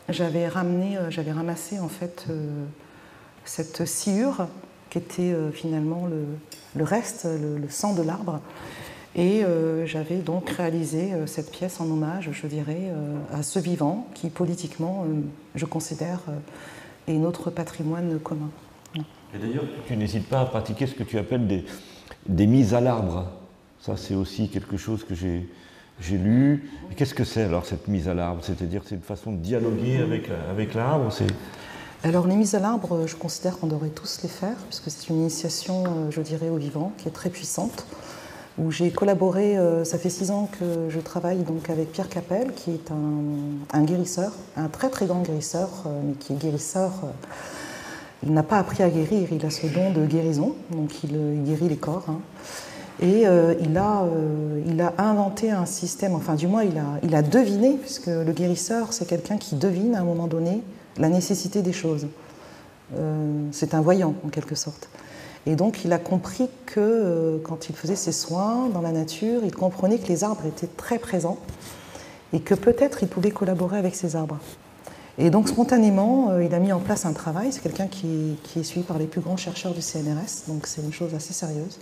j'avais, 0.10 0.48
ramené, 0.48 0.98
j'avais 1.10 1.32
ramassé 1.32 1.80
en 1.80 1.90
fait 1.90 2.26
cette 3.44 3.86
sciure 3.86 4.48
qui 4.90 4.98
était 5.00 5.36
finalement 5.52 6.08
le, 6.76 6.84
reste, 6.84 7.26
le, 7.26 7.70
sang 7.70 7.94
de 7.94 8.02
l'arbre, 8.02 8.40
et 9.16 9.44
euh, 9.44 9.86
j'avais 9.86 10.18
donc 10.18 10.50
réalisé 10.50 11.14
euh, 11.14 11.28
cette 11.28 11.52
pièce 11.52 11.82
en 11.82 11.86
hommage, 11.90 12.30
je 12.32 12.48
dirais, 12.48 12.90
euh, 12.92 13.18
à 13.34 13.44
ce 13.44 13.60
vivant 13.60 14.08
qui, 14.14 14.30
politiquement, 14.30 15.06
je 15.56 15.66
considère, 15.66 16.22
est 17.08 17.14
notre 17.14 17.50
patrimoine 17.50 18.20
commun. 18.20 18.50
Et 19.34 19.38
d'ailleurs, 19.38 19.64
tu 19.88 19.96
n'hésites 19.96 20.28
pas 20.28 20.42
à 20.42 20.46
pratiquer 20.46 20.88
ce 20.88 20.94
que 20.94 21.04
tu 21.04 21.18
appelles 21.18 21.48
des, 22.28 22.48
mises 22.48 22.74
à 22.74 22.82
l'arbre. 22.82 23.32
Ça, 23.80 23.98
c'est 23.98 24.16
aussi 24.16 24.50
quelque 24.50 24.78
chose 24.78 25.04
que 25.04 25.16
j'ai, 25.16 25.48
lu. 26.10 26.70
qu'est-ce 26.96 27.14
que 27.14 27.24
c'est 27.24 27.44
alors 27.44 27.66
cette 27.66 27.88
mise 27.88 28.08
à 28.08 28.14
l'arbre? 28.14 28.42
C'est-à-dire, 28.44 28.82
c'est 28.86 28.96
une 28.96 29.02
façon 29.02 29.32
de 29.32 29.38
dialoguer 29.38 29.98
avec, 29.98 30.30
avec 30.50 30.74
l'arbre 30.74 31.12
c'est... 31.12 31.28
Alors, 32.04 32.26
les 32.26 32.36
mises 32.36 32.56
à 32.56 32.60
l'arbre, 32.60 33.06
je 33.06 33.16
considère 33.16 33.60
qu'on 33.60 33.68
devrait 33.68 33.90
tous 33.90 34.24
les 34.24 34.30
faire, 34.30 34.56
puisque 34.70 34.90
c'est 34.90 35.10
une 35.10 35.18
initiation, 35.18 36.10
je 36.10 36.20
dirais, 36.22 36.50
au 36.50 36.58
vivant, 36.58 36.94
qui 36.98 37.08
est 37.08 37.12
très 37.12 37.30
puissante 37.30 37.86
où 38.58 38.72
j'ai 38.72 38.92
collaboré, 38.92 39.58
euh, 39.58 39.84
ça 39.84 39.98
fait 39.98 40.10
six 40.10 40.32
ans 40.32 40.50
que 40.60 40.90
je 40.90 41.00
travaille 41.00 41.40
donc 41.40 41.70
avec 41.70 41.92
Pierre 41.92 42.10
Capel, 42.10 42.54
qui 42.54 42.72
est 42.72 42.92
un, 42.92 43.84
guérisseur, 43.84 44.32
un 44.58 44.68
très 44.68 44.90
très 44.90 45.06
grand 45.06 45.22
guérisseur, 45.22 45.70
euh, 45.86 46.02
mais 46.04 46.14
qui 46.14 46.34
est 46.34 46.36
guérisseur. 46.36 46.92
Euh, 48.24 48.28
il 48.28 48.34
n'a 48.34 48.44
pas 48.44 48.60
appris 48.60 48.84
à 48.84 48.90
guérir, 48.90 49.30
il 49.32 49.46
a 49.46 49.50
ce 49.50 49.68
don 49.68 49.92
de 49.92 50.06
guérison, 50.06 50.56
donc 50.72 51.04
il, 51.04 51.44
guérit 51.44 51.70
les 51.70 51.78
corps. 51.78 52.06
Hein. 52.08 52.20
Et 53.02 53.26
euh, 53.26 53.56
il, 53.60 53.78
a, 53.78 54.04
euh, 54.04 54.62
il 54.68 54.80
a 54.80 54.94
inventé 55.00 55.50
un 55.50 55.66
système, 55.66 56.14
enfin 56.14 56.36
du 56.36 56.48
moins 56.48 56.64
il 56.64 57.16
a, 57.16 57.22
deviné, 57.24 57.78
puisque 57.82 58.08
le 58.08 58.32
guérisseur 58.32 58.94
c'est 58.94 59.08
quelqu'un 59.08 59.38
qui 59.38 59.56
devine 59.56 59.96
à 59.96 60.02
un 60.02 60.04
moment 60.04 60.28
donné 60.28 60.62
la 60.98 61.10
nécessité 61.10 61.64
des 61.64 61.74
choses. 61.74 62.08
Euh, 62.96 63.48
c'est 63.52 63.74
un 63.74 63.82
voyant 63.82 64.14
en 64.26 64.30
quelque 64.30 64.54
sorte. 64.56 64.90
Et 65.48 65.56
donc 65.56 65.84
il 65.84 65.94
a 65.94 65.98
compris 65.98 66.48
que 66.68 67.42
quand 67.44 67.70
il 67.70 67.76
faisait 67.76 67.96
ses 67.96 68.12
soins 68.12 68.70
dans 68.72 68.82
la 68.82 68.92
nature, 68.92 69.42
il 69.44 69.56
comprenait 69.56 69.98
que 69.98 70.08
les 70.08 70.24
arbres 70.24 70.46
étaient 70.46 70.68
très 70.68 71.00
présents 71.00 71.40
et 72.34 72.40
que 72.40 72.54
peut-être 72.54 73.02
il 73.02 73.08
pouvait 73.10 73.32
collaborer 73.32 73.80
avec 73.80 73.96
ces 73.96 74.16
arbres. 74.16 74.38
Et 75.18 75.30
donc 75.30 75.50
spontanément, 75.50 76.40
il 76.40 76.54
a 76.54 76.60
mis 76.60 76.72
en 76.72 76.80
place 76.80 77.06
un 77.06 77.14
travail. 77.14 77.52
C'est 77.52 77.62
quelqu'un 77.62 77.88
qui, 77.88 78.38
est 78.56 78.64
suivi 78.64 78.86
par 78.86 78.98
les 78.98 79.08
plus 79.08 79.22
grands 79.22 79.38
chercheurs 79.38 79.74
du 79.74 79.82
CNRS, 79.82 80.48
donc 80.48 80.68
c'est 80.68 80.82
une 80.82 80.94
chose 80.94 81.14
assez 81.14 81.34
sérieuse. 81.34 81.78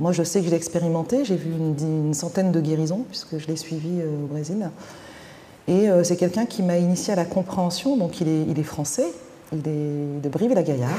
Moi, 0.00 0.12
je 0.12 0.22
sais 0.22 0.40
que 0.40 0.48
je 0.48 0.54
expérimenté. 0.54 1.26
J'ai 1.26 1.36
vu 1.36 1.50
une, 1.50 2.14
centaine 2.14 2.52
de 2.52 2.60
guérisons, 2.60 3.04
puisque 3.06 3.36
je 3.36 3.46
l'ai 3.46 3.56
suivi 3.56 4.00
euh, 4.00 4.24
au 4.24 4.26
Brésil. 4.26 4.70
Et 5.68 5.90
euh, 5.90 6.02
c'est 6.02 6.16
quelqu'un 6.16 6.46
qui 6.46 6.62
m'a 6.62 6.78
initié 6.78 7.12
à 7.12 7.16
la 7.16 7.26
compréhension. 7.26 7.98
Donc, 7.98 8.20
il 8.22 8.26
est, 8.28 8.62
français, 8.62 9.04
il 9.52 9.58
est 9.58 10.22
de 10.22 10.28
Brive-la-Gaillarde. 10.30 10.90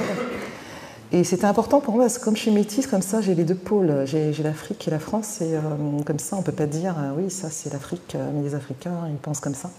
Et 1.12 1.24
c'était 1.24 1.46
important 1.46 1.82
pour 1.82 1.96
moi, 1.96 2.04
parce 2.04 2.20
que 2.20 2.24
comme 2.24 2.36
je 2.36 2.44
suis 2.44 2.52
métisse, 2.52 2.86
comme 2.86 3.02
ça, 3.02 3.22
j'ai 3.22 3.34
les 3.34 3.44
deux 3.44 3.56
pôles. 3.56 4.04
J'ai 4.06 4.32
l'Afrique 4.44 4.88
et 4.88 4.92
la 4.92 5.00
France. 5.00 5.42
Et 5.42 5.56
euh, 5.56 5.60
comme 6.06 6.20
ça, 6.20 6.36
on 6.36 6.40
ne 6.40 6.46
peut 6.46 6.52
pas 6.52 6.68
dire, 6.68 6.96
oui, 7.18 7.32
ça, 7.32 7.50
c'est 7.50 7.74
l'Afrique, 7.74 8.16
mais 8.36 8.44
les 8.44 8.54
Africains, 8.54 9.08
ils 9.10 9.18
pensent 9.18 9.40
comme 9.40 9.56
ça. 9.56 9.72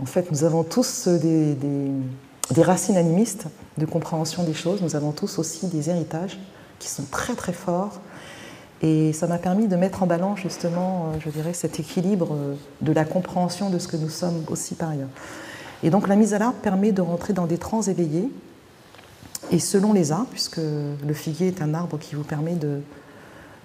En 0.00 0.06
fait, 0.06 0.30
nous 0.30 0.44
avons 0.44 0.62
tous 0.62 1.08
des, 1.08 1.54
des, 1.54 2.62
racines 2.62 2.96
animistes 2.96 3.46
de 3.78 3.86
compréhension 3.86 4.44
des 4.44 4.54
choses. 4.54 4.82
Nous 4.82 4.94
avons 4.94 5.12
tous 5.12 5.38
aussi 5.38 5.66
des 5.68 5.88
héritages 5.88 6.38
qui 6.78 6.88
sont 6.88 7.04
très, 7.10 7.34
très 7.34 7.54
forts 7.54 8.00
et 8.82 9.12
ça 9.12 9.26
m'a 9.26 9.38
permis 9.38 9.68
de 9.68 9.76
mettre 9.76 10.02
en 10.02 10.06
balance 10.06 10.40
justement, 10.40 11.06
euh, 11.06 11.18
je 11.24 11.30
dirais, 11.30 11.54
cet 11.54 11.80
équilibre 11.80 12.28
euh, 12.32 12.54
de 12.82 12.92
la 12.92 13.04
compréhension 13.04 13.70
de 13.70 13.78
ce 13.78 13.88
que 13.88 13.96
nous 13.96 14.10
sommes 14.10 14.44
aussi 14.48 14.74
par 14.74 14.90
ailleurs. 14.90 15.08
Et 15.82 15.88
donc 15.88 16.08
la 16.08 16.16
mise 16.16 16.34
à 16.34 16.38
l'arbre 16.38 16.58
permet 16.58 16.92
de 16.92 17.00
rentrer 17.00 17.32
dans 17.32 17.46
des 17.46 17.58
trans 17.58 17.82
éveillés. 17.82 18.30
Et 19.50 19.60
selon 19.60 19.92
les 19.92 20.12
arbres, 20.12 20.28
puisque 20.30 20.58
le 20.58 21.14
figuier 21.14 21.48
est 21.48 21.62
un 21.62 21.72
arbre 21.72 21.98
qui 21.98 22.16
vous 22.16 22.24
permet 22.24 22.56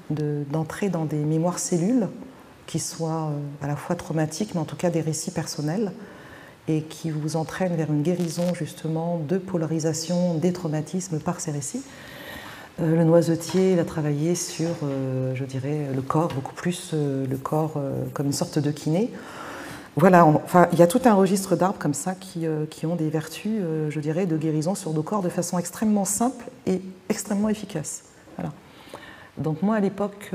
d'entrer 0.09 0.87
de, 0.87 0.93
dans 0.93 1.05
des 1.05 1.17
mémoires 1.17 1.59
cellules 1.59 2.07
qui 2.67 2.79
soient 2.79 3.31
euh, 3.31 3.65
à 3.65 3.67
la 3.67 3.75
fois 3.75 3.95
traumatiques, 3.95 4.53
mais 4.53 4.61
en 4.61 4.65
tout 4.65 4.75
cas 4.77 4.89
des 4.89 5.01
récits 5.01 5.31
personnels, 5.31 5.91
et 6.67 6.83
qui 6.83 7.09
vous 7.09 7.35
entraînent 7.35 7.75
vers 7.75 7.91
une 7.91 8.03
guérison 8.03 8.53
justement 8.53 9.19
de 9.27 9.37
polarisation 9.37 10.35
des 10.35 10.53
traumatismes 10.53 11.19
par 11.19 11.39
ces 11.39 11.51
récits. 11.51 11.83
Euh, 12.79 12.95
le 12.95 13.03
noisetier, 13.03 13.73
il 13.73 13.79
a 13.79 13.85
travaillé 13.85 14.35
sur, 14.35 14.69
euh, 14.83 15.33
je 15.35 15.45
dirais, 15.45 15.87
le 15.93 16.01
corps, 16.01 16.29
beaucoup 16.29 16.53
plus 16.53 16.91
euh, 16.93 17.25
le 17.27 17.37
corps 17.37 17.73
comme 18.13 18.27
une 18.27 18.33
sorte 18.33 18.59
de 18.59 18.71
kiné. 18.71 19.11
Voilà, 19.97 20.25
enfin, 20.25 20.69
il 20.71 20.79
y 20.79 20.81
a 20.81 20.87
tout 20.87 21.01
un 21.03 21.13
registre 21.13 21.57
d'arbres 21.57 21.77
comme 21.77 21.93
ça 21.93 22.15
qui, 22.15 22.45
qui, 22.69 22.85
ont 22.85 22.95
des 22.95 23.09
vertus, 23.09 23.59
je 23.89 23.99
dirais, 23.99 24.25
de 24.25 24.37
guérison 24.37 24.73
sur 24.73 24.93
nos 24.93 25.03
corps 25.03 25.21
de 25.21 25.27
façon 25.27 25.59
extrêmement 25.59 26.05
simple 26.05 26.45
et 26.65 26.81
extrêmement 27.09 27.49
efficace. 27.49 28.03
Voilà. 28.37 28.53
Donc 29.37 29.61
moi, 29.61 29.75
à 29.75 29.81
l'époque, 29.81 30.31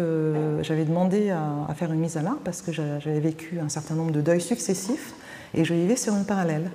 j'avais 0.60 0.84
demandé 0.84 1.30
à, 1.30 1.72
faire 1.74 1.90
une 1.90 2.00
mise 2.00 2.18
à 2.18 2.22
l'arbre 2.22 2.42
parce 2.44 2.60
que 2.60 2.70
j'avais 2.70 3.20
vécu 3.20 3.58
un 3.58 3.70
certain 3.70 3.94
nombre 3.94 4.12
de 4.12 4.20
deuils 4.20 4.42
successifs 4.42 5.14
et 5.56 5.64
je 5.64 5.74
vivais 5.74 5.96
sur 5.96 6.14
une 6.14 6.24
parallèle. 6.24 6.70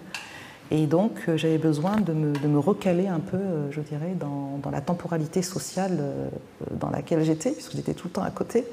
Et 0.71 0.87
donc, 0.87 1.11
euh, 1.27 1.35
j'avais 1.35 1.57
besoin 1.57 1.97
de 1.97 2.13
me, 2.13 2.59
recaler 2.59 3.07
un 3.07 3.19
peu, 3.19 3.37
euh, 3.37 3.71
je 3.71 3.81
dirais, 3.81 4.15
dans, 4.17 4.71
la 4.71 4.79
temporalité 4.79 5.41
sociale 5.41 5.97
euh, 5.99 6.29
dans 6.71 6.89
laquelle 6.89 7.23
j'étais, 7.23 7.51
puisque 7.51 7.75
j'étais 7.75 7.93
tout 7.93 8.07
le 8.07 8.13
temps 8.13 8.23
à 8.23 8.31
côté. 8.31 8.65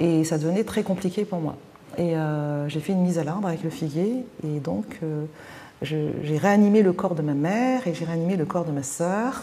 Et 0.00 0.22
ça 0.24 0.36
devenait 0.36 0.64
très 0.64 0.82
compliqué 0.82 1.24
pour 1.24 1.40
moi. 1.40 1.56
Et 1.96 2.14
j'ai 2.68 2.78
fait 2.78 2.92
une 2.92 3.02
mise 3.02 3.18
à 3.18 3.24
l'arbre 3.24 3.48
avec 3.48 3.64
le 3.64 3.70
figuier. 3.70 4.24
Et 4.44 4.60
donc, 4.60 5.00
j'ai 5.82 6.38
réanimé 6.38 6.82
le 6.82 6.92
corps 6.92 7.16
de 7.16 7.22
ma 7.22 7.34
mère 7.34 7.88
et 7.88 7.94
j'ai 7.94 8.04
réanimé 8.04 8.36
le 8.36 8.44
corps 8.44 8.64
de 8.64 8.70
ma 8.70 8.84
sœur. 8.84 9.42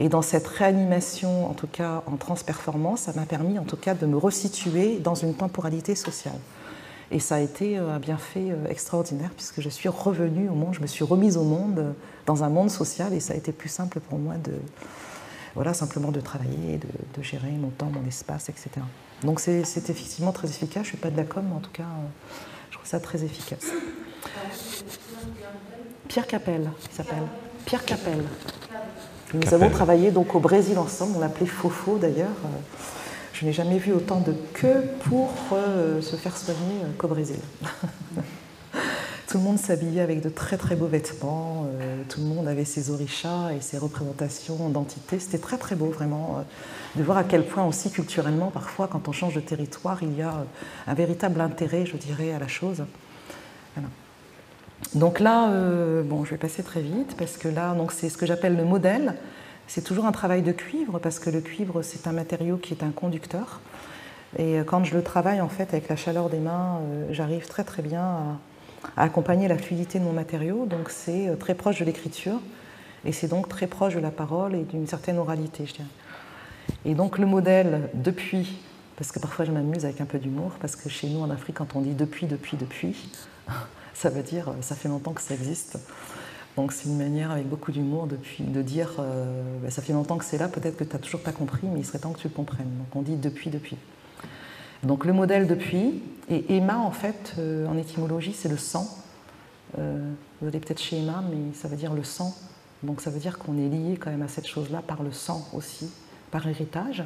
Et 0.00 0.08
dans 0.08 0.22
cette 0.22 0.46
réanimation, 0.46 1.50
en 1.50 1.52
tout 1.52 1.66
cas 1.66 2.02
en 2.06 2.16
transperformance, 2.16 3.00
ça 3.00 3.12
m'a 3.14 3.26
permis 3.26 3.58
en 3.58 3.64
tout 3.64 3.76
cas 3.76 3.92
de 3.92 4.06
me 4.06 4.16
resituer 4.16 5.00
dans 5.00 5.14
une 5.14 5.34
temporalité 5.34 5.94
sociale. 5.94 6.38
Et 7.12 7.20
ça 7.20 7.36
a 7.36 7.40
été 7.40 7.78
euh, 7.78 7.94
un 7.94 7.98
bienfait 7.98 8.48
euh, 8.50 8.66
extraordinaire 8.68 9.30
puisque 9.36 9.60
je 9.60 9.68
suis 9.68 9.90
revenue 9.90 10.48
au 10.48 10.54
monde, 10.54 10.72
je 10.72 10.80
me 10.80 10.86
suis 10.86 11.04
remise 11.04 11.36
au 11.36 11.44
monde 11.44 11.78
euh, 11.78 11.92
dans 12.24 12.42
un 12.42 12.48
monde 12.48 12.70
social 12.70 13.12
et 13.12 13.20
ça 13.20 13.34
a 13.34 13.36
été 13.36 13.52
plus 13.52 13.68
simple 13.68 14.00
pour 14.00 14.18
moi 14.18 14.36
de, 14.36 14.54
voilà, 15.54 15.74
simplement 15.74 16.10
de 16.10 16.20
travailler, 16.20 16.78
de, 16.78 17.22
gérer 17.22 17.50
mon 17.50 17.68
temps, 17.68 17.90
mon 17.92 18.06
espace, 18.08 18.48
etc. 18.48 18.70
Donc 19.22 19.40
c'est 19.40 19.60
effectivement 19.60 20.32
très 20.32 20.48
efficace. 20.48 20.84
Je 20.84 20.88
ne 20.88 20.92
suis 20.92 20.96
pas 20.96 21.10
de 21.10 21.16
la 21.18 21.24
com, 21.24 21.44
mais 21.46 21.54
en 21.54 21.60
tout 21.60 21.70
cas, 21.70 21.84
je 22.70 22.76
trouve 22.76 22.88
ça 22.88 22.98
très 22.98 23.22
efficace. 23.22 23.66
Pierre 26.08 26.26
Capel, 26.26 26.70
il 26.90 26.96
s'appelle. 26.96 27.22
Pierre 27.66 27.84
Capel. 27.84 28.24
Nous 29.34 29.54
avons 29.54 29.70
travaillé 29.70 30.10
donc 30.10 30.34
au 30.34 30.40
Brésil 30.40 30.78
ensemble, 30.78 31.12
on 31.16 31.20
l'appelait 31.20 31.46
Fofo 31.46 31.98
d'ailleurs. 31.98 32.36
Je 33.42 33.48
n'ai 33.48 33.52
jamais 33.52 33.78
vu 33.78 33.92
autant 33.92 34.20
de 34.20 34.32
queues 34.52 34.84
pour 35.08 35.32
euh, 35.52 36.00
se 36.00 36.14
faire 36.14 36.36
soigner 36.36 36.84
euh, 36.84 36.92
qu'au 36.96 37.08
Brésil. 37.08 37.40
tout 39.26 39.38
le 39.38 39.42
monde 39.42 39.58
s'habillait 39.58 40.00
avec 40.00 40.20
de 40.20 40.28
très 40.28 40.56
très 40.56 40.76
beaux 40.76 40.86
vêtements, 40.86 41.66
euh, 41.66 42.02
tout 42.08 42.20
le 42.20 42.26
monde 42.26 42.46
avait 42.46 42.64
ses 42.64 42.90
orishas 42.92 43.50
et 43.50 43.60
ses 43.60 43.78
représentations 43.78 44.68
d'entités. 44.68 45.18
C'était 45.18 45.38
très 45.38 45.56
très 45.58 45.74
beau 45.74 45.86
vraiment 45.86 46.44
de 46.94 47.02
voir 47.02 47.18
à 47.18 47.24
quel 47.24 47.44
point 47.44 47.66
aussi 47.66 47.90
culturellement, 47.90 48.52
parfois 48.52 48.86
quand 48.86 49.08
on 49.08 49.12
change 49.12 49.34
de 49.34 49.40
territoire, 49.40 50.04
il 50.04 50.16
y 50.16 50.22
a 50.22 50.46
un 50.86 50.94
véritable 50.94 51.40
intérêt, 51.40 51.84
je 51.84 51.96
dirais, 51.96 52.32
à 52.32 52.38
la 52.38 52.46
chose. 52.46 52.84
Donc 54.94 55.18
là, 55.18 55.50
bon, 56.04 56.24
je 56.24 56.30
vais 56.30 56.36
passer 56.36 56.62
très 56.62 56.80
vite 56.80 57.16
parce 57.18 57.36
que 57.38 57.48
là, 57.48 57.74
c'est 57.90 58.08
ce 58.08 58.16
que 58.16 58.26
j'appelle 58.26 58.56
le 58.56 58.64
modèle. 58.64 59.16
C'est 59.74 59.80
toujours 59.80 60.04
un 60.04 60.12
travail 60.12 60.42
de 60.42 60.52
cuivre 60.52 60.98
parce 60.98 61.18
que 61.18 61.30
le 61.30 61.40
cuivre, 61.40 61.80
c'est 61.80 62.06
un 62.06 62.12
matériau 62.12 62.58
qui 62.58 62.74
est 62.74 62.82
un 62.82 62.90
conducteur. 62.90 63.62
Et 64.38 64.58
quand 64.66 64.84
je 64.84 64.94
le 64.94 65.02
travaille 65.02 65.40
en 65.40 65.48
fait 65.48 65.72
avec 65.72 65.88
la 65.88 65.96
chaleur 65.96 66.28
des 66.28 66.40
mains, 66.40 66.80
euh, 66.82 67.06
j'arrive 67.10 67.48
très 67.48 67.64
très 67.64 67.80
bien 67.80 68.02
à, 68.02 69.02
accompagner 69.02 69.48
la 69.48 69.56
fluidité 69.56 69.98
de 69.98 70.04
mon 70.04 70.12
matériau. 70.12 70.66
Donc 70.66 70.90
c'est 70.90 71.26
euh, 71.26 71.36
très 71.36 71.54
proche 71.54 71.78
de 71.78 71.86
l'écriture 71.86 72.38
et 73.06 73.12
c'est 73.12 73.28
donc 73.28 73.48
très 73.48 73.66
proche 73.66 73.94
de 73.94 74.00
la 74.00 74.10
parole 74.10 74.54
et 74.54 74.64
d'une 74.64 74.86
certaine 74.86 75.16
oralité, 75.16 75.64
je 75.64 75.72
dirais. 75.72 75.88
Et 76.84 76.92
donc 76.92 77.16
le 77.16 77.24
modèle 77.24 77.88
depuis, 77.94 78.58
parce 78.96 79.10
que 79.10 79.20
parfois 79.20 79.46
je 79.46 79.52
m'amuse 79.52 79.86
avec 79.86 80.02
un 80.02 80.06
peu 80.06 80.18
d'humour, 80.18 80.50
parce 80.60 80.76
que 80.76 80.90
chez 80.90 81.08
nous 81.08 81.22
en 81.22 81.30
Afrique, 81.30 81.56
quand 81.56 81.76
on 81.76 81.80
dit 81.80 81.94
depuis, 81.94 82.26
depuis, 82.26 82.58
depuis, 82.58 83.08
ça 83.94 84.10
veut 84.10 84.22
dire 84.22 84.52
ça 84.60 84.74
fait 84.74 84.90
longtemps 84.90 85.14
que 85.14 85.22
ça 85.22 85.32
existe. 85.32 85.78
Donc 86.56 86.72
c'est 86.72 86.88
une 86.88 86.98
manière 86.98 87.30
avec 87.30 87.48
beaucoup 87.48 87.72
d'humour 87.72 88.06
de, 88.06 88.62
dire 88.62 88.96
euh, 88.98 89.42
bah, 89.62 89.70
ça 89.70 89.80
fait 89.80 89.94
longtemps 89.94 90.18
que 90.18 90.24
c'est 90.24 90.36
là, 90.36 90.48
peut-être 90.48 90.76
que 90.76 90.84
tu 90.84 90.92
n'as 90.92 90.98
toujours 90.98 91.22
pas 91.22 91.32
compris, 91.32 91.66
mais 91.66 91.80
il 91.80 91.86
serait 91.86 91.98
temps 91.98 92.12
que 92.12 92.20
tu 92.20 92.28
le 92.28 92.34
comprennes. 92.34 92.70
Donc 92.78 92.94
on 92.94 93.02
dit 93.02 93.16
depuis, 93.16 93.48
depuis. 93.48 93.78
Donc 94.82 95.06
le 95.06 95.14
modèle 95.14 95.46
depuis, 95.46 96.02
et 96.28 96.56
Emma 96.56 96.78
en 96.78 96.90
fait, 96.90 97.34
euh, 97.38 97.66
en 97.66 97.78
étymologie, 97.78 98.34
c'est 98.34 98.50
le 98.50 98.58
sang. 98.58 98.86
Euh, 99.78 100.10
vous 100.40 100.48
allez 100.48 100.60
peut-être 100.60 100.80
chez 100.80 100.98
Emma, 100.98 101.22
mais 101.30 101.54
ça 101.54 101.68
veut 101.68 101.76
dire 101.76 101.94
le 101.94 102.04
sang. 102.04 102.34
Donc 102.82 103.00
ça 103.00 103.08
veut 103.08 103.20
dire 103.20 103.38
qu'on 103.38 103.56
est 103.56 103.68
lié 103.68 103.96
quand 103.96 104.10
même 104.10 104.22
à 104.22 104.28
cette 104.28 104.46
chose-là 104.46 104.82
par 104.86 105.02
le 105.02 105.12
sang 105.12 105.48
aussi, 105.54 105.90
par 106.30 106.46
héritage. 106.46 107.04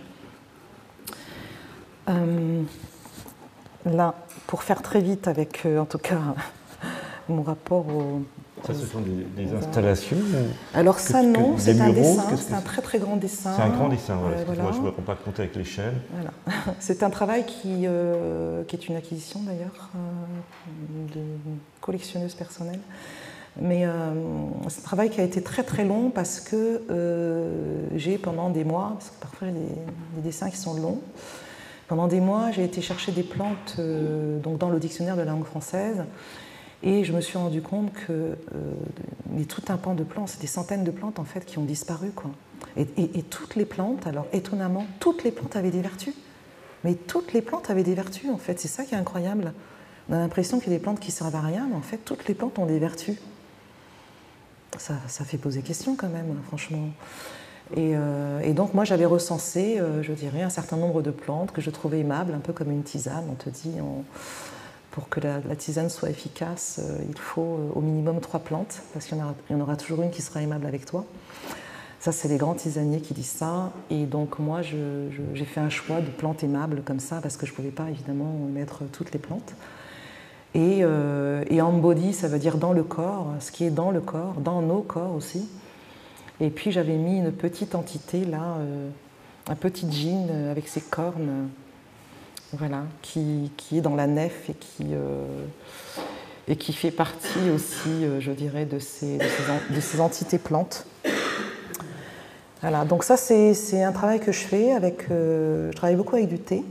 là, 3.85 4.15
pour 4.49 4.65
faire 4.65 4.83
très 4.83 5.01
vite 5.01 5.29
avec, 5.29 5.67
en 5.67 5.85
tout 5.85 5.99
cas, 5.99 6.19
mon 7.29 7.43
rapport 7.43 7.87
au, 7.89 8.23
ça, 8.67 8.75
ce 8.75 8.87
sont 8.87 9.01
des, 9.01 9.55
installations 9.55 10.17
Alors 10.75 10.99
ça, 10.99 11.23
non, 11.23 11.55
c'est 11.57 11.81
un 11.81 11.91
dessin, 11.91 12.37
c'est 12.37 12.55
un 12.55 12.61
très 12.61 12.83
très 12.83 12.99
grand 12.99 13.17
dessin. 13.17 13.53
C'est 13.57 13.63
un 13.63 13.69
grand 13.69 13.89
dessin, 13.89 14.17
voilà. 14.17 14.63
Moi, 14.63 14.73
je 14.73 14.79
ne 14.79 14.85
me 14.85 14.91
rends 14.91 15.03
pas 15.03 15.15
compte 15.15 15.39
avec 15.39 15.55
l'échelle. 15.55 15.95
Voilà. 16.13 16.31
c'est 16.81 17.03
un 17.03 17.11
travail 17.11 17.45
qui, 17.47 17.83
euh, 17.85 18.65
qui 18.65 18.77
est 18.77 18.89
une 18.89 18.97
acquisition 18.97 19.41
d'ailleurs, 19.41 19.91
euh, 19.95 21.15
de 21.15 21.23
collectionneuse 21.81 22.35
personnelle. 22.35 22.81
Mais 23.61 23.87
euh, 23.87 23.91
c'est 24.69 24.81
un 24.81 24.85
travail 24.85 25.11
qui 25.11 25.21
a 25.21 25.25
été 25.25 25.43
très 25.43 25.63
très 25.63 25.85
long 25.85 26.11
parce 26.11 26.41
que 26.41 26.83
j'ai 27.95 28.19
pendant 28.19 28.51
des 28.51 28.65
mois, 28.65 28.93
parce 28.95 29.11
que 29.11 29.21
parfois 29.21 29.49
il 29.49 29.55
y 29.55 29.57
a 29.57 29.61
des, 30.17 30.23
dessins 30.23 30.51
qui 30.51 30.59
sont 30.59 30.75
longs, 30.75 31.01
pendant 31.89 32.07
des 32.07 32.21
mois 32.21 32.51
j'ai 32.51 32.65
été 32.65 32.83
chercher 32.83 33.13
des 33.13 33.23
plantes 33.23 33.81
donc 34.43 34.59
dans 34.59 34.69
le 34.69 34.79
dictionnaire 34.79 35.17
de 35.17 35.23
la 35.23 35.31
langue 35.31 35.45
française 35.47 36.05
et 36.87 37.03
je 37.03 37.13
me 37.13 37.21
suis 37.21 37.37
rendu 37.37 37.63
compte 37.63 37.93
que 37.93 38.13
euh, 38.13 39.45
tout 39.49 39.63
un 39.69 39.77
pan 39.77 39.95
de 39.95 40.05
plantes, 40.05 40.29
c'est 40.29 40.41
des 40.41 40.47
centaines 40.47 40.85
de 40.85 40.93
plantes 40.93 41.19
en 41.19 41.25
fait 41.25 41.45
qui 41.45 41.59
ont 41.59 41.65
disparu. 41.65 42.11
Quoi. 42.15 42.31
Et, 42.77 43.23
toutes 43.25 43.57
les 43.57 43.65
plantes, 43.65 44.07
alors 44.07 44.27
étonnamment, 44.33 44.87
toutes 45.01 45.25
les 45.25 45.33
plantes 45.33 45.57
avaient 45.57 45.73
des 45.73 45.83
vertus. 45.83 46.15
Mais 46.85 46.95
toutes 46.95 47.33
les 47.33 47.43
plantes 47.43 47.71
avaient 47.71 47.83
des 47.83 47.95
vertus 47.95 48.31
en 48.31 48.39
fait, 48.39 48.61
c'est 48.61 48.69
ça 48.69 48.85
qui 48.85 48.95
est 48.95 48.99
incroyable. 48.99 49.53
On 50.09 50.15
a 50.15 50.19
l'impression 50.19 50.61
qu'il 50.61 50.73
y 50.73 50.77
a 50.77 50.79
des 50.79 50.83
plantes 50.83 51.01
qui 51.01 51.11
servent 51.11 51.35
à 51.35 51.41
rien, 51.41 51.67
mais 51.69 51.75
en 51.75 51.83
fait 51.83 51.99
toutes 51.99 52.29
les 52.29 52.35
plantes 52.35 52.57
ont 52.61 52.67
des 52.67 52.79
vertus. 52.79 53.17
Ça, 54.79 54.95
ça 55.09 55.25
fait 55.25 55.39
poser 55.39 55.63
question 55.63 55.97
quand 55.97 56.09
même, 56.09 56.37
franchement. 56.47 56.91
Et, 57.77 57.97
donc 58.53 58.75
moi 58.75 58.85
j'avais 58.85 59.07
recensé, 59.07 59.81
je 60.03 60.13
dirais, 60.13 60.43
un 60.43 60.51
certain 60.51 60.77
nombre 60.77 61.03
de 61.03 61.11
plantes 61.11 61.51
que 61.51 61.61
je 61.61 61.71
trouvais 61.71 61.99
aimables, 61.99 62.33
un 62.33 62.39
peu 62.39 62.53
comme 62.53 62.71
une 62.71 62.85
tisane. 62.85 63.25
On 63.29 63.35
te 63.35 63.51
dit, 63.51 63.73
pour 64.97 65.11
que 65.11 65.21
la, 65.21 65.41
tisane 65.57 65.91
soit 65.91 66.09
efficace, 66.09 66.81
il 67.07 67.19
faut 67.19 67.71
au 67.75 67.83
minimum 67.83 68.19
trois 68.21 68.41
plantes, 68.41 68.81
parce 68.95 69.05
qu'il 69.05 69.19
y, 69.19 69.55
en 69.55 69.61
aura 69.61 69.77
toujours 69.77 70.01
une 70.01 70.11
qui 70.11 70.23
sera 70.23 70.41
aimable 70.41 70.65
avec 70.65 70.87
toi. 70.87 71.05
Ça, 72.01 72.13
c'est 72.13 72.29
les 72.29 72.39
grands 72.39 72.55
tisaniers 72.55 73.03
qui 73.03 73.13
disent 73.13 73.27
ça. 73.27 73.73
Et 73.91 74.07
donc, 74.07 74.39
moi, 74.39 74.63
j'ai 74.63 75.45
fait 75.45 75.61
un 75.61 75.69
choix 75.69 76.01
de 76.01 76.09
plantes 76.09 76.43
aimables 76.45 76.81
comme 76.81 76.99
ça, 76.99 77.21
parce 77.21 77.37
que 77.37 77.45
je 77.45 77.53
ne 77.53 77.57
pouvais 77.57 77.73
pas, 77.73 77.91
évidemment, 77.91 78.33
mettre 78.51 78.85
toutes 78.91 79.13
les 79.13 79.19
plantes. 79.19 79.53
Et, 80.55 80.79
euh, 80.83 81.45
ça 82.15 82.29
veut 82.29 82.39
dire 82.39 82.57
dans 82.57 82.73
le 82.73 82.83
corps, 82.83 83.35
ce 83.41 83.53
qui 83.53 83.65
est 83.65 83.71
dans 83.71 83.91
le 83.91 84.01
corps, 84.01 84.41
dans 84.41 84.63
nos 84.63 84.81
corps 84.81 85.15
aussi. 85.15 85.47
Et 86.41 86.49
puis, 86.49 86.73
j'avais 86.73 86.97
mis 86.97 87.19
une 87.19 87.33
petite 87.33 87.75
entité 87.75 88.25
là, 88.25 88.57
euh, 88.61 88.89
un 89.51 89.57
petit 89.57 89.93
jean 89.93 90.31
avec 90.51 90.69
ses 90.69 90.81
cornes, 90.81 91.51
voilà, 92.53 92.85
qui, 93.03 93.51
qui, 93.57 93.79
est 93.79 93.81
dans 93.81 93.97
la 93.97 94.07
nef 94.07 94.51
et 94.51 94.55
qui, 94.55 94.87
euh, 94.93 95.25
et 96.49 96.57
qui 96.57 96.73
fait 96.73 96.91
partie 96.91 97.51
aussi, 97.55 98.07
je 98.21 98.33
dirais, 98.33 98.65
de 98.65 98.79
ces, 98.79 99.19
de 99.19 99.81
ces 99.81 100.01
entités 100.01 100.39
plantes. 100.39 100.87
Voilà, 102.63 102.85
donc 102.85 103.05
ça 103.05 103.17
c'est 103.17 103.83
un 103.83 103.93
travail 103.93 104.19
que 104.19 104.33
je 104.33 104.41
fais 104.41 104.73
avec, 104.73 105.11
euh, 105.11 105.71
je 105.71 105.77
travaille 105.77 105.97
beaucoup 105.97 106.17
avec 106.17 106.29
du 106.29 106.39
thé. 106.39 106.65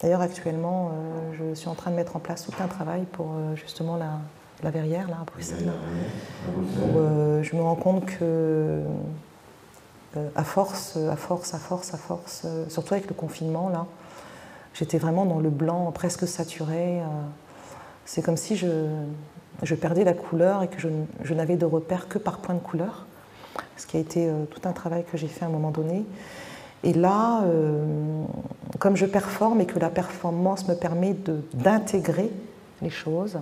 D'ailleurs 0.00 0.20
actuellement 0.20 0.92
euh, 0.92 1.50
je 1.50 1.54
suis 1.54 1.68
en 1.68 1.74
train 1.74 1.90
de 1.90 1.96
mettre 1.96 2.16
en 2.16 2.20
place 2.20 2.46
tout 2.46 2.52
un 2.62 2.68
travail 2.68 3.04
pour 3.12 3.32
euh, 3.34 3.56
justement 3.56 3.96
la, 3.96 4.20
la, 4.62 4.70
verrière 4.70 5.08
là 5.08 5.18
à 5.20 5.24
Bruxelles. 5.24 5.70
je 7.42 7.56
me 7.56 7.60
rends 7.60 7.74
compte 7.74 8.06
que 8.06 8.82
à 10.34 10.44
force, 10.44 10.96
à 10.96 11.16
force, 11.16 11.52
à 11.52 11.58
force, 11.58 11.92
à 11.92 11.98
force, 11.98 12.46
surtout 12.68 12.94
avec 12.94 13.08
le 13.08 13.14
confinement 13.14 13.68
là, 13.68 13.84
j'étais 14.78 14.98
vraiment 14.98 15.24
dans 15.24 15.40
le 15.40 15.50
blanc 15.50 15.90
presque 15.92 16.26
saturé. 16.28 17.00
c'est 18.04 18.22
comme 18.22 18.36
si 18.36 18.56
je, 18.56 18.68
je, 19.62 19.74
perdais 19.74 20.04
la 20.04 20.12
couleur 20.12 20.62
et 20.62 20.68
que 20.68 20.80
je, 20.80 20.88
je 21.22 21.34
n'avais 21.34 21.56
de 21.56 21.64
repère 21.66 22.08
que 22.08 22.18
par 22.18 22.38
point 22.38 22.54
de 22.54 22.60
couleur 22.60 23.06
ce 23.76 23.86
qui 23.86 23.96
a 23.96 24.00
été 24.00 24.28
euh, 24.28 24.44
tout 24.50 24.60
un 24.68 24.72
travail 24.72 25.04
que 25.10 25.16
j'ai 25.16 25.28
fait 25.28 25.44
à 25.44 25.48
un 25.48 25.50
moment 25.50 25.70
donné. 25.70 26.04
Et 26.84 26.92
là, 26.92 27.42
euh, 27.44 27.84
comme 28.78 28.96
je 28.96 29.06
performe 29.06 29.60
et 29.60 29.66
que 29.66 29.78
la 29.78 29.90
performance 29.90 30.68
me 30.68 30.74
permet 30.74 31.16
d'intégrer 31.54 32.30
les 32.82 32.90
choses, 32.90 33.38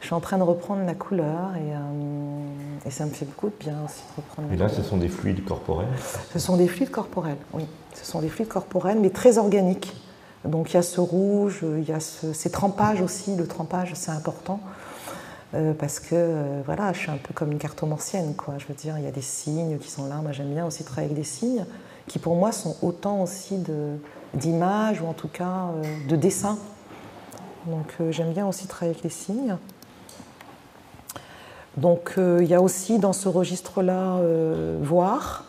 je 0.00 0.06
suis 0.06 0.14
en 0.14 0.20
train 0.20 0.38
de 0.38 0.42
reprendre 0.42 0.84
la 0.84 0.94
couleur 0.94 1.54
et, 1.56 1.74
euh, 1.74 2.86
et, 2.86 2.90
ça 2.90 3.04
me 3.04 3.10
fait 3.10 3.24
beaucoup 3.24 3.48
de 3.48 3.54
bien 3.60 3.76
aussi 3.84 4.02
de 4.10 4.16
reprendre. 4.16 4.52
Et 4.52 4.56
là, 4.56 4.68
ce 4.68 4.82
sont 4.82 4.96
des 4.96 5.08
fluides 5.08 5.44
corporels 5.44 5.86
Ce 6.32 6.38
sont 6.38 6.56
des 6.56 6.66
fluides 6.66 6.90
corporels, 6.90 7.36
oui. 7.52 7.64
Ce 7.94 8.04
sont 8.04 8.20
des 8.20 8.28
fluides 8.28 8.48
corporels, 8.48 8.98
mais 8.98 9.10
très 9.10 9.38
organiques. 9.38 9.94
Donc 10.44 10.70
il 10.70 10.74
y 10.74 10.76
a 10.76 10.82
ce 10.82 11.00
rouge, 11.00 11.60
il 11.62 11.88
y 11.88 11.92
a 11.92 12.00
ces 12.00 12.50
trempages 12.50 13.00
aussi. 13.00 13.36
Le 13.36 13.46
trempage, 13.46 13.92
c'est 13.94 14.10
important. 14.10 14.60
Euh, 15.54 15.74
parce 15.74 16.00
que 16.00 16.14
euh, 16.14 16.62
voilà, 16.64 16.92
je 16.94 16.98
suis 17.00 17.10
un 17.10 17.18
peu 17.18 17.34
comme 17.34 17.52
une 17.52 17.58
cartomancienne, 17.58 18.34
quoi. 18.34 18.54
Je 18.56 18.66
veux 18.66 18.74
dire, 18.74 18.96
il 18.96 19.04
y 19.04 19.06
a 19.06 19.10
des 19.10 19.20
signes 19.20 19.78
qui 19.78 19.90
sont 19.90 20.06
là. 20.06 20.16
Moi, 20.16 20.32
j'aime 20.32 20.52
bien 20.52 20.64
aussi 20.64 20.82
travailler 20.82 21.12
avec 21.12 21.18
des 21.18 21.28
signes 21.28 21.66
qui, 22.06 22.18
pour 22.18 22.36
moi, 22.36 22.52
sont 22.52 22.76
autant 22.80 23.22
aussi 23.22 23.62
d'images 24.32 25.02
ou 25.02 25.06
en 25.06 25.12
tout 25.12 25.28
cas 25.28 25.68
euh, 25.74 25.82
de 26.08 26.16
dessins. 26.16 26.58
Donc, 27.66 27.94
j'aime 28.10 28.32
bien 28.32 28.46
aussi 28.46 28.66
travailler 28.66 28.92
avec 28.92 29.04
les 29.04 29.10
signes. 29.10 29.56
Donc, 31.76 32.14
il 32.18 32.46
y 32.46 32.54
a 32.54 32.60
aussi 32.60 32.98
dans 32.98 33.12
ce 33.12 33.28
registre-là 33.28 34.20
voir, 34.82 35.44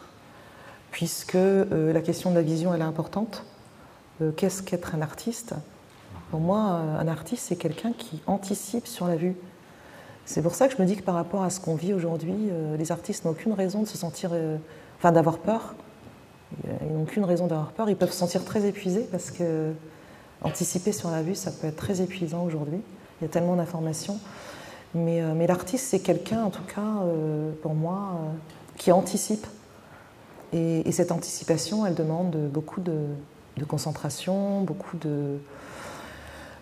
puisque 0.91 1.33
la 1.33 2.01
question 2.01 2.29
de 2.29 2.35
la 2.35 2.43
vision, 2.43 2.71
elle 2.71 2.81
est 2.81 2.85
importante. 2.85 3.43
Qu'est-ce 4.37 4.61
qu'être 4.61 4.95
un 4.95 5.01
artiste 5.01 5.55
Pour 6.31 6.39
moi, 6.39 6.57
un 6.57 7.07
artiste, 7.07 7.45
c'est 7.47 7.55
quelqu'un 7.55 7.93
qui 7.93 8.21
anticipe 8.27 8.87
sur 8.87 9.07
la 9.07 9.15
vue 9.15 9.35
c'est 10.25 10.41
pour 10.41 10.55
ça 10.55 10.67
que 10.67 10.75
je 10.77 10.81
me 10.81 10.87
dis 10.87 10.95
que 10.95 11.03
par 11.03 11.15
rapport 11.15 11.43
à 11.43 11.49
ce 11.49 11.59
qu'on 11.59 11.75
vit 11.75 11.93
aujourd'hui, 11.93 12.33
euh, 12.33 12.77
les 12.77 12.91
artistes 12.91 13.25
n'ont 13.25 13.31
aucune 13.31 13.53
raison 13.53 13.81
de 13.81 13.87
se 13.87 13.97
sentir, 13.97 14.29
euh, 14.33 14.57
enfin 14.97 15.11
d'avoir 15.11 15.37
peur. 15.37 15.75
Ils 16.81 16.93
n'ont 16.93 17.03
aucune 17.03 17.25
raison 17.25 17.47
d'avoir 17.47 17.71
peur. 17.71 17.89
Ils 17.89 17.95
peuvent 17.95 18.11
se 18.11 18.17
sentir 18.17 18.45
très 18.45 18.65
épuisés 18.65 19.07
parce 19.11 19.31
que 19.31 19.73
anticiper 20.43 20.91
sur 20.91 21.09
la 21.09 21.23
vue, 21.23 21.35
ça 21.35 21.51
peut 21.51 21.67
être 21.67 21.75
très 21.75 22.01
épuisant 22.01 22.43
aujourd'hui. 22.43 22.79
Il 23.19 23.23
y 23.23 23.27
a 23.27 23.29
tellement 23.29 23.55
d'informations. 23.55 24.19
Euh, 24.95 25.33
mais 25.35 25.47
l'artiste, 25.47 25.87
c'est 25.87 25.99
quelqu'un, 25.99 26.43
en 26.43 26.51
tout 26.51 26.63
cas, 26.63 27.03
pour 27.63 27.73
moi, 27.73 28.19
qui 28.77 28.91
anticipe. 28.91 29.47
Et, 30.53 30.91
cette 30.91 31.11
anticipation, 31.11 31.87
elle 31.87 31.95
demande 31.95 32.35
beaucoup 32.51 32.79
de, 32.79 33.07
de 33.57 33.65
concentration, 33.65 34.61
beaucoup 34.61 34.97
de. 34.97 35.37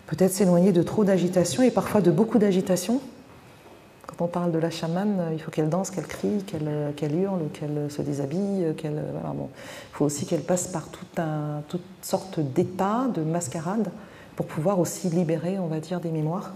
peut-être 0.06 0.32
s'éloigner 0.32 0.72
de 0.72 0.82
trop 0.82 1.04
d'agitation 1.04 1.62
et 1.62 1.70
parfois 1.70 2.00
de 2.00 2.10
beaucoup 2.10 2.38
d'agitation 2.38 3.00
quand 4.06 4.24
on 4.24 4.28
parle 4.28 4.52
de 4.52 4.58
la 4.58 4.70
chamane, 4.70 5.30
il 5.32 5.40
faut 5.40 5.50
qu'elle 5.50 5.68
danse, 5.68 5.90
qu'elle 5.90 6.06
crie, 6.06 6.44
qu'elle 6.44 7.14
hurle, 7.14 7.40
qu'elle 7.52 7.90
se 7.90 8.02
déshabille. 8.02 8.74
Qu'elle, 8.76 9.02
bon. 9.34 9.48
Il 9.54 9.96
faut 9.96 10.04
aussi 10.04 10.26
qu'elle 10.26 10.42
passe 10.42 10.68
par 10.68 10.88
tout 10.88 11.06
un, 11.16 11.62
toutes 11.68 11.80
sortes 12.02 12.40
d'états, 12.40 13.06
de 13.14 13.22
mascarades, 13.22 13.90
pour 14.36 14.46
pouvoir 14.46 14.80
aussi 14.80 15.08
libérer, 15.08 15.58
on 15.58 15.66
va 15.66 15.80
dire, 15.80 16.00
des 16.00 16.10
mémoires. 16.10 16.52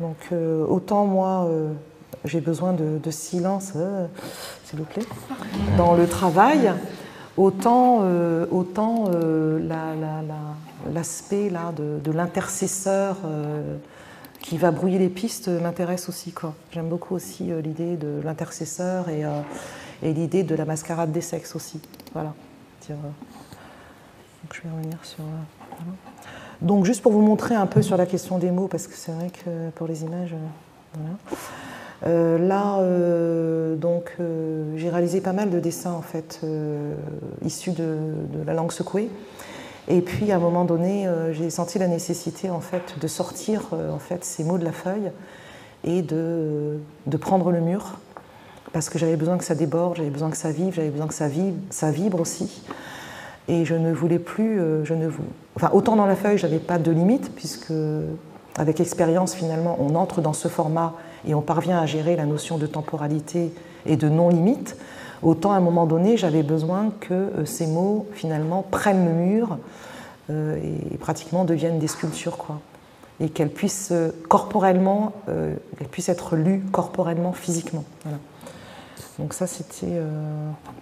Donc 0.00 0.16
euh, 0.32 0.64
autant 0.66 1.06
moi, 1.06 1.46
euh, 1.48 1.72
j'ai 2.24 2.40
besoin 2.40 2.72
de, 2.72 3.10
silence, 3.10 3.72
euh, 3.76 4.06
s'il 4.64 4.78
vous 4.78 4.84
plaît, 4.84 5.04
dans 5.76 5.94
le 5.94 6.06
travail, 6.06 6.72
autant, 7.38 8.02
autant 8.50 9.10
l'aspect 10.92 11.48
là, 11.48 11.72
de, 11.72 12.10
l'intercesseur 12.12 13.16
qui 14.40 14.56
va 14.56 14.70
brouiller 14.70 14.98
les 14.98 15.08
pistes 15.08 15.48
m'intéresse 15.48 16.08
aussi. 16.08 16.32
J'aime 16.72 16.88
beaucoup 16.88 17.14
aussi 17.14 17.52
euh, 17.52 17.60
l'idée 17.60 17.96
de 17.96 18.20
l'intercesseur 18.24 19.08
et, 19.08 19.24
euh, 19.24 19.42
l'idée 20.02 20.42
de 20.42 20.54
la 20.54 20.64
mascarade 20.64 21.12
des 21.12 21.20
sexes 21.20 21.54
aussi. 21.54 21.80
Voilà. 22.14 22.32
Euh, 22.90 22.94
donc 22.94 24.54
je 24.54 24.62
vais 24.62 24.74
revenir 24.74 24.98
sur. 25.02 25.22
Donc 26.62 26.86
juste 26.86 27.02
pour 27.02 27.12
vous 27.12 27.20
montrer 27.20 27.54
un 27.54 27.66
peu 27.66 27.82
sur 27.82 27.98
la 27.98 28.06
question 28.06 28.38
des 28.38 28.50
mots, 28.50 28.68
parce 28.68 28.86
que 28.86 28.94
c'est 28.94 29.12
vrai 29.12 29.30
que 29.30 29.70
pour 29.70 29.86
les 29.86 30.02
images. 30.02 30.34
Là, 32.02 32.80
donc, 33.76 34.16
j'ai 34.76 34.90
réalisé 34.90 35.20
pas 35.20 35.32
mal 35.32 35.50
de 35.50 35.58
dessins 35.60 35.92
en 35.92 36.02
fait 36.02 36.40
issus 37.44 37.72
de, 37.72 37.96
de, 38.32 38.44
la 38.46 38.54
langue 38.54 38.72
secouée. 38.72 39.10
Et 39.88 40.02
puis 40.02 40.30
à 40.32 40.36
un 40.36 40.38
moment 40.38 40.66
donné, 40.66 41.06
euh, 41.06 41.32
j'ai 41.32 41.48
senti 41.48 41.78
la 41.78 41.88
nécessité 41.88 42.50
en 42.50 42.60
fait 42.60 42.98
de 43.00 43.06
sortir 43.06 43.62
euh, 43.72 43.90
en 43.90 43.98
fait 43.98 44.22
ces 44.22 44.44
mots 44.44 44.58
de 44.58 44.64
la 44.64 44.72
feuille 44.72 45.10
et 45.82 46.02
de, 46.02 46.78
de 47.06 47.16
prendre 47.16 47.50
le 47.50 47.60
mur 47.60 47.98
parce 48.74 48.90
que 48.90 48.98
j'avais 48.98 49.16
besoin 49.16 49.38
que 49.38 49.44
ça 49.44 49.54
déborde, 49.54 49.96
j'avais 49.96 50.10
besoin 50.10 50.28
que 50.28 50.36
ça 50.36 50.50
vive, 50.50 50.74
j'avais 50.74 50.90
besoin 50.90 51.06
que 51.06 51.14
ça 51.14 51.26
vibre, 51.26 51.56
ça 51.70 51.90
vibre 51.90 52.20
aussi. 52.20 52.62
Et 53.48 53.64
je 53.64 53.74
ne 53.74 53.90
voulais 53.90 54.18
plus, 54.18 54.60
euh, 54.60 54.84
je 54.84 54.92
ne 54.92 55.08
enfin 55.56 55.70
autant 55.72 55.96
dans 55.96 56.04
la 56.04 56.16
feuille, 56.16 56.36
j'avais 56.36 56.58
pas 56.58 56.78
de 56.78 56.90
limite 56.90 57.34
puisque 57.34 57.72
avec 58.58 58.80
expérience 58.80 59.34
finalement, 59.34 59.78
on 59.80 59.94
entre 59.94 60.20
dans 60.20 60.34
ce 60.34 60.48
format 60.48 60.94
et 61.26 61.34
on 61.34 61.42
parvient 61.42 61.78
à 61.78 61.86
gérer 61.86 62.16
la 62.16 62.26
notion 62.26 62.58
de 62.58 62.66
temporalité 62.66 63.52
et 63.86 63.96
de 63.96 64.08
non 64.08 64.28
limite. 64.28 64.76
Autant 65.22 65.52
à 65.52 65.56
un 65.56 65.60
moment 65.60 65.86
donné, 65.86 66.16
j'avais 66.16 66.42
besoin 66.42 66.92
que 67.00 67.14
euh, 67.14 67.44
ces 67.44 67.66
mots 67.66 68.06
finalement 68.12 68.62
prennent 68.62 69.04
le 69.04 69.12
mur 69.12 69.58
euh, 70.30 70.56
et 70.62 70.96
pratiquement 70.98 71.44
deviennent 71.44 71.78
des 71.78 71.88
sculptures, 71.88 72.36
quoi. 72.36 72.60
Et 73.20 73.30
qu'elles 73.30 73.50
puissent 73.50 73.90
euh, 73.90 74.10
corporellement, 74.28 75.12
qu'elles 75.26 75.88
puissent 75.88 76.08
être 76.08 76.36
lues 76.36 76.62
corporellement, 76.70 77.32
physiquement. 77.32 77.84
Donc 79.18 79.34
ça, 79.34 79.48
c'était 79.48 80.00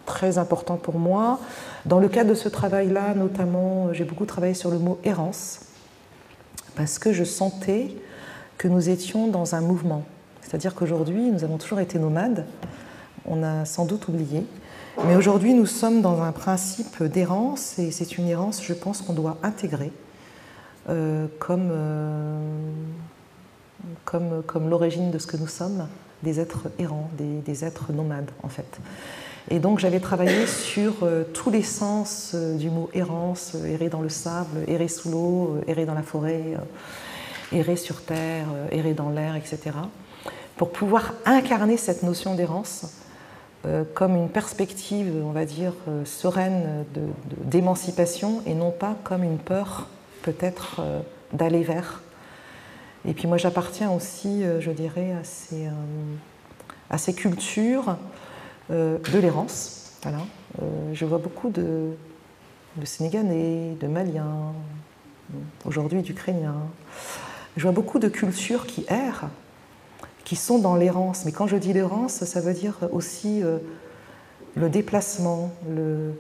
très 0.05 0.37
important 0.37 0.77
pour 0.77 0.99
moi. 0.99 1.41
Dans 1.87 1.99
le 1.99 2.09
cadre 2.09 2.29
de 2.29 2.35
ce 2.35 2.51
travail-là, 2.51 3.15
notamment, 3.15 3.95
j'ai 3.95 4.05
beaucoup 4.05 4.27
travaillé 4.27 4.53
sur 4.53 4.71
le 4.71 4.79
mot 4.79 4.99
errance, 5.05 5.61
parce 6.75 6.99
que 6.99 7.15
je 7.15 7.25
sentais 7.25 7.97
que 8.59 8.69
nous 8.69 8.91
étions 8.91 9.29
dans 9.29 9.55
un 9.55 9.63
mouvement. 9.63 10.05
C'est-à-dire 10.47 10.75
qu'aujourd'hui, 10.75 11.31
nous 11.31 11.43
avons 11.43 11.59
toujours 11.59 11.81
été 11.81 11.99
nomades, 11.99 12.47
on 13.27 13.43
a 13.43 13.65
sans 13.65 13.85
doute 13.85 14.07
oublié. 14.07 14.47
Mais 15.05 15.17
aujourd'hui, 15.17 15.55
nous 15.55 15.67
sommes 15.67 16.03
dans 16.03 16.23
un 16.23 16.31
principe 16.31 17.03
d'errance, 17.03 17.79
et 17.81 17.91
c'est 17.91 18.17
une 18.17 18.29
errance, 18.29 18.63
je 18.63 18.73
pense, 18.73 19.03
qu'on 19.03 19.13
doit 19.13 19.39
intégrer 19.43 19.91
euh, 20.89 21.27
comme, 21.41 21.69
euh, 21.73 22.39
comme, 24.05 24.43
comme 24.47 24.71
l'origine 24.71 25.11
de 25.11 25.19
ce 25.19 25.27
que 25.27 25.37
nous 25.37 25.49
sommes, 25.49 25.89
des 26.23 26.39
êtres 26.39 26.69
errants, 26.79 27.11
des, 27.19 27.65
êtres 27.65 27.93
nomades, 27.93 28.31
en 28.45 28.49
fait. 28.49 28.79
Et 29.51 29.59
donc, 29.59 29.81
j'avais 29.81 30.01
travaillé 30.01 30.47
sur 30.47 30.95
euh, 31.03 31.25
tous 31.35 31.51
les 31.51 31.63
sens 31.63 32.37
du 32.37 32.71
mot 32.71 32.89
errance, 32.95 33.55
errer 33.55 33.89
dans 33.89 34.01
le 34.01 34.09
sable, 34.09 34.61
errer 34.69 34.89
sous 34.89 35.11
l'eau, 35.11 35.57
errer 35.67 35.87
dans 35.87 35.95
la 35.95 36.03
forêt, 36.03 36.57
errer 37.53 37.77
sur 37.77 38.03
terre, 38.03 38.47
errer 38.71 38.95
dans 38.95 39.11
l'air, 39.11 39.35
etc., 39.35 39.73
pour 40.57 40.73
pouvoir 40.73 41.13
incarner 41.25 41.77
cette 41.77 42.03
notion 42.03 42.35
d'errance 42.35 43.03
comme 43.95 44.15
une 44.15 44.29
perspective, 44.29 45.13
on 45.25 45.33
va 45.33 45.45
dire, 45.45 45.73
sereine 46.05 46.85
d'émancipation 47.43 48.41
et 48.47 48.55
non 48.55 48.71
pas 48.71 48.97
comme 49.03 49.25
une 49.25 49.39
peur 49.39 49.89
peut-être 50.23 50.81
d'aller 51.33 51.65
vers. 51.65 52.01
Et 53.09 53.13
puis 53.13 53.27
moi 53.27 53.39
j'appartiens 53.39 53.91
aussi, 53.91 54.45
je 54.61 54.71
dirais, 54.71 55.13
à 55.21 55.25
ces, 55.25 55.67
à 56.91 56.99
ces 56.99 57.13
cultures 57.13 57.97
de 58.71 59.19
l'errance. 59.19 59.93
Voilà. 60.03 60.21
je 60.93 61.05
vois 61.05 61.19
beaucoup 61.19 61.51
de, 61.51 61.91
de 62.77 62.85
Sénégalais, 62.85 63.77
de 63.81 63.87
Maliens, 63.87 64.53
aujourd'hui 65.65 66.03
d'Ukrainiens. 66.03 66.67
Je 67.57 67.63
vois 67.63 67.73
beaucoup 67.73 67.99
de 67.99 68.09
cultures 68.09 68.67
qui 68.67 68.85
errent, 68.89 69.31
qui 70.27 70.35
sont 70.35 70.59
dans 70.59 70.75
l'errance. 70.75 71.25
Mais 71.25 71.31
quand 71.31 71.47
je 71.47 71.57
dis 71.57 71.73
l'errance, 71.73 72.25
ça 72.25 72.41
veut 72.41 72.53
dire 72.53 72.77
aussi 72.91 73.43
euh, 73.45 73.59
le 74.57 74.69
déplacement, 74.69 75.53
euh, 75.71 76.11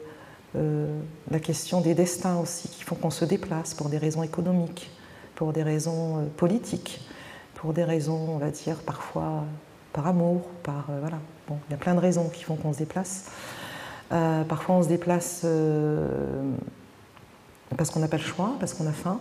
la 1.28 1.40
question 1.40 1.80
des 1.80 1.94
destins 1.94 2.38
aussi, 2.38 2.68
qui 2.68 2.84
font 2.84 2.94
qu'on 2.94 3.10
se 3.10 3.24
déplace 3.24 3.74
pour 3.74 3.88
des 3.88 3.98
raisons 3.98 4.22
économiques, 4.22 4.92
pour 5.34 5.52
des 5.52 5.64
raisons 5.64 6.18
euh, 6.18 6.26
politiques, 6.36 7.00
pour 7.56 7.72
des 7.72 7.82
raisons, 7.82 8.28
on 8.30 8.38
va 8.38 8.50
dire, 8.50 8.76
parfois 8.76 9.42
par 9.92 10.06
amour, 10.06 10.42
par... 10.62 10.86
voilà. 11.00 11.18
Bon, 11.48 11.58
il 11.68 11.72
y 11.72 11.74
a 11.74 11.78
plein 11.78 11.94
de 11.94 12.00
raisons 12.00 12.28
qui 12.28 12.44
font 12.44 12.54
qu'on 12.54 12.72
se 12.72 12.78
déplace. 12.78 13.24
Parfois, 14.08 14.76
on 14.76 14.82
se 14.82 14.88
déplace 14.88 15.44
parce 17.76 17.90
qu'on 17.90 18.00
n'a 18.00 18.08
pas 18.08 18.18
le 18.18 18.22
choix, 18.22 18.52
parce 18.60 18.74
qu'on 18.74 18.86
a 18.86 18.92
faim. 18.92 19.18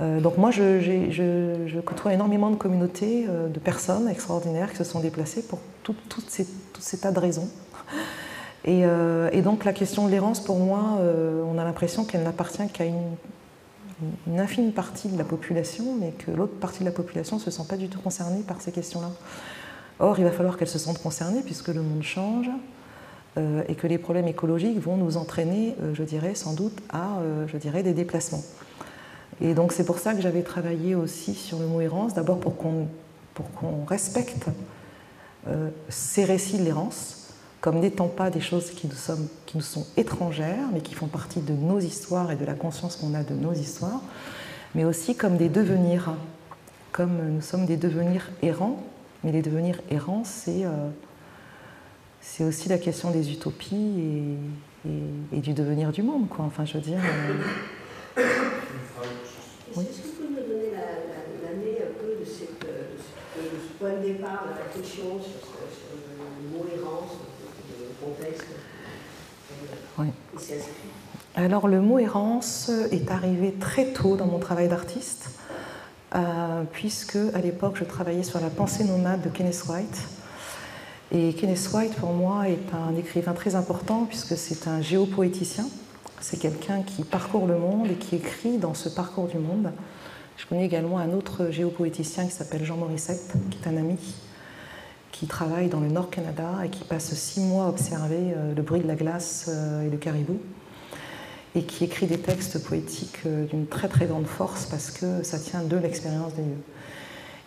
Euh, 0.00 0.20
donc 0.20 0.38
moi, 0.38 0.50
je, 0.50 1.80
côtoie 1.80 2.12
énormément 2.12 2.50
de 2.50 2.56
communautés, 2.56 3.26
de 3.26 3.58
personnes 3.58 4.08
extraordinaires 4.08 4.70
qui 4.70 4.76
se 4.76 4.84
sont 4.84 5.00
déplacées 5.00 5.42
pour 5.42 5.60
tout, 5.82 5.94
ces, 6.28 6.46
tous 6.72 6.80
ces 6.80 6.98
tas 6.98 7.12
de 7.12 7.18
raisons. 7.18 7.48
Et, 8.64 8.84
donc 9.42 9.64
la 9.64 9.72
question 9.72 10.06
de 10.06 10.10
l'errance, 10.10 10.40
pour 10.42 10.58
moi, 10.58 10.98
on 11.46 11.58
a 11.58 11.64
l'impression 11.64 12.04
qu'elle 12.04 12.22
n'appartient 12.22 12.66
qu'à 12.72 12.84
une, 12.84 13.16
infime 14.36 14.72
partie 14.72 15.08
de 15.08 15.18
la 15.18 15.24
population, 15.24 15.84
mais 16.00 16.10
que 16.10 16.30
l'autre 16.30 16.54
partie 16.54 16.80
de 16.80 16.84
la 16.84 16.92
population 16.92 17.36
ne 17.36 17.40
se 17.40 17.50
sent 17.50 17.64
pas 17.68 17.76
du 17.76 17.88
tout 17.88 18.00
concernée 18.00 18.42
par 18.42 18.60
ces 18.60 18.72
questions-là. 18.72 19.10
Or, 20.00 20.18
il 20.18 20.24
va 20.24 20.32
falloir 20.32 20.56
qu'elle 20.56 20.68
se 20.68 20.78
sente 20.78 21.00
concernée 21.00 21.42
puisque 21.44 21.68
le 21.68 21.82
monde 21.82 22.02
change, 22.02 22.50
euh, 23.38 23.62
et 23.66 23.76
que 23.76 23.86
les 23.86 23.96
problèmes 23.96 24.28
écologiques 24.28 24.78
vont 24.78 24.98
nous 24.98 25.16
entraîner, 25.16 25.74
euh, 25.80 25.94
je 25.94 26.02
dirais, 26.02 26.34
sans 26.34 26.52
doute 26.52 26.76
à 26.90 27.16
euh, 27.20 27.82
des 27.82 27.94
déplacements. 27.94 28.42
Et 29.42 29.54
donc 29.54 29.72
c'est 29.72 29.84
pour 29.84 29.98
ça 29.98 30.14
que 30.14 30.22
j'avais 30.22 30.42
travaillé 30.42 30.94
aussi 30.94 31.34
sur 31.34 31.58
le 31.58 31.66
mot 31.66 31.80
errance, 31.80 32.14
d'abord 32.14 32.38
pour 32.38 32.56
qu'on 32.56 32.86
respecte 33.86 34.46
ces 35.88 36.24
récits 36.24 36.58
de 36.58 36.62
l'errance 36.62 37.18
comme 37.60 37.78
n'étant 37.78 38.08
pas 38.08 38.30
des 38.30 38.40
choses 38.40 38.70
qui 38.70 38.88
nous, 38.88 39.60
sont 39.60 39.86
étrangères, 39.96 40.66
mais 40.72 40.80
qui 40.80 40.94
font 40.94 41.06
partie 41.06 41.40
de 41.40 41.52
nos 41.52 41.78
histoires 41.78 42.32
et 42.32 42.36
de 42.36 42.44
la 42.44 42.54
conscience 42.54 42.96
qu'on 42.96 43.14
a 43.14 43.22
de 43.22 43.34
nos 43.34 43.52
histoires, 43.52 44.00
mais 44.74 44.84
aussi 44.84 45.14
comme 45.14 45.36
des 45.36 45.48
devenirs, 45.48 46.12
comme 46.90 47.34
nous 47.34 47.40
sommes 47.40 47.66
des 47.66 47.76
devenirs 47.76 48.30
errants, 48.42 48.82
mais 49.22 49.30
les 49.30 49.42
devenirs 49.42 49.80
errants, 49.90 50.24
c'est 50.24 50.64
c'est 52.22 52.44
aussi 52.44 52.68
la 52.68 52.78
question 52.78 53.10
des 53.10 53.32
utopies 53.32 54.36
et, 55.32 55.40
du 55.40 55.52
devenir 55.54 55.92
du 55.92 56.02
monde, 56.02 56.28
quoi. 56.28 56.44
Enfin, 56.44 56.64
je 56.64 56.74
veux 56.74 56.80
dire. 56.80 56.98
Euh, 58.18 58.22
Est-ce 59.80 60.02
que 60.02 60.06
vous 60.06 60.12
pouvez 60.12 60.28
me 60.28 60.48
donner 60.48 60.70
l'année 61.42 61.78
un 61.80 61.92
peu 61.98 62.20
de, 62.20 62.24
cette, 62.24 62.60
de, 62.60 62.98
ce 63.36 63.78
point 63.78 63.92
de 64.00 64.06
départ, 64.06 64.44
la 64.46 64.64
réflexion 64.64 65.20
sur, 65.20 65.40
sur 65.40 65.88
le 65.96 66.56
mot 66.56 66.66
errance, 66.74 67.12
le 67.80 68.06
contexte 68.06 68.46
oui. 69.98 70.06
Alors, 71.34 71.68
le 71.68 71.80
mot 71.80 71.98
errance 71.98 72.70
est 72.90 73.10
arrivé 73.10 73.52
très 73.52 73.92
tôt 73.92 74.16
dans 74.16 74.26
mon 74.26 74.38
travail 74.38 74.68
d'artiste, 74.68 75.38
euh, 76.14 76.62
puisque 76.72 77.16
à 77.34 77.38
l'époque, 77.38 77.76
je 77.76 77.84
travaillais 77.84 78.22
sur 78.22 78.40
la 78.40 78.48
pensée 78.48 78.84
nomade 78.84 79.22
de 79.22 79.28
Kenneth 79.28 79.64
White 79.68 79.98
et 81.14 81.34
Kenneth 81.34 81.68
White, 81.74 81.94
pour 81.96 82.14
moi, 82.14 82.48
est 82.48 82.72
un 82.72 82.96
écrivain 82.96 83.34
très 83.34 83.54
important 83.54 84.06
puisque 84.06 84.34
c'est 84.34 84.66
un 84.66 84.80
géopoéticien. 84.80 85.66
C'est 86.22 86.38
quelqu'un 86.38 86.82
qui 86.82 87.02
parcourt 87.02 87.48
le 87.48 87.58
monde 87.58 87.88
et 87.90 87.94
qui 87.94 88.14
écrit 88.14 88.56
dans 88.56 88.74
ce 88.74 88.88
parcours 88.88 89.26
du 89.26 89.38
monde. 89.38 89.72
Je 90.36 90.46
connais 90.46 90.64
également 90.64 90.98
un 90.98 91.10
autre 91.10 91.50
géopoéticien 91.50 92.26
qui 92.26 92.30
s'appelle 92.30 92.64
Jean 92.64 92.76
Morissette, 92.76 93.32
qui 93.50 93.58
est 93.58 93.68
un 93.68 93.76
ami, 93.76 93.98
qui 95.10 95.26
travaille 95.26 95.68
dans 95.68 95.80
le 95.80 95.88
Nord 95.88 96.10
Canada 96.10 96.60
et 96.64 96.68
qui 96.68 96.84
passe 96.84 97.12
six 97.14 97.40
mois 97.40 97.64
à 97.64 97.68
observer 97.68 98.34
euh, 98.36 98.54
le 98.54 98.62
bruit 98.62 98.80
de 98.80 98.86
la 98.86 98.94
glace 98.94 99.46
euh, 99.48 99.84
et 99.84 99.90
le 99.90 99.96
caribou, 99.96 100.38
et 101.56 101.64
qui 101.64 101.84
écrit 101.84 102.06
des 102.06 102.18
textes 102.18 102.62
poétiques 102.62 103.18
euh, 103.26 103.44
d'une 103.46 103.66
très 103.66 103.88
très 103.88 104.06
grande 104.06 104.26
force 104.26 104.66
parce 104.66 104.92
que 104.92 105.24
ça 105.24 105.40
tient 105.40 105.64
de 105.64 105.76
l'expérience 105.76 106.34
des 106.34 106.42
lieux. 106.42 106.62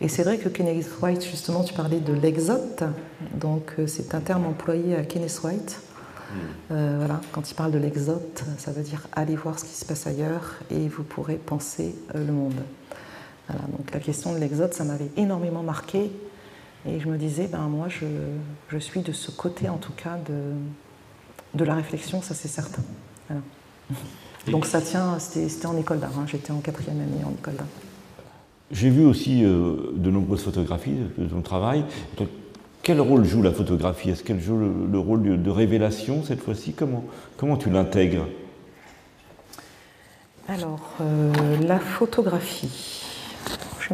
Et 0.02 0.10
c'est 0.10 0.24
vrai 0.24 0.38
que 0.38 0.50
Kenneth 0.50 0.90
White, 1.02 1.24
justement, 1.24 1.64
tu 1.64 1.74
parlais 1.74 2.02
de 2.02 2.12
l'exote, 2.12 2.84
donc 3.40 3.72
c'est 3.88 4.14
un 4.14 4.20
terme 4.20 4.46
employé 4.46 4.98
à 4.98 5.04
Kenneth 5.04 5.40
White. 5.42 5.80
Hmm. 6.32 6.38
Euh, 6.72 6.96
voilà, 6.98 7.22
quand 7.32 7.50
il 7.50 7.54
parle 7.54 7.72
de 7.72 7.78
l'exote, 7.78 8.44
ça 8.58 8.72
veut 8.72 8.82
dire 8.82 9.08
aller 9.14 9.36
voir 9.36 9.60
ce 9.60 9.66
qui 9.66 9.74
se 9.74 9.86
passe 9.86 10.08
ailleurs 10.08 10.56
et 10.72 10.88
vous 10.88 11.04
pourrez 11.04 11.36
penser 11.36 11.96
euh, 12.16 12.26
le 12.26 12.34
monde. 12.34 12.56
Voilà, 13.48 13.64
donc 13.78 13.92
la 13.92 14.00
question 14.00 14.34
de 14.34 14.40
l'exote, 14.40 14.74
ça 14.74 14.84
m'avait 14.84 15.12
énormément 15.18 15.62
marqué 15.62 16.12
et 16.88 17.00
je 17.00 17.08
me 17.08 17.18
disais, 17.18 17.48
ben 17.48 17.68
moi 17.68 17.88
je, 17.90 18.06
je, 18.70 18.78
suis 18.78 19.02
de 19.02 19.12
ce 19.12 19.32
côté 19.32 19.70
en 19.70 19.78
tout 19.78 19.94
cas 19.94 20.18
de, 20.28 20.54
de 21.54 21.64
la 21.64 21.76
réflexion, 21.76 22.22
ça 22.22 22.34
c'est 22.34 22.48
certain. 22.48 22.84
Donc 24.48 24.66
ça 24.66 24.82
tient, 24.82 25.18
c'était 25.20 25.66
en 25.66 25.78
école 25.78 26.00
d'art, 26.00 26.18
hein. 26.18 26.26
j'étais 26.28 26.52
en 26.52 26.60
quatrième 26.60 27.00
année 27.00 27.24
en 27.26 27.32
école 27.32 27.56
d'art. 27.56 27.68
J'ai 28.72 28.90
vu 28.90 29.06
aussi 29.06 29.44
euh, 29.44 29.92
de 29.94 30.10
nombreuses 30.10 30.44
photographies 30.44 30.98
de 31.18 31.28
ton 31.28 31.42
travail. 31.42 31.86
Quel 32.86 33.02
rôle 33.02 33.26
joue 33.26 33.42
la 33.42 33.52
photographie? 33.52 34.12
Est-ce 34.12 34.24
qu'elle 34.24 34.40
joue 34.40 34.60
le, 34.60 35.00
rôle 35.00 35.42
de, 35.42 35.50
révélation 35.50 36.24
cette 36.24 36.40
fois-ci? 36.40 36.74
Comment, 36.74 37.04
comment 37.36 37.58
tu 37.58 37.72
l'intègres? 37.72 38.28
Alors, 40.48 40.92
euh, 41.02 41.34
la 41.66 41.80
photographie. 41.80 43.02
Je, 43.80 43.88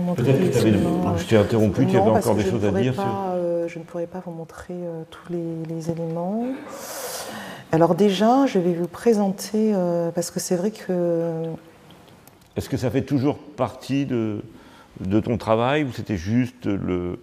t'ai 1.25 1.37
interrompu, 1.37 1.87
tu 1.87 1.97
avais 1.97 2.09
encore 2.09 2.35
des 2.35 2.43
choses 2.43 2.65
à 2.65 2.71
dire 2.71 2.95
euh, 2.99 3.65
Je 3.69 3.79
ne 3.79 3.85
pourrais 3.85 4.07
pas 4.07 4.21
vous 4.25 4.31
montrer 4.31 4.75
tous 5.09 5.31
les, 5.31 5.89
éléments. 5.89 6.47
Alors 7.71 7.95
déjà, 7.95 8.45
je 8.45 8.59
vais 8.59 8.73
vous 8.73 8.89
présenter, 8.89 9.73
parce 10.13 10.31
que 10.31 10.41
c'est 10.41 10.57
vrai 10.57 10.71
que... 10.71 11.43
Est-ce 12.57 12.67
que 12.67 12.75
ça 12.75 12.89
fait 12.89 13.03
toujours 13.03 13.37
partie 13.37 14.05
de, 14.05 14.41
de 15.05 15.19
ton 15.19 15.37
travail 15.37 15.83
ou 15.83 15.91
c'était 15.91 16.17
juste 16.17 16.65
le, 16.65 17.19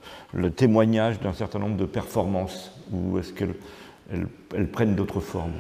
témoignage 0.51 1.21
d'un 1.21 1.33
certain 1.33 1.59
nombre 1.59 1.77
de 1.77 1.87
performances 1.87 2.73
ou 2.93 3.19
est-ce 3.19 3.33
qu'elles 3.33 3.55
elles, 4.55 4.69
prennent 4.69 4.95
d'autres 4.95 5.21
formes? 5.21 5.53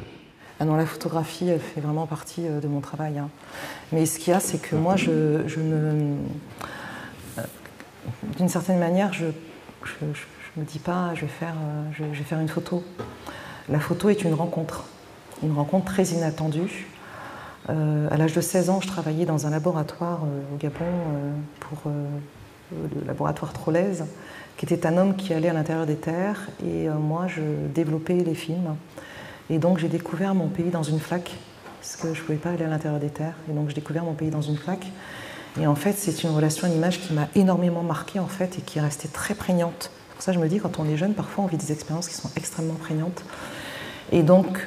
Ah 0.60 0.64
non, 0.64 0.76
la 0.76 0.86
photographie, 0.86 1.48
elle 1.48 1.60
fait 1.60 1.80
vraiment 1.80 2.06
partie 2.06 2.46
euh, 2.46 2.60
de 2.60 2.66
mon 2.66 2.80
travail. 2.80 3.18
Hein. 3.18 3.28
Mais 3.92 4.06
ce 4.06 4.18
qu'il 4.18 4.32
y 4.32 4.36
a, 4.36 4.40
c'est 4.40 4.58
que 4.58 4.74
moi, 4.74 4.96
je, 4.96 5.10
ne. 5.10 6.16
Euh, 7.38 7.42
d'une 8.36 8.48
certaine 8.48 8.78
manière, 8.78 9.12
je 9.12 9.26
ne 9.26 10.10
me 10.56 10.64
dis 10.64 10.80
pas, 10.80 11.14
je 11.14 11.22
vais, 11.22 11.28
faire, 11.28 11.54
euh, 11.54 11.84
je 11.92 12.04
vais 12.04 12.24
faire 12.24 12.40
une 12.40 12.48
photo. 12.48 12.82
La 13.68 13.78
photo 13.78 14.08
est 14.08 14.24
une 14.24 14.34
rencontre, 14.34 14.84
une 15.42 15.52
rencontre 15.52 15.84
très 15.84 16.06
inattendue, 16.06 16.88
à 17.68 18.16
l'âge 18.16 18.32
de 18.32 18.40
16 18.40 18.70
ans, 18.70 18.80
je 18.80 18.88
travaillais 18.88 19.26
dans 19.26 19.46
un 19.46 19.50
laboratoire 19.50 20.20
euh, 20.24 20.54
au 20.54 20.56
Gabon 20.56 20.84
euh, 20.84 21.32
pour 21.60 21.92
le 22.72 23.06
laboratoire 23.06 23.52
Trollez, 23.52 24.02
qui 24.56 24.64
était 24.64 24.86
un 24.86 24.96
homme 24.96 25.16
qui 25.16 25.32
allait 25.32 25.48
à 25.48 25.52
l'intérieur 25.52 25.86
des 25.86 25.96
terres 25.96 26.48
et 26.64 26.88
moi 26.88 27.26
je 27.28 27.40
développais 27.74 28.14
les 28.14 28.34
films. 28.34 28.76
Et 29.50 29.58
donc 29.58 29.78
j'ai 29.78 29.88
découvert 29.88 30.34
mon 30.34 30.48
pays 30.48 30.70
dans 30.70 30.82
une 30.82 31.00
flaque, 31.00 31.32
parce 31.80 31.96
que 31.96 32.12
je 32.12 32.20
ne 32.20 32.26
pouvais 32.26 32.38
pas 32.38 32.50
aller 32.50 32.64
à 32.64 32.68
l'intérieur 32.68 33.00
des 33.00 33.08
terres. 33.08 33.36
Et 33.48 33.52
donc 33.52 33.68
j'ai 33.68 33.74
découvert 33.74 34.04
mon 34.04 34.12
pays 34.12 34.30
dans 34.30 34.42
une 34.42 34.56
flaque. 34.56 34.86
Et 35.58 35.66
en 35.66 35.74
fait, 35.74 35.94
c'est 35.96 36.22
une 36.22 36.30
relation 36.30 36.66
à 36.66 36.70
l'image 36.70 37.00
qui 37.00 37.14
m'a 37.14 37.28
énormément 37.34 37.82
marquée 37.82 38.18
en 38.18 38.26
fait 38.26 38.58
et 38.58 38.60
qui 38.60 38.78
est 38.78 38.82
restée 38.82 39.08
très 39.08 39.34
prégnante. 39.34 39.90
Pour 40.12 40.22
ça, 40.22 40.32
je 40.32 40.38
me 40.38 40.48
dis, 40.48 40.58
quand 40.58 40.78
on 40.78 40.84
est 40.84 40.96
jeune, 40.96 41.14
parfois 41.14 41.44
on 41.44 41.46
vit 41.46 41.56
des 41.56 41.72
expériences 41.72 42.08
qui 42.08 42.14
sont 42.14 42.30
extrêmement 42.36 42.74
prégnantes. 42.74 43.24
Et 44.12 44.22
donc, 44.22 44.66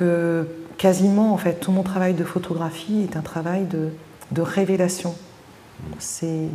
quasiment, 0.81 1.31
en 1.31 1.37
fait, 1.37 1.59
tout 1.59 1.71
mon 1.71 1.83
travail 1.83 2.15
de 2.15 2.23
photographie 2.23 3.03
est 3.03 3.15
un 3.15 3.21
travail 3.21 3.65
de, 3.65 3.91
révélation. 4.41 5.13
C'est 5.99 6.49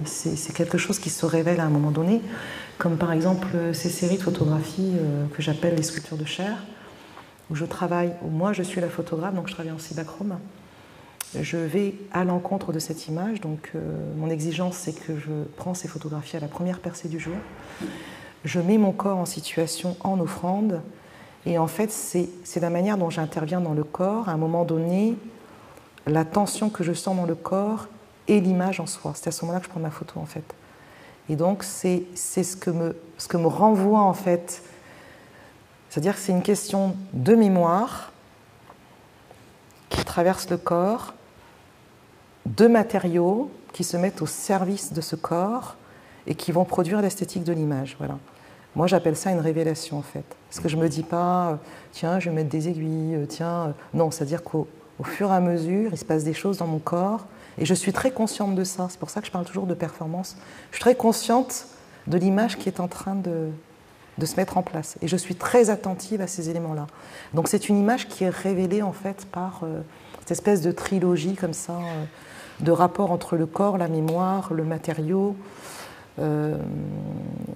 quelque 0.52 0.78
chose 0.78 0.98
qui 0.98 1.10
se 1.10 1.24
révèle 1.24 1.60
à 1.60 1.64
un 1.64 1.68
moment 1.68 1.92
donné, 1.92 2.20
comme 2.76 2.96
par 2.96 3.12
exemple 3.12 3.46
ces 3.72 3.88
séries 3.88 4.16
de 4.16 4.22
photographies 4.22 4.94
euh, 4.98 5.26
que 5.28 5.42
j'appelle 5.42 5.76
les 5.76 5.84
sculptures 5.84 6.16
de 6.16 6.24
chair, 6.24 6.56
où 7.50 7.54
je 7.54 7.64
travaille, 7.64 8.14
où 8.22 8.28
moi 8.28 8.52
je 8.52 8.64
suis 8.64 8.80
la 8.80 8.88
photographe, 8.88 9.34
donc 9.34 9.46
je 9.46 9.52
travaille 9.52 9.72
en 9.72 9.78
cibachrome. 9.78 10.38
Je 11.40 11.58
vais 11.58 11.94
à 12.12 12.24
l'encontre 12.24 12.72
de 12.72 12.80
cette 12.80 13.06
image, 13.06 13.40
donc 13.40 13.70
euh, 13.74 13.80
mon 14.16 14.28
exigence 14.28 14.76
c'est 14.76 14.92
que 14.92 15.16
je 15.16 15.44
prends 15.56 15.74
ces 15.74 15.86
photographies 15.86 16.36
à 16.36 16.40
la 16.40 16.48
première 16.48 16.80
percée 16.80 17.08
du 17.08 17.20
jour. 17.20 17.36
Je 18.44 18.58
mets 18.58 18.78
mon 18.78 18.92
corps 18.92 19.18
en 19.18 19.26
situation 19.26 19.96
en 20.00 20.18
offrande 20.18 20.80
Et 21.46 21.58
en 21.58 21.68
fait, 21.68 21.92
c'est 21.92 22.60
la 22.60 22.70
manière 22.70 22.98
dont 22.98 23.08
j'interviens 23.08 23.60
dans 23.60 23.72
le 23.72 23.84
corps. 23.84 24.28
À 24.28 24.32
un 24.32 24.36
moment 24.36 24.64
donné, 24.64 25.16
la 26.06 26.24
tension 26.24 26.68
que 26.70 26.82
je 26.82 26.92
sens 26.92 27.16
dans 27.16 27.24
le 27.24 27.36
corps 27.36 27.86
et 28.26 28.40
l'image 28.40 28.80
en 28.80 28.86
soi. 28.86 29.12
C'est 29.14 29.28
à 29.28 29.30
ce 29.30 29.44
moment-là 29.44 29.60
que 29.60 29.66
je 29.66 29.70
prends 29.70 29.80
ma 29.80 29.92
photo, 29.92 30.18
en 30.18 30.26
fait. 30.26 30.44
Et 31.28 31.36
donc, 31.36 31.62
c'est 31.62 32.02
ce, 32.16 32.56
que 32.56 32.70
me, 32.70 33.46
renvoie, 33.46 34.00
en 34.00 34.12
fait. 34.12 34.60
C'est-à-dire 35.88 36.14
que 36.16 36.20
c'est 36.20 36.32
une 36.32 36.42
question 36.42 36.96
de 37.12 37.36
mémoire 37.36 38.12
qui 39.88 40.04
traverse 40.04 40.50
le 40.50 40.56
corps, 40.56 41.14
de 42.44 42.66
matériaux 42.66 43.52
qui 43.72 43.84
se 43.84 43.96
mettent 43.96 44.20
au 44.20 44.26
service 44.26 44.92
de 44.92 45.00
ce 45.00 45.14
corps 45.14 45.76
et 46.26 46.34
qui 46.34 46.50
vont 46.50 46.64
produire 46.64 47.00
l'esthétique 47.00 47.44
de 47.44 47.52
l'image. 47.52 47.94
Voilà. 47.98 48.18
Moi, 48.76 48.86
j'appelle 48.86 49.16
ça 49.16 49.30
une 49.30 49.40
révélation, 49.40 49.96
en 49.96 50.02
fait. 50.02 50.24
Parce 50.50 50.60
que 50.60 50.68
je 50.68 50.76
ne 50.76 50.82
me 50.82 50.88
dis 50.90 51.02
pas, 51.02 51.48
euh, 51.48 51.56
tiens, 51.92 52.20
je 52.20 52.28
vais 52.28 52.36
mettre 52.36 52.50
des 52.50 52.68
aiguilles, 52.68 53.14
euh, 53.14 53.24
tiens. 53.26 53.68
Euh, 53.68 53.72
non, 53.94 54.10
c'est-à-dire 54.10 54.44
qu'au 54.44 54.68
fur 55.02 55.32
et 55.32 55.34
à 55.34 55.40
mesure, 55.40 55.90
il 55.92 55.98
se 55.98 56.04
passe 56.04 56.24
des 56.24 56.34
choses 56.34 56.58
dans 56.58 56.66
mon 56.66 56.78
corps. 56.78 57.24
Et 57.56 57.64
je 57.64 57.72
suis 57.72 57.94
très 57.94 58.10
consciente 58.10 58.54
de 58.54 58.64
ça. 58.64 58.88
C'est 58.90 59.00
pour 59.00 59.08
ça 59.08 59.22
que 59.22 59.26
je 59.26 59.32
parle 59.32 59.46
toujours 59.46 59.66
de 59.66 59.72
performance. 59.72 60.36
Je 60.72 60.76
suis 60.76 60.82
très 60.82 60.94
consciente 60.94 61.68
de 62.06 62.18
l'image 62.18 62.58
qui 62.58 62.68
est 62.68 62.78
en 62.78 62.86
train 62.86 63.14
de, 63.14 63.48
de 64.18 64.26
se 64.26 64.36
mettre 64.36 64.58
en 64.58 64.62
place. 64.62 64.98
Et 65.00 65.08
je 65.08 65.16
suis 65.16 65.36
très 65.36 65.70
attentive 65.70 66.20
à 66.20 66.26
ces 66.26 66.50
éléments-là. 66.50 66.86
Donc 67.32 67.48
c'est 67.48 67.70
une 67.70 67.78
image 67.78 68.08
qui 68.08 68.24
est 68.24 68.30
révélée 68.30 68.82
en 68.82 68.92
fait 68.92 69.26
par 69.32 69.62
cette 70.20 70.32
espèce 70.32 70.60
de 70.60 70.70
trilogie 70.70 71.34
comme 71.34 71.54
ça, 71.54 71.78
de 72.60 72.70
rapport 72.70 73.10
entre 73.10 73.36
le 73.36 73.46
corps, 73.46 73.78
la 73.78 73.88
mémoire, 73.88 74.52
le 74.52 74.64
matériau, 74.64 75.34
euh, 76.18 76.56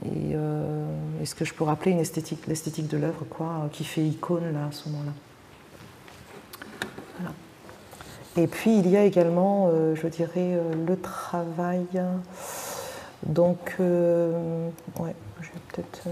euh, 0.07 0.87
et, 1.21 1.27
ce 1.27 1.35
que 1.35 1.45
je 1.45 1.55
peux 1.55 1.65
rappeler 1.65 1.93
une 1.93 2.01
esthétique, 2.01 2.47
l'esthétique 2.47 2.89
de 2.89 2.97
l'œuvre, 2.97 3.25
quoi, 3.29 3.69
qui 3.73 3.85
fait 3.85 4.03
icône 4.03 4.53
là 4.53 4.67
à 4.69 4.73
ce 4.73 4.89
moment-là? 4.89 5.13
Et 8.37 8.47
puis 8.47 8.79
il 8.79 8.89
y 8.89 8.97
a 8.97 9.05
également, 9.05 9.69
euh, 9.73 9.97
je 9.97 10.07
dirais, 10.07 10.57
le 10.87 10.97
travail. 10.97 11.85
Donc, 13.27 13.77
ouais, 13.79 15.15
peut-être. 15.69 16.09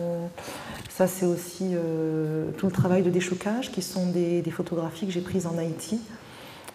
ça, 0.90 1.06
c'est 1.06 1.26
aussi 1.26 1.74
tout 2.58 2.66
le 2.66 2.72
travail 2.72 3.02
de 3.02 3.10
déchocage, 3.10 3.70
qui 3.70 3.82
sont 3.82 4.06
des 4.10 4.42
photographies 4.50 5.06
que 5.06 5.12
j'ai 5.12 5.20
prises 5.20 5.46
en 5.46 5.56
Haïti, 5.56 6.00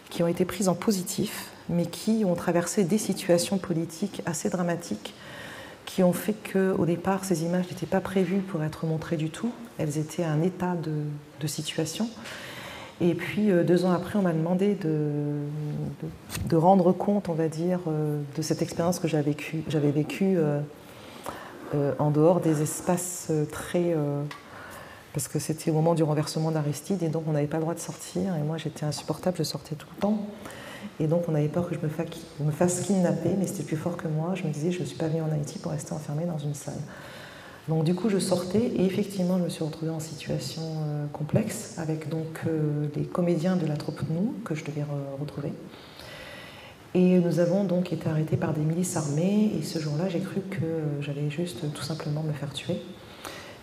qui 0.10 0.24
ont 0.24 0.28
été 0.28 0.46
prises 0.46 0.70
en 0.70 0.76
positif, 0.76 1.52
mais 1.70 1.86
qui 1.86 2.24
ont 2.26 2.36
traversé 2.36 2.84
des 2.84 2.98
situations 2.98 3.58
politiques 3.58 4.22
assez 4.26 4.50
dramatiques 4.50 5.14
qui 5.86 6.04
ont 6.04 6.14
fait 6.14 6.36
qu'au 6.52 6.86
départ, 6.86 7.26
ces 7.26 7.44
images 7.44 7.68
n'étaient 7.70 7.86
pas 7.86 8.02
prévues 8.02 8.40
pour 8.40 8.64
être 8.64 8.86
montrées 8.86 9.18
du 9.18 9.30
tout. 9.30 9.52
Elles 9.78 9.98
étaient 9.98 10.24
un 10.24 10.42
état 10.42 10.76
de, 10.76 11.48
situation. 11.48 12.10
Et 13.02 13.16
puis, 13.16 13.52
euh, 13.52 13.66
deux 13.66 13.84
ans 13.84 13.92
après, 13.92 14.18
on 14.18 14.22
m'a 14.22 14.32
demandé 14.32 14.76
de, 14.76 16.56
rendre 16.56 16.94
compte, 16.94 17.28
on 17.28 17.34
va 17.34 17.50
dire, 17.50 17.80
euh, 17.88 18.22
de 18.38 18.42
cette 18.42 18.62
expérience 18.62 19.00
que 19.00 19.10
j'avais 19.10 19.32
vécue, 19.32 19.64
j'avais 19.68 19.92
vécue 19.92 20.38
euh, 20.38 20.62
en 22.00 22.12
dehors 22.12 22.40
des 22.40 22.62
espaces 22.62 23.30
très... 23.52 23.94
parce 25.12 25.28
que 25.28 25.40
c'était 25.40 25.72
au 25.72 25.74
moment 25.74 25.96
du 25.96 26.04
renversement 26.04 26.52
d'Aristide, 26.52 27.04
et 27.04 27.10
donc 27.10 27.24
on 27.28 27.34
n'avait 27.34 27.48
pas 27.48 27.58
le 27.58 27.64
droit 27.64 27.74
de 27.74 27.80
sortir, 27.80 28.36
et 28.36 28.44
moi 28.44 28.58
j'étais 28.58 28.86
insupportable, 28.86 29.36
je 29.38 29.44
sortais 29.44 29.76
tout 29.76 29.88
le 29.96 30.02
temps. 30.02 30.26
Et 31.00 31.08
donc 31.08 31.28
on 31.28 31.36
avait 31.36 31.48
peur 31.48 31.68
que 31.68 31.76
je 31.76 31.80
me, 31.80 32.52
fasse 32.52 32.82
kidnapper, 32.82 33.32
mais 33.38 33.48
c'était 33.48 33.64
plus 33.64 33.78
fort 33.78 33.98
que 33.98 34.08
moi. 34.08 34.34
Je 34.36 34.44
me 34.44 34.52
disais, 34.52 34.72
je 34.72 34.80
ne 34.80 34.86
suis 34.86 34.98
pas 34.98 35.08
venue 35.08 35.22
en 35.22 35.32
Haïti 35.32 35.60
pour 35.60 35.72
rester 35.72 35.94
enfermée 35.94 36.26
dans 36.26 36.38
une 36.38 36.54
salle. 36.54 36.80
Donc 37.68 37.84
du 37.84 37.96
coup, 37.96 38.10
je 38.10 38.20
sortais 38.20 38.72
et 38.76 38.86
effectivement, 38.86 39.38
je 39.38 39.44
me 39.44 39.50
suis 39.50 39.64
retrouvée 39.64 39.92
en 39.92 40.00
situation 40.00 40.62
euh, 40.62 41.06
complexe 41.14 41.76
avec 41.78 42.10
donc 42.10 42.42
euh, 42.46 42.88
les 42.96 43.06
comédiens 43.06 43.56
de 43.56 43.66
la 43.66 43.78
troupe 43.78 44.02
Nous 44.10 44.36
que 44.44 44.54
je 44.54 44.64
devais 44.66 44.84
retrouver. 45.20 45.54
Et 46.96 47.20
nous 47.20 47.40
avons 47.40 47.64
donc 47.64 47.92
été 47.92 48.08
arrêtés 48.08 48.38
par 48.38 48.54
des 48.54 48.62
milices 48.62 48.96
armées. 48.98 49.52
Et 49.58 49.64
ce 49.64 49.80
jour-là, 49.80 50.10
j'ai 50.10 50.20
cru 50.20 50.42
que 50.42 51.02
j'allais 51.02 51.30
juste 51.30 51.72
tout 51.74 51.82
simplement 51.82 52.22
me 52.22 52.34
faire 52.34 52.54
tuer. 52.54 52.82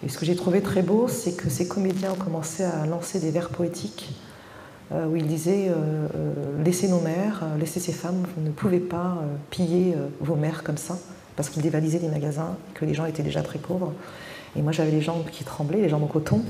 Et 0.03 0.09
ce 0.09 0.19
que 0.19 0.25
j'ai 0.25 0.35
trouvé 0.35 0.63
très 0.63 0.83
beau, 0.83 1.07
c'est 1.09 1.37
que 1.37 1.51
ces 1.51 1.69
comédiens 1.69 2.13
ont 2.13 2.25
commencé 2.25 2.65
à 2.65 2.87
lancer 2.87 3.21
des 3.21 3.31
vers 3.31 3.51
poétiques 3.51 4.11
euh, 4.11 4.30
où 4.93 5.17
il 5.17 5.27
disait 5.27 5.69
euh, 5.69 6.09
euh, 6.15 6.63
Laissez 6.65 6.89
nos 6.89 7.01
mères, 7.01 7.45
laissez 7.59 7.81
ces 7.81 7.93
femmes, 7.93 8.25
vous 8.37 8.43
ne 8.43 8.51
pouvez 8.51 8.81
pas 8.81 9.19
piller 9.51 9.95
vos 10.21 10.37
mères 10.37 10.63
comme 10.63 10.77
ça, 10.77 10.99
parce 11.37 11.49
qu'il 11.49 11.63
dévalisait 11.63 11.99
les 11.99 12.09
magasins, 12.09 12.57
que 12.75 12.85
les 12.85 12.95
gens 12.95 13.07
étaient 13.07 13.23
déjà 13.23 13.43
très 13.43 13.59
pauvres. 13.59 13.93
Et 14.57 14.63
moi 14.63 14.73
j'avais 14.73 14.91
les 14.91 15.01
jambes 15.01 15.25
qui 15.31 15.45
tremblaient, 15.45 15.81
les 15.81 15.89
jambes 15.89 16.03
en 16.03 16.09
coton. 16.09 16.43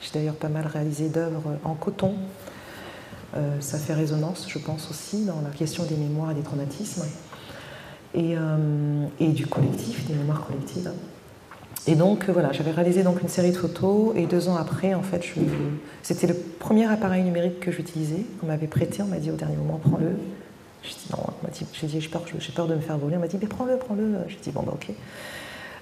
J'ai 0.00 0.10
d'ailleurs 0.12 0.34
pas 0.34 0.48
mal 0.48 0.66
réalisé 0.66 1.08
d'œuvres 1.08 1.56
en 1.64 1.74
coton. 1.74 2.14
ça 3.60 3.78
fait 3.78 3.94
résonance, 3.94 4.46
je 4.48 4.58
pense 4.58 4.90
aussi, 4.90 5.24
dans 5.24 5.40
la 5.42 5.50
question 5.50 5.84
des 5.84 5.96
mémoires 5.96 6.30
et 6.30 6.34
des 6.34 6.42
traumatismes. 6.42 7.04
Et 8.14 8.36
du 9.28 9.46
collectif, 9.46 10.06
des 10.06 10.14
mémoires 10.14 10.46
collectives. 10.46 10.90
Et 11.86 11.94
donc 11.94 12.28
euh, 12.28 12.32
voilà, 12.32 12.52
j'avais 12.52 12.72
réalisé 12.72 13.02
donc 13.02 13.22
une 13.22 13.28
série 13.28 13.52
de 13.52 13.56
photos 13.56 14.12
et 14.16 14.26
deux 14.26 14.48
ans 14.48 14.56
après, 14.56 14.94
en 14.94 15.02
fait, 15.02 15.22
c'était 16.02 16.26
le 16.26 16.34
premier 16.34 16.86
appareil 16.86 17.22
numérique 17.22 17.60
que 17.60 17.70
j'utilisais. 17.70 18.24
On 18.42 18.46
m'avait 18.46 18.66
prêté, 18.66 19.02
on 19.02 19.06
m'a 19.06 19.18
dit 19.18 19.30
au 19.30 19.36
dernier 19.36 19.56
moment, 19.56 19.80
prends-le. 19.82 20.16
J'ai 20.82 20.94
dit 20.94 21.08
non, 21.12 21.24
j'ai 21.72 21.86
dit 21.86 22.00
j'ai 22.00 22.08
peur, 22.08 22.22
peur, 22.54 22.66
de 22.66 22.74
me 22.74 22.80
faire 22.80 22.98
voler. 22.98 23.16
On 23.16 23.20
m'a 23.20 23.28
dit 23.28 23.38
mais 23.40 23.46
prends-le, 23.48 23.76
prends-le. 23.76 24.16
J'ai 24.28 24.38
dit 24.42 24.50
bon 24.50 24.62
bah 24.62 24.72
ok. 24.74 24.94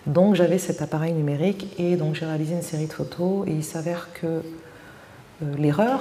Donc 0.07 0.35
j'avais 0.35 0.59
cet 0.59 0.83
appareil 0.83 1.15
numérique 1.15 1.75
et 1.79 1.97
donc 1.97 2.15
j'ai 2.15 2.27
réalisé 2.27 2.55
une 2.55 2.63
série 2.63 2.87
de 2.87 2.93
photos 2.93 3.47
et 3.49 3.53
il 3.53 3.65
s'avère 3.65 4.09
que 4.13 4.27
euh, 4.27 4.43
l'erreur, 5.57 6.01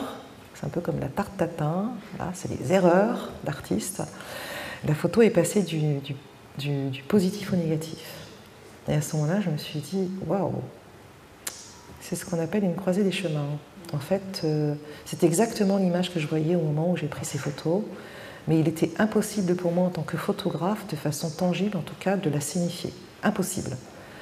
c'est 0.53 0.65
un 0.65 0.69
peu 0.69 0.81
comme 0.81 0.99
la 0.99 1.07
tarte 1.07 1.37
tatin, 1.37 1.91
c'est 2.33 2.49
les 2.49 2.73
erreurs 2.73 3.31
d'artistes. 3.45 4.03
La 4.85 4.93
photo 4.93 5.21
est 5.21 5.29
passée 5.29 5.61
du 5.63 7.03
positif 7.07 7.53
au 7.53 7.55
négatif. 7.55 8.22
Et 8.87 8.93
à 8.93 9.01
ce 9.01 9.15
moment-là, 9.15 9.39
je 9.41 9.49
me 9.49 9.57
suis 9.57 9.79
dit, 9.79 10.09
waouh, 10.27 10.61
c'est 12.01 12.15
ce 12.15 12.25
qu'on 12.25 12.39
appelle 12.39 12.63
une 12.63 12.75
croisée 12.75 13.03
des 13.03 13.11
chemins. 13.11 13.47
En 13.93 13.99
fait, 13.99 14.41
euh, 14.43 14.75
c'est 15.05 15.23
exactement 15.23 15.77
l'image 15.77 16.13
que 16.13 16.19
je 16.19 16.27
voyais 16.27 16.55
au 16.55 16.61
moment 16.61 16.91
où 16.91 16.97
j'ai 16.97 17.07
pris 17.07 17.25
ces 17.25 17.37
photos, 17.37 17.81
mais 18.47 18.59
il 18.59 18.67
était 18.67 18.91
impossible 18.99 19.55
pour 19.55 19.71
moi 19.71 19.85
en 19.87 19.89
tant 19.89 20.01
que 20.01 20.17
photographe, 20.17 20.85
de 20.87 20.95
façon 20.95 21.29
tangible 21.29 21.77
en 21.77 21.81
tout 21.81 21.95
cas, 21.99 22.17
de 22.17 22.29
la 22.29 22.41
signifier. 22.41 22.93
Impossible. 23.23 23.77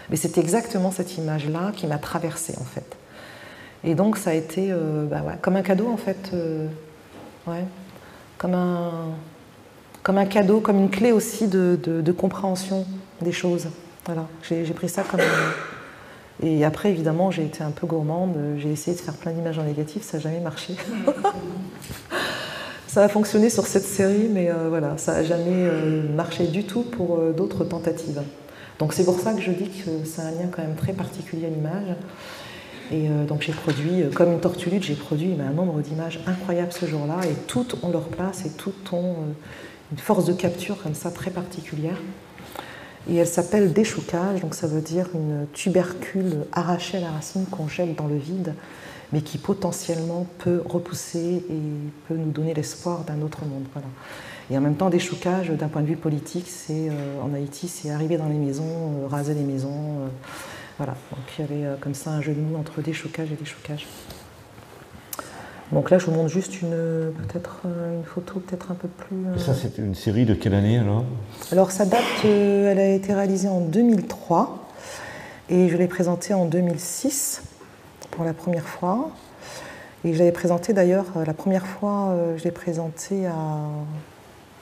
Mais 0.09 0.15
c'est 0.15 0.37
exactement 0.37 0.91
cette 0.91 1.17
image-là 1.17 1.71
qui 1.75 1.87
m'a 1.87 1.97
traversée 1.97 2.53
en 2.59 2.65
fait. 2.65 2.97
Et 3.83 3.95
donc 3.95 4.17
ça 4.17 4.31
a 4.31 4.33
été 4.33 4.67
euh, 4.69 5.05
bah 5.05 5.23
comme 5.41 5.55
un 5.55 5.63
cadeau 5.63 5.87
en 5.87 5.97
fait, 5.97 6.31
euh, 6.33 6.67
ouais, 7.47 7.63
comme 8.37 8.53
un, 8.53 9.15
comme 10.03 10.19
un 10.19 10.25
cadeau, 10.25 10.59
comme 10.59 10.77
une 10.77 10.89
clé 10.89 11.11
aussi 11.11 11.47
de 11.47 12.11
compréhension 12.11 12.85
des 13.21 13.31
choses. 13.31 13.69
Voilà, 14.05 14.27
j'ai 14.43 14.63
pris 14.73 14.89
ça 14.89 15.03
comme. 15.03 15.21
Et 16.43 16.65
après, 16.65 16.89
évidemment, 16.89 17.29
j'ai 17.29 17.45
été 17.45 17.63
un 17.63 17.69
peu 17.69 17.85
gourmande. 17.85 18.35
J'ai 18.57 18.71
essayé 18.71 18.97
de 18.97 19.01
faire 19.01 19.13
plein 19.13 19.31
d'images 19.31 19.59
en 19.59 19.63
négatif, 19.63 20.03
ça 20.03 20.17
n'a 20.17 20.23
jamais 20.23 20.39
marché. 20.39 20.75
ça 22.87 23.03
a 23.03 23.07
fonctionné 23.09 23.49
sur 23.49 23.67
cette 23.67 23.85
série, 23.85 24.27
mais 24.29 24.49
euh, 24.49 24.67
voilà, 24.69 24.97
ça 24.97 25.13
n'a 25.13 25.23
jamais 25.23 25.49
euh, 25.53 26.03
marché 26.13 26.47
du 26.47 26.65
tout 26.65 26.81
pour 26.81 27.19
euh, 27.19 27.31
d'autres 27.31 27.63
tentatives. 27.63 28.21
Donc 28.79 28.93
c'est 28.93 29.05
pour 29.05 29.19
ça 29.19 29.33
que 29.33 29.41
je 29.41 29.51
dis 29.51 29.69
que 29.69 30.03
c'est 30.03 30.21
un 30.21 30.31
lien 30.31 30.47
quand 30.51 30.63
même 30.63 30.75
très 30.75 30.93
particulier 30.93 31.45
à 31.45 31.49
l'image. 31.49 31.95
Et 32.91 33.07
donc 33.07 33.41
j'ai 33.41 33.53
produit, 33.53 34.03
comme 34.13 34.33
une 34.33 34.41
tortue 34.41 34.69
j'ai 34.81 34.95
produit 34.95 35.37
un 35.39 35.53
nombre 35.53 35.79
d'images 35.79 36.19
incroyables 36.27 36.73
ce 36.73 36.85
jour-là, 36.85 37.19
et 37.23 37.33
toutes 37.47 37.81
ont 37.83 37.89
leur 37.89 38.09
place 38.09 38.43
et 38.45 38.49
toutes 38.49 38.91
ont 38.91 39.15
une 39.93 39.97
force 39.97 40.25
de 40.25 40.33
capture 40.33 40.81
comme 40.83 40.95
ça 40.95 41.09
très 41.09 41.31
particulière. 41.31 41.95
Et 43.09 43.15
elle 43.15 43.27
s'appelle 43.27 43.73
déchoucage, 43.73 44.41
donc 44.41 44.53
ça 44.53 44.67
veut 44.67 44.81
dire 44.81 45.07
une 45.15 45.47
tubercule 45.53 46.45
arrachée 46.51 46.97
à 46.97 47.01
la 47.01 47.11
racine 47.11 47.45
qu'on 47.45 47.67
jette 47.67 47.95
dans 47.95 48.07
le 48.07 48.17
vide, 48.17 48.53
mais 49.11 49.21
qui 49.21 49.37
potentiellement 49.37 50.27
peut 50.37 50.61
repousser 50.65 51.43
et 51.49 51.59
peut 52.07 52.15
nous 52.15 52.31
donner 52.31 52.53
l'espoir 52.53 53.03
d'un 53.03 53.21
autre 53.21 53.45
monde. 53.45 53.65
Et 54.51 54.57
en 54.57 54.61
même 54.61 54.75
temps, 54.75 54.89
déchoucage, 54.89 55.49
d'un 55.49 55.67
point 55.67 55.81
de 55.81 55.87
vue 55.87 55.95
politique, 55.95 56.45
c'est 56.47 56.89
euh, 56.89 57.21
en 57.23 57.33
Haïti, 57.33 57.67
c'est 57.67 57.89
arriver 57.89 58.17
dans 58.17 58.27
les 58.27 58.35
maisons, 58.35 58.63
euh, 59.03 59.07
raser 59.07 59.33
les 59.33 59.43
maisons. 59.43 59.69
Euh, 59.71 60.07
voilà. 60.77 60.95
Donc 61.11 61.21
il 61.37 61.41
y 61.41 61.65
avait 61.65 61.79
comme 61.79 61.93
ça 61.93 62.11
un 62.11 62.21
jeu 62.21 62.33
de 62.33 62.39
mots 62.39 62.57
entre 62.57 62.81
déchoucage 62.81 63.31
et 63.31 63.35
déchoucage. 63.35 63.87
Donc 65.71 65.89
là, 65.89 65.97
je 65.97 66.05
vous 66.05 66.11
montre 66.11 66.29
juste 66.29 66.61
une, 66.61 66.71
peut-être 66.71 67.61
euh, 67.65 67.95
une 67.95 68.03
photo 68.03 68.39
peut-être 68.39 68.71
un 68.71 68.75
peu 68.75 68.89
plus. 68.89 69.25
Euh, 69.25 69.37
ça, 69.37 69.53
c'est 69.53 69.77
une 69.77 69.95
série 69.95 70.25
de 70.25 70.33
quelle 70.33 70.53
année 70.53 70.77
alors? 70.77 71.05
Alors, 71.51 71.71
ça 71.71 71.85
date, 71.85 72.01
euh, 72.25 72.71
elle 72.71 72.79
a 72.79 72.89
été 72.89 73.13
réalisée 73.13 73.47
en 73.47 73.61
2003 73.61 74.67
et 75.49 75.69
je 75.69 75.77
l'ai 75.77 75.87
présentée 75.87 76.33
en 76.33 76.45
2006 76.45 77.43
pour 78.11 78.25
la 78.25 78.33
première 78.33 78.67
fois. 78.67 79.11
Et 80.03 80.13
je 80.13 80.19
l'avais 80.19 80.33
présentée 80.33 80.73
d'ailleurs, 80.73 81.05
la 81.25 81.33
première 81.33 81.67
fois, 81.67 82.15
je 82.35 82.43
l'ai 82.43 82.51
présentée 82.51 83.27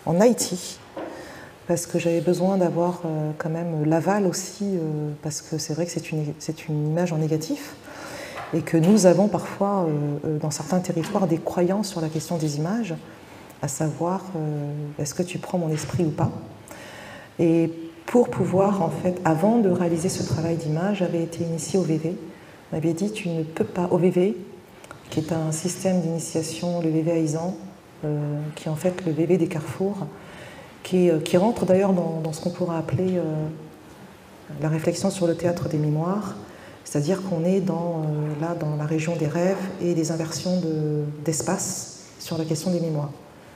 en 0.05 0.20
Haïti 0.20 0.80
parce 1.66 1.86
que 1.86 1.97
j'avais 1.97 2.20
besoin 2.20 2.57
d'avoir 2.57 3.03
quand 3.38 3.49
même 3.49 3.86
l'aval 3.86 4.26
aussi, 4.26 4.78
parce 5.22 5.41
que 5.41 5.57
c'est 5.57 5.74
vrai 5.74 5.86
que 5.86 5.93
c'est 5.93 6.12
une, 6.12 6.34
une 6.68 6.88
image 6.89 7.14
en 7.14 7.20
négatif. 7.20 7.74
Et 8.54 8.62
que 8.62 8.78
nous 8.78 9.06
avons 9.06 9.28
parfois, 9.28 9.88
dans 10.41 10.52
certains 10.52 10.80
territoires, 10.80 11.28
des 11.28 11.38
croyances 11.38 11.89
sur 11.89 12.02
la 12.02 12.10
question 12.10 12.38
des 12.38 12.58
images, 12.58 12.95
à 13.62 13.68
savoir 13.68 14.22
est-ce 14.97 15.14
que 15.14 15.22
tu 15.22 15.38
prends 15.38 15.58
mon 15.60 15.70
esprit 15.70 16.04
ou 16.04 16.10
pas? 16.10 16.32
Et 17.38 17.72
pour 18.06 18.30
pouvoir, 18.30 18.82
en 18.82 18.89
fait, 18.89 19.22
avant 19.24 19.60
de 19.60 19.70
réaliser 19.70 20.10
ce 20.10 20.24
travail 20.24 20.56
d'image, 20.56 20.97
j'avais 20.97 21.22
été 21.22 21.43
initiée 21.43 21.78
au 21.78 21.84
VV. 21.84 22.16
On 22.72 22.76
m'avait 22.76 22.93
dit 22.93 23.12
tu 23.12 23.30
ne 23.30 23.43
peux 23.43 23.64
pas, 23.64 23.88
au 23.91 23.97
VV, 23.97 24.36
qui 25.10 25.20
est 25.20 25.32
un 25.32 25.52
système 25.52 26.02
d'initiation, 26.02 26.82
le 26.82 26.89
VV 26.89 27.24
Aizan, 27.24 27.56
euh, 28.06 28.39
qui 28.56 28.68
est 28.68 28.72
en 28.72 28.76
fait 28.76 29.06
le 29.06 29.12
VV 29.12 29.38
des 29.38 29.47
carrefours, 29.47 30.08
qui, 30.84 31.10
euh, 31.10 31.20
rentre 31.36 31.66
d'ailleurs 31.66 31.93
dans, 31.93 32.34
ce 32.34 32.41
qu'on 32.41 32.50
pourrait 32.50 32.78
appeler 32.78 33.18
euh, 33.18 33.24
la 34.62 34.70
réflexion 34.70 35.10
sur 35.10 35.28
le 35.28 35.36
théâtre 35.36 35.70
des 35.70 35.78
mémoires, 35.78 36.36
c'est-à-dire 36.90 37.22
qu'on 37.22 37.46
est 37.46 37.60
dans, 37.60 38.02
là 38.42 38.56
dans 38.60 38.76
la 38.76 38.86
région 38.86 39.16
des 39.16 39.28
rêves 39.28 39.58
et 39.80 39.94
des 39.94 40.12
inversions 40.12 40.60
d'espace 41.24 42.00
sur 42.20 42.36
la 42.40 42.46
question 42.46 42.72
des 42.72 42.80
mémoires. 42.80 43.12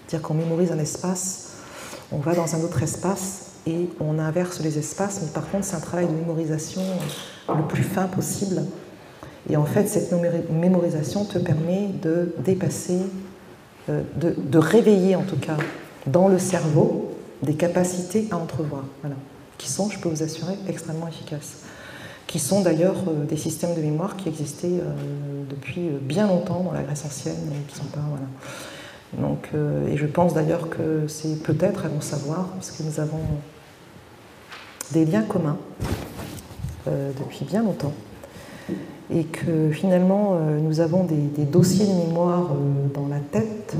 C'est-à-dire 0.06 0.28
qu'on 0.28 0.36
mémorise 0.36 0.72
un 0.72 0.78
espace, 0.78 1.54
on 2.12 2.20
va 2.20 2.36
dans 2.36 2.56
un 2.56 2.62
autre 2.62 2.84
espace 2.84 3.54
et 3.66 3.90
on 4.00 4.20
inverse 4.20 4.60
les 4.60 4.78
espaces, 4.78 5.22
mais 5.24 5.30
par 5.30 5.50
contre 5.50 5.66
c'est 5.66 5.76
un 5.76 5.80
travail 5.80 6.06
de 6.06 6.12
mémorisation 6.12 6.82
le 7.50 7.64
plus 7.64 7.82
fin 7.82 8.04
possible. 8.04 8.62
Et 9.50 9.58
en 9.58 9.66
fait, 9.66 9.88
cette 9.88 10.14
mémorisation 10.52 11.26
te 11.26 11.40
permet 11.40 11.88
de 12.02 12.36
dépasser, 12.46 13.00
euh, 13.90 14.02
de, 14.16 14.58
réveiller 14.58 15.16
en 15.16 15.24
tout 15.24 15.38
cas 15.38 15.58
dans 16.06 16.28
le 16.28 16.38
cerveau 16.38 17.12
des 17.42 17.56
capacités 17.56 18.28
à 18.30 18.38
entrevoir, 18.38 18.84
voilà, 19.02 19.16
qui 19.58 19.70
sont, 19.70 19.90
je 19.90 20.00
peux 20.00 20.08
vous 20.08 20.24
assurer, 20.24 20.54
extrêmement 20.70 21.08
efficaces. 21.08 21.64
Qui 22.34 22.40
sont 22.40 22.62
d'ailleurs 22.62 22.96
euh, 23.08 23.26
des 23.26 23.38
systèmes 23.38 23.76
de 23.76 23.82
mémoire 23.82 24.18
qui 24.18 24.28
existaient 24.28 24.80
euh, 24.82 25.44
depuis 25.48 25.88
bien 26.02 26.26
longtemps 26.26 26.64
dans 26.64 26.72
la 26.72 26.82
Grèce 26.82 27.06
ancienne 27.06 27.36
qui 27.68 27.76
sont 27.76 27.86
pas. 27.86 28.02
Voilà. 28.10 28.26
Donc, 29.20 29.50
et 29.88 29.96
je 29.96 30.08
pense 30.08 30.34
d'ailleurs 30.34 30.72
que 30.72 31.08
c'est 31.08 31.44
peut-être 31.44 31.86
à 31.86 31.88
bon 31.88 32.02
savoir, 32.02 32.48
puisque 32.58 32.80
nous 32.80 33.00
avons 33.00 33.20
des 34.92 35.06
liens 35.06 35.22
communs 35.22 35.58
euh, 36.88 37.12
depuis 37.18 37.46
bien 37.46 37.64
longtemps 37.64 37.94
et 39.10 39.24
que 39.24 39.72
finalement 39.72 40.34
euh, 40.34 40.60
nous 40.60 40.82
avons 40.82 41.06
des, 41.06 41.46
dossiers 41.46 41.86
de 41.86 41.94
mémoire 41.94 42.52
euh, 42.52 42.88
dans 42.94 43.08
la 43.08 43.20
tête 43.20 43.76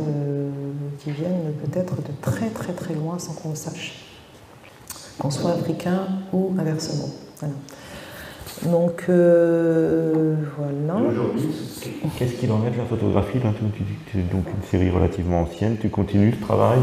qui 1.00 1.12
viennent 1.12 1.54
peut-être 1.66 1.98
de 1.98 2.14
très 2.22 2.50
très 2.50 2.72
très 2.72 2.94
loin 2.94 3.20
sans 3.20 3.34
qu'on 3.34 3.50
le 3.50 3.56
sache, 3.56 4.06
qu'on 5.20 5.32
soit 5.32 5.52
africain 5.52 6.08
ou 6.32 6.54
inversement. 6.58 7.10
Donc 8.66 9.04
voilà. 9.08 11.02
Aujourd'hui, 11.10 11.50
qu'est-ce 12.18 12.34
qu'il 12.34 12.52
en 12.52 12.66
est 12.66 12.72
de 12.72 12.78
la 12.78 12.86
photographie 12.86 13.40
là, 13.40 13.52
tu, 13.58 13.84
tu, 14.12 14.18
donc 14.24 14.46
une 14.48 14.64
série 14.70 14.90
relativement 14.90 15.42
ancienne, 15.42 15.78
tu 15.80 15.90
continues 15.90 16.34
ce 16.40 16.46
travail 16.46 16.80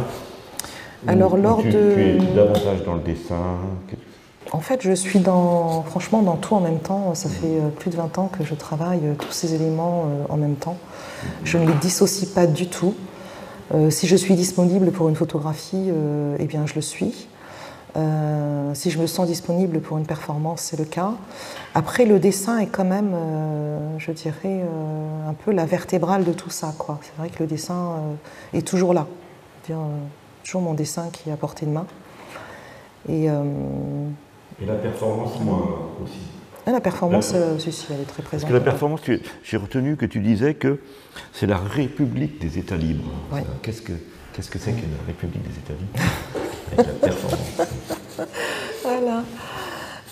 Alors 1.07 1.37
lors 1.37 1.63
tu, 1.63 1.69
de... 1.69 1.93
Tu 1.95 2.01
es 2.01 2.35
davantage 2.35 2.85
dans 2.85 2.95
le 2.95 3.01
dessin 3.01 3.59
en 4.53 4.61
fait, 4.61 4.83
je 4.83 4.93
suis 4.93 5.21
dans, 5.21 5.83
franchement 5.83 6.23
dans 6.23 6.37
tout 6.37 6.55
en 6.55 6.61
même 6.61 6.81
temps. 6.81 7.15
Ça 7.15 7.29
fait 7.29 7.47
euh, 7.47 7.69
plus 7.69 7.91
de 7.91 7.97
20 7.97 8.19
ans 8.19 8.29
que 8.29 8.45
je 8.45 8.55
travaille 8.55 9.01
euh, 9.05 9.15
tous 9.15 9.31
ces 9.31 9.55
éléments 9.55 10.07
euh, 10.07 10.25
en 10.29 10.37
même 10.37 10.57
temps. 10.57 10.77
Je 11.45 11.59
ne 11.59 11.67
les 11.67 11.75
dissocie 11.75 12.29
pas 12.29 12.47
du 12.47 12.67
tout. 12.67 12.95
si 13.91 14.09
je 14.09 14.17
suis 14.17 14.35
disponible 14.35 14.91
pour 14.91 15.09
une 15.09 15.15
photographie, 15.15 15.91
eh 16.39 16.45
bien 16.47 16.67
je 16.67 16.75
le 16.75 16.81
suis. 16.81 17.29
Si 18.75 18.91
je 18.91 18.99
me 18.99 19.07
sens 19.07 19.27
disponible 19.27 19.81
pour 19.81 19.99
une 19.99 20.07
performance, 20.07 20.63
c'est 20.63 20.79
le 20.79 20.85
cas. 20.85 21.13
Après, 21.75 22.05
le 22.05 22.19
dessin 22.19 22.59
est 22.59 22.67
quand 22.67 22.85
même, 22.85 23.15
je 23.99 24.13
dirais, 24.13 24.65
un 25.29 25.35
peu 25.35 25.53
la 25.53 25.67
vertébrale 25.67 26.25
de 26.25 26.33
tout 26.33 26.51
ça. 26.51 26.73
C'est 27.03 27.17
vrai 27.19 27.31
que 27.31 27.41
le 27.41 27.47
dessin 27.47 27.97
est 28.53 28.67
toujours 28.67 28.95
là. 28.95 29.07
-dire, 29.69 29.79
toujours 30.45 30.63
mon 30.63 30.75
dessin 30.75 31.09
qui 31.13 31.31
est 31.31 31.33
à 31.33 31.37
portée 31.37 31.67
de 31.67 31.73
main. 31.73 31.87
Et 33.09 33.29
et 34.63 34.67
la 34.67 34.75
performance, 34.75 35.41
moi 35.41 35.91
aussi. 36.03 36.19
Ah, 36.67 36.73
la 36.73 36.81
performance, 36.81 37.33
euh, 37.35 37.59
si, 37.59 37.87
elle 37.91 38.01
est 38.01 38.05
très 38.05 38.23
présente. 38.23 38.43
Parce 38.43 38.45
que 38.45 38.53
la 38.53 38.61
performance, 38.61 39.01
j'ai 39.43 39.57
retenu 39.57 39.97
que 39.97 40.05
tu 40.05 40.21
disais 40.21 40.55
que 40.55 40.81
c'est 41.33 41.47
la 41.47 41.57
République 41.57 42.39
des 42.41 42.59
États 42.59 42.77
libres. 42.77 43.11
Qu'est-ce 43.63 43.81
que 43.81 43.93
qu'est-ce 44.35 44.51
que 44.51 44.59
c'est 44.59 44.73
que 44.73 44.83
la 44.83 45.07
République 45.07 45.43
des 45.43 45.59
États 45.59 45.73
libres? 45.73 45.99
la. 46.35 46.41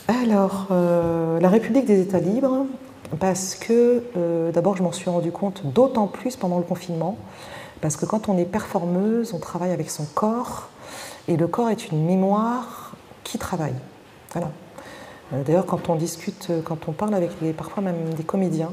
Alors, 0.08 0.66
euh, 0.70 1.38
la 1.40 1.48
République 1.48 1.84
des 1.84 2.00
États 2.00 2.18
libres, 2.18 2.66
parce 3.20 3.54
que 3.54 4.02
euh, 4.16 4.50
d'abord, 4.52 4.76
je 4.76 4.82
m'en 4.82 4.92
suis 4.92 5.10
rendu 5.10 5.30
compte 5.30 5.62
d'autant 5.66 6.06
plus 6.06 6.36
pendant 6.36 6.58
le 6.58 6.64
confinement, 6.64 7.18
parce 7.80 7.96
que 7.96 8.06
quand 8.06 8.28
on 8.28 8.38
est 8.38 8.44
performeuse, 8.44 9.34
on 9.34 9.38
travaille 9.38 9.70
avec 9.70 9.90
son 9.90 10.04
corps, 10.14 10.68
et 11.28 11.36
le 11.36 11.46
corps 11.46 11.68
est 11.70 11.90
une 11.90 12.04
mémoire 12.04 12.92
qui 13.24 13.38
travaille. 13.38 13.74
Voilà. 14.32 14.50
Euh, 15.32 15.42
d'ailleurs, 15.44 15.66
quand 15.66 15.88
on 15.90 15.94
discute, 15.94 16.50
quand 16.64 16.88
on 16.88 16.92
parle 16.92 17.14
avec 17.14 17.30
parfois 17.56 17.82
même 17.82 18.14
des 18.14 18.24
comédiens 18.24 18.72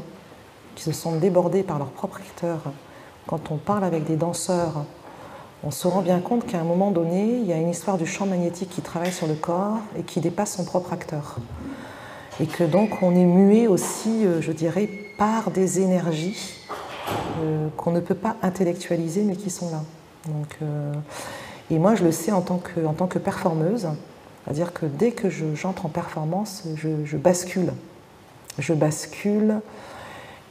qui 0.76 0.84
se 0.84 0.92
sont 0.92 1.18
débordés 1.18 1.64
par 1.64 1.80
leur 1.80 1.90
propre 1.90 2.18
acteur, 2.18 2.60
quand 3.28 3.52
on 3.52 3.58
parle 3.58 3.84
avec 3.84 4.06
des 4.06 4.16
danseurs, 4.16 4.86
on 5.66 5.72
se 5.72 5.88
rend 5.88 6.02
bien 6.02 6.20
compte 6.20 6.46
qu'à 6.46 6.60
un 6.60 6.64
moment 6.64 6.92
donné, 6.92 7.40
il 7.40 7.46
y 7.46 7.54
a 7.54 7.58
une 7.58 7.70
histoire 7.70 7.98
du 7.98 8.06
champ 8.06 8.26
magnétique 8.26 8.70
qui 8.70 8.82
travaille 8.82 9.12
sur 9.12 9.28
le 9.28 9.34
corps 9.34 9.80
et 9.98 10.04
qui 10.04 10.20
dépasse 10.22 10.56
son 10.56 10.64
propre 10.64 10.94
acteur. 10.94 11.38
Et 12.40 12.46
que 12.46 12.64
donc 12.64 13.02
on 13.02 13.16
est 13.16 13.26
mué 13.26 13.68
aussi, 13.68 14.26
euh, 14.26 14.42
je 14.42 14.52
dirais, 14.52 14.90
par 15.18 15.52
des 15.52 15.80
énergies 15.80 16.60
qu'on 17.78 17.92
ne 17.92 18.00
peut 18.00 18.16
pas 18.16 18.36
intellectualiser 18.42 19.24
mais 19.24 19.36
qui 19.36 19.50
sont 19.50 19.70
là. 19.70 19.82
Donc, 20.28 20.58
et 21.72 21.80
moi, 21.80 21.96
je 21.96 22.04
le 22.04 22.12
sais 22.12 22.32
en 22.32 22.42
tant 22.42 22.58
que, 22.58 22.86
en 22.86 22.94
tant 22.94 23.08
que 23.08 23.18
performeuse, 23.18 23.88
c'est-à-dire 24.44 24.74
que 24.74 24.86
dès 24.86 25.12
que 25.12 25.30
j'entre 25.30 25.86
en 25.88 25.90
performance, 25.90 26.64
je, 26.76 27.18
bascule. 27.18 27.74
Je 28.60 28.74
bascule 28.74 29.60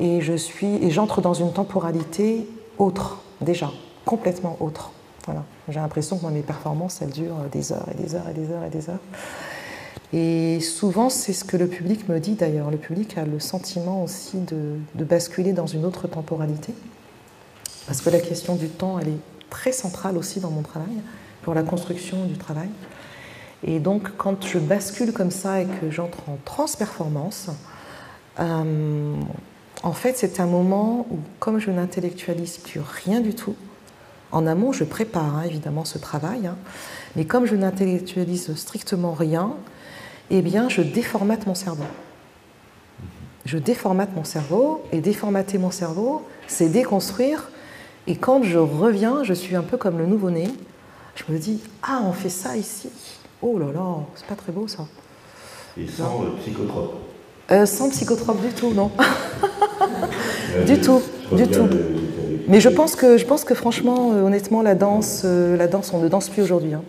et 0.00 0.20
je 0.20 0.34
suis 0.34 0.84
et 0.84 0.90
j'entre 0.90 1.20
dans 1.20 1.34
une 1.34 1.52
temporalité 1.52 2.48
autre, 2.78 3.20
déjà, 3.40 3.70
complètement 4.04 4.56
autre. 4.58 4.90
Voilà. 5.26 5.44
J'ai 5.68 5.80
l'impression 5.80 6.18
que 6.18 6.26
mes 6.26 6.42
performances, 6.42 7.00
elles 7.02 7.10
durent 7.10 7.48
des 7.50 7.72
heures 7.72 7.88
et 7.92 8.02
des 8.02 8.14
heures 8.14 8.28
et 8.28 8.34
des 8.34 8.50
heures 8.50 8.64
et 8.64 8.70
des 8.70 8.90
heures. 8.90 9.00
Et 10.12 10.60
souvent, 10.60 11.10
c'est 11.10 11.32
ce 11.32 11.44
que 11.44 11.56
le 11.56 11.66
public 11.66 12.08
me 12.08 12.20
dit 12.20 12.34
d'ailleurs. 12.34 12.70
Le 12.70 12.76
public 12.76 13.18
a 13.18 13.24
le 13.24 13.40
sentiment 13.40 14.02
aussi 14.02 14.38
de, 14.38 14.76
de, 14.94 15.04
basculer 15.04 15.52
dans 15.52 15.66
une 15.66 15.84
autre 15.84 16.06
temporalité. 16.06 16.74
Parce 17.86 18.00
que 18.00 18.10
la 18.10 18.20
question 18.20 18.54
du 18.54 18.68
temps, 18.68 18.98
elle 18.98 19.08
est 19.08 19.20
très 19.50 19.72
centrale 19.72 20.16
aussi 20.16 20.40
dans 20.40 20.50
mon 20.50 20.62
travail, 20.62 20.94
pour 21.42 21.54
la 21.54 21.62
construction 21.62 22.26
du 22.26 22.36
travail. 22.36 22.68
Et 23.66 23.80
donc, 23.80 24.10
quand 24.16 24.44
je 24.46 24.58
bascule 24.58 25.12
comme 25.12 25.30
ça 25.30 25.62
et 25.62 25.66
que 25.66 25.90
j'entre 25.90 26.28
en 26.28 26.38
transperformance, 26.44 27.48
euh, 28.40 29.16
en 29.82 29.92
fait, 29.92 30.16
c'est 30.16 30.38
un 30.38 30.46
moment 30.46 31.06
où, 31.10 31.18
comme 31.38 31.58
je 31.58 31.70
n'intellectualise 31.70 32.58
plus 32.58 32.80
rien 32.80 33.20
du 33.20 33.34
tout, 33.34 33.56
en 34.34 34.46
amont, 34.48 34.72
je 34.72 34.84
prépare 34.84 35.36
hein, 35.36 35.42
évidemment 35.46 35.84
ce 35.84 35.96
travail, 35.96 36.48
hein, 36.48 36.56
mais 37.14 37.24
comme 37.24 37.46
je 37.46 37.54
n'intellectualise 37.54 38.54
strictement 38.56 39.12
rien, 39.12 39.54
eh 40.30 40.42
bien, 40.42 40.68
je 40.68 40.82
déformate 40.82 41.46
mon 41.46 41.54
cerveau. 41.54 41.84
Je 43.44 43.58
déformate 43.58 44.14
mon 44.16 44.24
cerveau, 44.24 44.82
et 44.90 45.00
déformater 45.00 45.58
mon 45.58 45.70
cerveau, 45.70 46.22
c'est 46.48 46.68
déconstruire. 46.68 47.48
Et 48.06 48.16
quand 48.16 48.42
je 48.42 48.58
reviens, 48.58 49.22
je 49.22 49.34
suis 49.34 49.54
un 49.54 49.62
peu 49.62 49.76
comme 49.76 49.98
le 49.98 50.06
nouveau-né. 50.06 50.48
Je 51.14 51.32
me 51.32 51.38
dis, 51.38 51.60
ah, 51.82 52.00
on 52.04 52.12
fait 52.12 52.28
ça 52.28 52.56
ici. 52.56 52.90
Oh 53.40 53.58
là 53.58 53.66
là, 53.72 53.98
c'est 54.16 54.26
pas 54.26 54.34
très 54.34 54.50
beau 54.50 54.66
ça. 54.66 54.86
Et 55.76 55.86
sans 55.86 56.22
euh, 56.22 56.30
psychotrope 56.40 56.94
euh, 57.52 57.66
Sans 57.66 57.90
psychotrope 57.90 58.40
du 58.40 58.52
tout, 58.52 58.72
non. 58.72 58.90
du 60.66 60.80
tout, 60.80 61.02
du 61.32 61.46
tout. 61.46 61.68
Mais 62.48 62.60
je 62.60 62.68
pense 62.68 62.94
que, 62.96 63.54
franchement, 63.54 64.12
euh, 64.12 64.22
honnêtement, 64.22 64.62
la 64.62 64.74
danse, 64.74 65.24
la 65.24 65.66
danse, 65.66 65.92
on 65.92 66.00
ne 66.00 66.08
danse 66.08 66.28
plus 66.28 66.42
aujourd'hui. 66.42 66.74
Hein. 66.74 66.82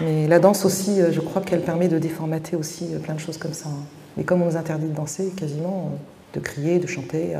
Mais 0.00 0.26
la 0.26 0.38
danse 0.38 0.64
aussi, 0.64 0.98
je 1.10 1.20
crois 1.20 1.42
qu'elle 1.42 1.62
permet 1.62 1.88
de 1.88 1.98
déformater 1.98 2.56
aussi 2.56 2.86
plein 3.02 3.14
de 3.14 3.20
choses 3.20 3.38
comme 3.38 3.52
ça. 3.52 3.68
Hein. 3.68 3.84
Mais 4.16 4.24
comme 4.24 4.42
on 4.42 4.46
nous 4.46 4.56
interdit 4.56 4.86
de 4.86 4.94
danser, 4.94 5.32
quasiment, 5.36 5.92
de 6.34 6.40
crier, 6.40 6.78
de 6.78 6.86
chanter, 6.86 7.36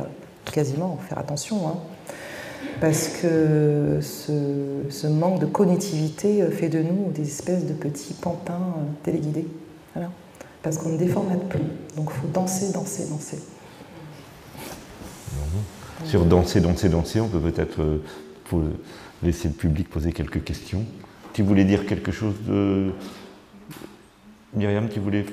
quasiment, 0.52 0.98
faire 1.08 1.18
attention. 1.18 1.68
Hein 1.68 1.78
parce 2.80 3.08
que 3.08 4.00
ce, 4.00 5.06
manque 5.06 5.40
de 5.40 5.46
cognitivité 5.46 6.44
fait 6.50 6.68
de 6.68 6.82
nous 6.82 7.10
des 7.12 7.22
espèces 7.22 7.64
de 7.66 7.72
petits 7.72 8.14
pantins 8.14 8.74
euh, 8.76 8.82
téléguidés. 9.02 9.46
Parce 10.62 10.78
qu'on 10.78 10.90
ne 10.90 10.96
déformate 10.96 11.46
plus. 11.48 11.60
Donc 11.96 12.10
il 12.10 12.20
faut 12.20 12.26
danser, 12.28 12.72
danser, 12.72 13.06
danser. 13.10 13.38
Sur 16.04 16.24
danser, 16.24 16.60
danser, 16.60 16.88
danser, 16.88 17.20
on 17.20 17.28
peut 17.28 17.40
peut-être 17.40 17.80
euh, 17.80 17.98
laisser 19.22 19.48
le 19.48 19.54
public 19.54 19.88
poser 19.88 20.12
quelques 20.12 20.42
questions. 20.44 20.84
Tu 21.32 21.42
voulais 21.42 21.64
dire 21.64 21.86
quelque 21.86 22.12
chose 22.12 22.34
de. 22.46 22.90
Myriam, 24.54 24.88
tu 24.88 25.00
voulais 25.00 25.26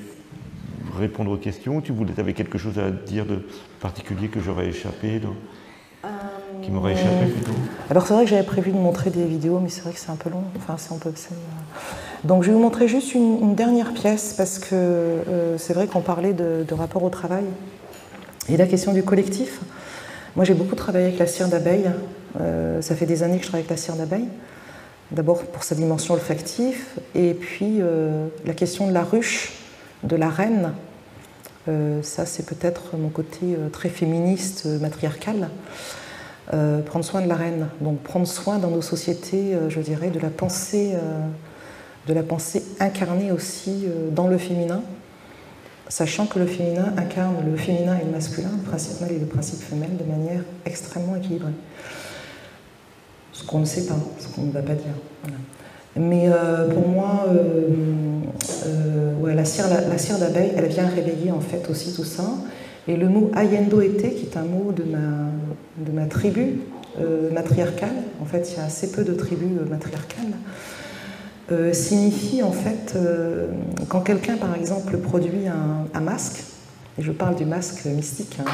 répondre 0.98 1.30
aux 1.30 1.36
questions. 1.36 1.80
Tu 1.80 1.92
voulais, 1.92 2.12
avais 2.18 2.32
quelque 2.32 2.58
chose 2.58 2.78
à 2.78 2.90
dire 2.90 3.26
de 3.26 3.46
particulier 3.80 4.28
que 4.28 4.40
j'aurais 4.40 4.66
échappé, 4.66 5.20
qui 6.62 6.70
m'aurait 6.70 6.94
échappé 6.94 7.26
plutôt? 7.26 7.52
Alors 7.90 8.06
c'est 8.06 8.14
vrai 8.14 8.24
que 8.24 8.30
j'avais 8.30 8.42
prévu 8.42 8.72
de 8.72 8.76
montrer 8.76 9.10
des 9.10 9.24
vidéos, 9.24 9.60
mais 9.60 9.68
c'est 9.68 9.82
vrai 9.82 9.92
que 9.92 9.98
c'est 9.98 10.10
un 10.10 10.16
peu 10.16 10.30
long. 10.30 10.44
Enfin, 10.56 10.76
c'est 10.78 10.92
un 10.92 10.98
peu. 10.98 11.12
Donc 12.24 12.42
je 12.42 12.48
vais 12.48 12.54
vous 12.54 12.62
montrer 12.62 12.88
juste 12.88 13.14
une, 13.14 13.54
dernière 13.54 13.92
pièce 13.92 14.34
parce 14.36 14.58
que 14.58 14.74
euh, 14.74 15.58
c'est 15.58 15.74
vrai 15.74 15.86
qu'on 15.86 16.00
parlait 16.00 16.32
de, 16.32 16.64
rapport 16.72 17.02
au 17.02 17.10
travail 17.10 17.44
et 18.48 18.56
la 18.56 18.66
question 18.66 18.92
du 18.92 19.02
collectif. 19.02 19.60
Moi 20.36 20.44
j'ai 20.44 20.54
beaucoup 20.54 20.74
travaillé 20.74 21.06
avec 21.06 21.18
la 21.18 21.26
cire 21.26 21.48
d'abeille. 21.48 21.90
Euh, 22.40 22.80
ça 22.80 22.94
fait 22.94 23.06
des 23.06 23.22
années 23.22 23.36
que 23.36 23.42
je 23.42 23.48
travaille 23.48 23.66
avec 23.66 23.70
la 23.70 23.76
cire 23.76 23.96
d'abeille. 23.96 24.28
D'abord 25.10 25.42
pour 25.44 25.62
sa 25.62 25.74
dimension 25.74 26.14
olfactive 26.14 26.82
et 27.14 27.34
puis 27.34 27.78
euh, 27.80 28.28
la 28.46 28.54
question 28.54 28.86
de 28.86 28.92
la 28.92 29.02
ruche, 29.02 29.52
de 30.04 30.16
la 30.16 30.30
reine. 30.30 30.72
ça 32.02 32.26
c'est 32.26 32.46
peut-être 32.46 32.96
mon 32.96 33.08
côté 33.08 33.56
très 33.72 33.88
féministe, 33.88 34.66
matriarcal. 34.80 35.48
prendre 36.50 37.04
soin 37.04 37.20
de 37.20 37.28
la 37.28 37.36
reine, 37.36 37.68
donc 37.80 38.00
prendre 38.00 38.26
soin 38.26 38.58
dans 38.58 38.70
nos 38.70 38.82
sociétés, 38.82 39.56
je 39.68 39.80
dirais, 39.80 40.10
de 40.10 40.18
la 40.18 40.30
pensée 40.30 40.96
de 42.06 42.14
la 42.14 42.22
pensée 42.22 42.62
incarnée 42.80 43.32
aussi 43.32 43.84
euh, 43.86 44.10
dans 44.10 44.26
le 44.26 44.38
féminin, 44.38 44.82
sachant 45.92 46.24
que 46.24 46.38
le 46.38 46.46
féminin 46.46 46.94
incarne 46.96 47.34
le 47.44 47.54
féminin 47.54 47.98
et 48.00 48.04
le 48.06 48.10
masculin, 48.10 48.48
le 48.56 48.62
principe 48.62 48.98
mâle 49.02 49.12
et 49.12 49.18
le 49.18 49.26
principe 49.26 49.60
femelle, 49.60 49.94
de 49.98 50.04
manière 50.04 50.40
extrêmement 50.64 51.16
équilibrée. 51.16 51.52
Ce 53.32 53.44
qu'on 53.44 53.58
ne 53.58 53.66
sait 53.66 53.84
pas, 53.84 53.98
ce 54.18 54.28
qu'on 54.28 54.44
ne 54.44 54.52
va 54.52 54.62
pas 54.62 54.72
dire. 54.72 54.94
Mais 55.96 56.30
euh, 56.30 56.70
pour 56.70 56.88
moi, 56.88 57.26
euh, 57.28 59.34
la 59.34 59.44
cire, 59.44 59.68
d'abeille, 60.18 60.52
elle 60.56 60.68
vient 60.68 60.86
réveiller 60.86 61.30
en 61.30 61.40
fait 61.40 61.68
aussi 61.68 61.92
tout 61.92 62.04
ça. 62.04 62.24
Et 62.88 62.96
le 62.96 63.10
mot 63.10 63.30
ayendo 63.36 63.82
été, 63.82 64.14
qui 64.14 64.24
est 64.24 64.38
un 64.38 64.44
mot 64.44 64.72
de 64.72 65.92
ma 65.92 66.06
tribu 66.06 66.60
matriarcale, 67.32 67.96
en 68.22 68.24
fait 68.24 68.50
il 68.50 68.56
y 68.56 68.60
a 68.60 68.64
assez 68.64 68.92
peu 68.92 69.04
de 69.04 69.12
tribus 69.12 69.60
matriarcales, 69.68 70.32
euh, 71.52 71.72
signifie 71.72 72.42
en 72.42 72.52
fait, 72.52 72.94
euh, 72.96 73.48
quand 73.88 74.00
quelqu'un 74.00 74.36
par 74.36 74.54
exemple 74.54 74.96
produit 74.98 75.46
un, 75.46 76.00
masque, 76.00 76.42
et 76.98 77.02
je 77.02 77.12
parle 77.12 77.36
du 77.36 77.44
masque 77.44 77.84
mystique, 77.84 78.38
hein, 78.40 78.50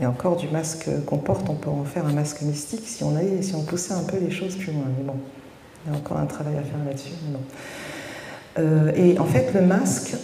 et 0.00 0.06
encore 0.06 0.36
du 0.36 0.48
masque 0.48 0.88
qu'on 1.06 1.18
porte, 1.18 1.48
on 1.48 1.54
peut 1.54 1.70
en 1.70 1.84
faire 1.84 2.04
un 2.06 2.12
masque 2.12 2.42
mystique 2.42 2.82
si 2.84 3.04
on, 3.04 3.16
allait, 3.16 3.42
si 3.42 3.54
on 3.54 3.62
poussait 3.62 3.94
un 3.94 4.02
peu 4.02 4.18
les 4.18 4.30
choses 4.30 4.56
plus 4.56 4.72
loin. 4.72 4.84
Mais 4.98 5.04
bon, 5.04 5.14
il 5.84 5.92
y 5.92 5.94
a 5.94 5.98
encore 5.98 6.18
un 6.18 6.26
travail 6.26 6.56
à 6.56 6.62
faire 6.62 6.84
là-dessus. 6.84 7.12
Euh, 8.58 8.92
et 8.94 9.18
en 9.18 9.24
fait, 9.24 9.52
le 9.54 9.62
masque, 9.62 10.16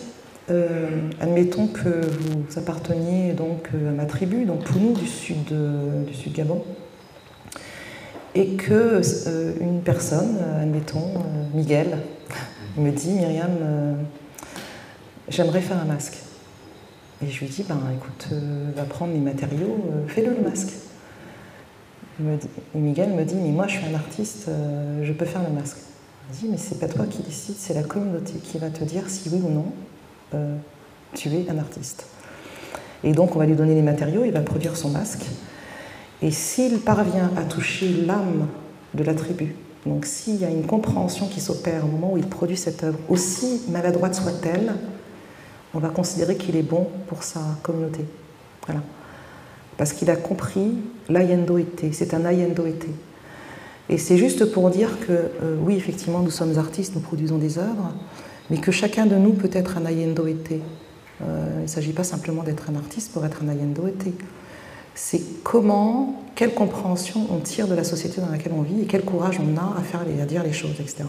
admettons 1.21 1.69
que 1.69 1.89
vous 1.89 2.59
apparteniez 2.59 3.33
donc 3.33 3.69
à 3.73 3.93
ma 3.93 4.05
tribu, 4.05 4.45
donc 4.45 4.65
Pounou 4.65 4.93
du 4.93 5.07
sud, 5.07 5.55
du 6.07 6.13
sud 6.13 6.35
Gabon, 6.35 6.63
et 8.35 8.55
que 8.55 9.01
euh, 9.27 9.53
une 9.61 9.83
personne, 9.83 10.39
euh, 10.41 10.63
admettons 10.63 11.15
euh, 11.17 11.45
Miguel, 11.55 11.99
me 12.77 12.91
dit 12.91 13.11
Myriam, 13.11 13.51
j'aimerais 15.29 15.61
faire 15.61 15.79
un 15.79 15.85
masque. 15.85 16.17
Et 17.23 17.29
je 17.29 17.41
lui 17.41 17.47
dis 17.47 17.65
ben 17.69 17.79
écoute, 17.95 18.29
va 18.75 18.85
prendre 18.85 19.13
les 19.13 19.19
matériaux, 19.19 19.77
fais-le 20.09 20.31
le 20.35 20.41
masque. 20.41 20.71
et 22.19 22.79
Miguel 22.79 23.11
me 23.11 23.25
dit 23.25 23.35
mais 23.35 23.51
moi 23.51 23.67
je 23.67 23.77
suis 23.77 23.85
un 23.85 23.95
artiste, 23.95 24.49
je 25.03 25.13
peux 25.13 25.27
faire 25.27 25.43
le 25.47 25.55
masque. 25.55 25.77
Je 26.33 26.39
dis 26.39 26.49
mais 26.51 26.57
c'est 26.57 26.81
pas 26.81 26.89
toi 26.89 27.05
qui 27.05 27.23
décide, 27.23 27.57
c'est 27.59 27.75
la 27.75 27.83
communauté 27.83 28.33
qui 28.43 28.57
va 28.57 28.71
te 28.71 28.85
dire 28.85 29.03
si 29.09 29.29
oui 29.29 29.43
ou 29.45 29.51
non 29.51 29.67
tu 31.15 31.29
es 31.29 31.51
un 31.51 31.59
artiste. 31.59 32.07
Et 33.05 33.13
donc 33.13 33.37
on 33.37 33.39
va 33.39 33.45
lui 33.45 33.55
donner 33.55 33.75
les 33.75 33.83
matériaux, 33.83 34.25
il 34.25 34.33
va 34.33 34.41
produire 34.41 34.79
son 34.79 34.89
masque. 34.89 35.27
Et 36.23 36.31
s'il 36.31 36.79
parvient 36.79 37.31
à 37.37 37.43
toucher 37.43 37.89
l'âme 38.07 38.47
de 38.95 39.03
la 39.03 39.15
tribu, 39.15 39.57
donc 39.85 40.07
s'il 40.07 40.37
y 40.37 40.45
a 40.45 40.51
une 40.51 40.65
compréhension 40.65 41.27
qui 41.27 41.41
s'opère 41.41 41.85
au 41.85 41.89
moment 41.89 42.13
où 42.13 42.17
il 42.17 42.27
produit 42.27 42.57
cette 42.57 42.85
œuvre, 42.85 42.99
aussi 43.09 43.63
maladroite 43.69 44.15
soit-elle, 44.15 44.75
on 45.75 45.81
va 45.81 45.89
considérer 45.89 46.37
qu'il 46.37 46.55
est 46.55 46.63
bon 46.63 46.87
pour 47.09 47.25
sa 47.25 47.41
communauté. 47.63 48.05
Voilà. 48.67 48.83
Parce 49.77 49.93
qu'il 49.93 50.11
a 50.11 50.17
compris 50.17 50.75
l'ayendoïté, 51.09 51.93
c'est 51.93 52.15
un 52.15 52.25
ayendoïté. 52.25 52.89
Et 53.89 53.99
c'est 53.99 54.17
juste 54.17 54.45
pour 54.53 54.71
dire 54.71 55.01
que 55.01 55.13
euh, 55.13 55.57
oui, 55.61 55.75
effectivement, 55.75 56.21
nous 56.21 56.31
sommes 56.31 56.57
artistes, 56.57 56.95
nous 56.95 57.01
produisons 57.01 57.39
des 57.39 57.59
œuvres, 57.59 57.93
mais 58.49 58.59
que 58.59 58.71
chacun 58.71 59.07
de 59.07 59.17
nous 59.17 59.33
peut 59.33 59.51
être 59.53 59.77
un 59.77 59.87
ayendoïté. 59.87 60.61
Euh, 61.23 61.55
il 61.57 61.63
ne 61.63 61.67
s'agit 61.67 61.93
pas 61.93 62.05
simplement 62.05 62.45
d'être 62.45 62.71
un 62.71 62.77
artiste 62.77 63.13
pour 63.13 63.25
être 63.27 63.43
un 63.43 63.49
ayendoïté 63.49 64.15
c'est 64.95 65.43
comment, 65.43 66.23
quelle 66.35 66.55
compréhension 66.55 67.27
on 67.31 67.39
tire 67.39 67.67
de 67.69 67.75
la 67.75 67.85
société 67.85 68.21
dans 68.21 68.31
laquelle 68.31 68.53
on 68.55 68.63
vit 68.63 68.83
et 68.83 68.87
quel 68.87 69.03
courage 69.03 69.41
on 69.41 69.57
a 69.57 69.79
à 69.79 69.83
faire 69.83 70.01
à 70.01 70.27
dire 70.27 70.43
les 70.43 70.53
choses, 70.53 70.81
etc. 70.81 71.05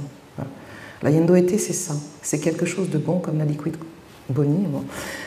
La 1.01 1.09
yendoété, 1.09 1.57
c'est 1.57 1.73
ça. 1.73 1.93
C'est 2.21 2.39
quelque 2.39 2.65
chose 2.65 2.89
de 2.89 2.97
bon 2.97 3.19
comme 3.19 3.37
la 3.37 3.45
liquide 3.45 3.75
boni. 4.29 4.65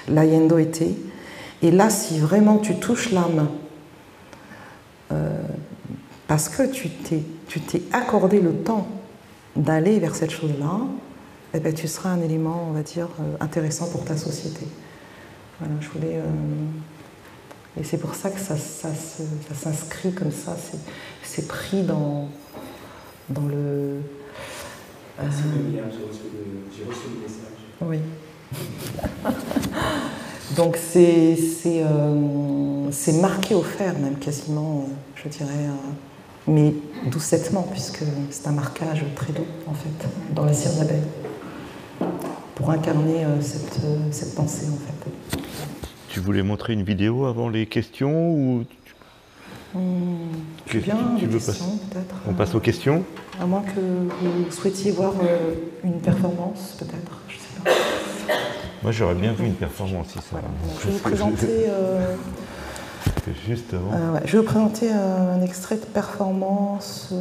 La 0.08 0.24
yendoété. 0.24 0.96
Et 1.62 1.70
là, 1.70 1.90
si 1.90 2.18
vraiment 2.18 2.58
tu 2.58 2.76
touches 2.76 3.12
l'âme, 3.12 3.48
euh, 5.12 5.42
parce 6.26 6.48
que 6.48 6.62
tu 6.64 6.88
t'es 6.88 7.82
accordé 7.92 8.40
le 8.40 8.52
temps 8.52 8.86
d'aller 9.54 9.98
vers 9.98 10.14
cette 10.14 10.30
chose-là, 10.30 10.80
eh 11.54 11.60
ben, 11.60 11.72
tu 11.72 11.88
seras 11.88 12.10
un 12.10 12.20
élément, 12.20 12.66
on 12.70 12.72
va 12.72 12.82
dire, 12.82 13.08
euh, 13.20 13.36
intéressant 13.40 13.86
pour 13.86 14.04
ta 14.04 14.16
société. 14.16 14.66
Voilà, 15.60 15.74
je 15.80 15.88
voulais. 15.88 16.16
Euh, 16.16 16.24
et 17.78 17.84
c'est 17.84 17.98
pour 17.98 18.14
ça 18.14 18.30
que 18.30 18.40
ça, 18.40 18.56
s'inscrit 19.54 20.12
comme 20.12 20.32
ça, 20.32 20.56
c'est 21.22 21.46
pris 21.46 21.82
dans, 21.82 22.28
dans 23.28 23.46
le. 23.46 24.00
Euh... 25.20 25.22
J'ai 25.22 26.84
reçu 26.84 27.00
le 27.14 27.22
message. 27.22 27.56
Oui. 27.82 27.98
Donc 30.56 30.76
c'est 30.76 31.36
euh, 31.66 32.90
marqué 33.20 33.54
au 33.54 33.62
fer, 33.62 33.94
même 33.98 34.16
quasiment, 34.16 34.88
je 35.14 35.28
dirais, 35.28 35.50
euh, 35.50 35.72
mais 36.46 36.72
doucettement, 37.10 37.66
puisque 37.70 38.04
c'est 38.30 38.46
un 38.46 38.52
marquage 38.52 39.04
très 39.16 39.32
doux, 39.32 39.46
en 39.66 39.74
fait, 39.74 40.08
dans 40.34 40.44
la 40.44 40.54
cire 40.54 40.72
d'abeille, 40.72 41.02
pour 42.54 42.70
incarner 42.70 43.24
euh, 43.24 43.42
cette, 43.42 43.80
cette 44.12 44.34
pensée, 44.34 44.66
en 44.68 44.76
fait. 44.76 45.45
Tu 46.16 46.20
voulais 46.20 46.42
montrer 46.42 46.72
une 46.72 46.82
vidéo 46.82 47.26
avant 47.26 47.50
les 47.50 47.66
questions 47.66 48.30
ou 48.30 48.64
tu, 50.64 50.78
bien, 50.78 50.96
tu, 51.18 51.26
veux. 51.26 51.38
On 52.26 52.32
passe 52.32 52.54
aux 52.54 52.60
questions 52.60 53.04
À 53.38 53.44
moins 53.44 53.60
que 53.60 53.78
vous 53.78 54.50
souhaitiez 54.50 54.92
voir 54.92 55.12
euh, 55.22 55.52
une 55.84 56.00
performance, 56.00 56.74
peut-être. 56.78 57.20
Je 57.28 57.34
sais 57.34 57.62
pas. 57.62 57.70
Moi, 58.82 58.92
j'aurais 58.92 59.14
bien 59.14 59.34
vu 59.34 59.44
une 59.44 59.56
performance 59.56 60.06
si 60.06 60.14
ça. 60.14 60.40
je 60.80 60.86
vais 60.86 60.92
vous 60.94 60.98
présenter. 61.00 61.66
Euh, 61.68 62.14
juste 63.46 63.74
avant. 63.74 63.92
Euh, 63.92 64.20
je 64.24 64.32
vais 64.32 64.38
vous 64.38 64.44
présenter 64.44 64.90
un 64.90 65.42
extrait 65.42 65.76
de 65.76 65.84
performance 65.84 67.12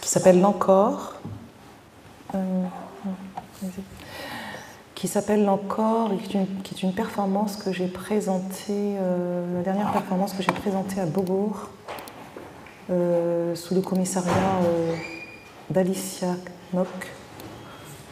qui 0.00 0.08
s'appelle 0.08 0.40
L'Encore 0.40 1.14
qui 5.04 5.08
s'appelle 5.08 5.44
L'Encore 5.44 6.14
et 6.14 6.16
qui 6.16 6.38
est, 6.38 6.82
une, 6.82 6.94
performance 6.94 7.56
que 7.56 7.72
j'ai 7.72 7.88
présentée, 7.88 8.70
euh, 8.70 9.58
la 9.58 9.62
dernière 9.62 9.92
performance 9.92 10.32
que 10.32 10.42
j'ai 10.42 10.50
présentée 10.50 10.98
à 10.98 11.04
Beaubourg, 11.04 11.68
euh, 12.88 13.54
sous 13.54 13.74
le 13.74 13.82
commissariat 13.82 14.32
euh, 14.64 14.94
d'Alicia 15.68 16.28
Knock. 16.72 16.88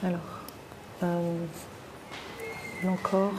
Alors, 0.04 0.20
L'Encore. 2.84 3.32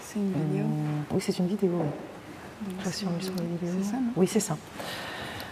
C'est 0.00 0.20
une 0.20 0.32
vidéo 0.34 0.66
Oui, 1.10 1.20
c'est 1.20 1.38
une 1.40 1.48
vidéo. 1.48 1.82
Oui, 4.16 4.28
c'est 4.28 4.38
ça. 4.38 4.56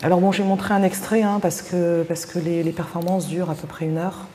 Alors 0.02 0.20
bon, 0.20 0.30
j'ai 0.30 0.42
montré 0.42 0.74
un 0.74 0.82
extrait 0.82 1.22
hein, 1.22 1.38
parce 1.40 1.62
que, 1.62 2.04
les, 2.38 2.72
performances 2.72 3.28
durent 3.28 3.50
à 3.50 3.54
peu 3.54 3.66
près 3.66 3.86
une 3.86 3.96
heure. 3.96 4.26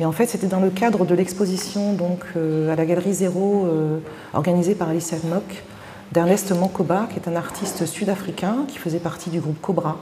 Et 0.00 0.04
en 0.04 0.12
fait, 0.12 0.26
c'était 0.26 0.46
dans 0.46 0.60
le 0.60 0.68
cadre 0.68 1.06
de 1.06 1.14
l'exposition 1.14 1.94
donc 1.94 2.24
euh, 2.36 2.70
à 2.70 2.76
la 2.76 2.84
Galerie 2.84 3.14
Zéro 3.14 3.66
euh, 3.66 3.98
organisée 4.34 4.74
par 4.74 4.90
Alice 4.90 5.12
Knock 5.24 5.64
d'Ernest 6.12 6.52
Mankoba, 6.52 7.08
qui 7.10 7.18
est 7.18 7.28
un 7.28 7.36
artiste 7.36 7.86
sud-africain 7.86 8.64
qui 8.68 8.78
faisait 8.78 8.98
partie 8.98 9.30
du 9.30 9.40
groupe 9.40 9.60
Cobra 9.60 9.98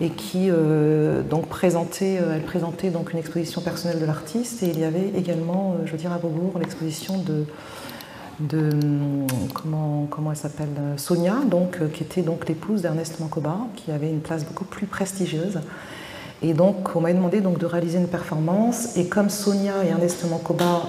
et 0.00 0.08
qui 0.08 0.48
euh, 0.50 1.22
donc 1.22 1.46
présentait 1.46 2.18
donc 2.90 3.12
une 3.12 3.18
exposition 3.18 3.60
personnelle 3.60 4.00
de 4.00 4.06
l'artiste 4.06 4.62
et 4.62 4.68
il 4.68 4.80
y 4.80 4.84
avait 4.84 5.12
également, 5.16 5.76
je 5.84 5.92
veux 5.92 5.98
dire 5.98 6.12
à 6.12 6.18
Beaubourg, 6.18 6.58
l'exposition 6.58 7.18
de 7.18 7.44
de 8.40 8.70
comment, 9.54 10.06
comment 10.10 10.30
elle 10.32 10.36
s'appelle 10.36 10.68
Sonia, 10.96 11.36
donc, 11.46 11.78
euh, 11.80 11.88
qui 11.88 12.02
était 12.02 12.22
donc 12.22 12.48
l'épouse 12.48 12.82
d'Ernest 12.82 13.20
Mancoba, 13.20 13.58
qui 13.76 13.90
avait 13.90 14.10
une 14.10 14.20
place 14.20 14.44
beaucoup 14.44 14.64
plus 14.64 14.86
prestigieuse. 14.86 15.60
Et 16.42 16.52
donc, 16.52 16.94
on 16.94 17.00
m'a 17.00 17.12
demandé 17.12 17.40
donc 17.40 17.58
de 17.58 17.66
réaliser 17.66 17.98
une 17.98 18.08
performance. 18.08 18.96
Et 18.96 19.08
comme 19.08 19.30
Sonia 19.30 19.84
et 19.84 19.88
Ernest 19.88 20.28
Mancoba 20.28 20.82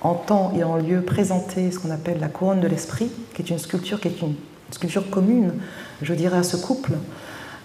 en 0.00 0.14
temps 0.14 0.52
et 0.56 0.62
en 0.64 0.76
lieu 0.76 1.02
présentaient 1.02 1.70
ce 1.70 1.78
qu'on 1.78 1.90
appelle 1.90 2.20
la 2.20 2.28
couronne 2.28 2.60
de 2.60 2.68
l'esprit, 2.68 3.10
qui 3.34 3.42
est 3.42 3.50
une 3.50 3.58
sculpture 3.58 4.00
qui 4.00 4.08
est 4.08 4.22
une 4.22 4.34
sculpture 4.70 5.08
commune, 5.10 5.54
je 6.02 6.14
dirais, 6.14 6.38
à 6.38 6.42
ce 6.42 6.56
couple, 6.56 6.92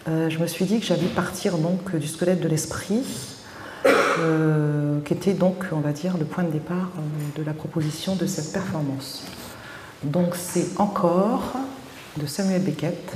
euh, 0.07 0.29
je 0.29 0.39
me 0.39 0.47
suis 0.47 0.65
dit 0.65 0.79
que 0.79 0.85
j'allais 0.85 1.07
partir 1.07 1.57
donc 1.57 1.95
du 1.95 2.07
squelette 2.07 2.39
de 2.39 2.47
l'esprit, 2.47 3.03
euh, 3.85 4.99
qui 5.01 5.13
était 5.13 5.33
donc, 5.33 5.65
on 5.71 5.79
va 5.79 5.91
dire, 5.91 6.17
le 6.17 6.25
point 6.25 6.43
de 6.43 6.51
départ 6.51 6.89
euh, 6.97 7.39
de 7.39 7.43
la 7.43 7.53
proposition 7.53 8.15
de 8.15 8.25
cette 8.25 8.51
performance. 8.51 9.23
Donc 10.03 10.35
c'est 10.35 10.67
encore 10.77 11.53
de 12.17 12.25
Samuel 12.25 12.61
Beckett, 12.61 13.13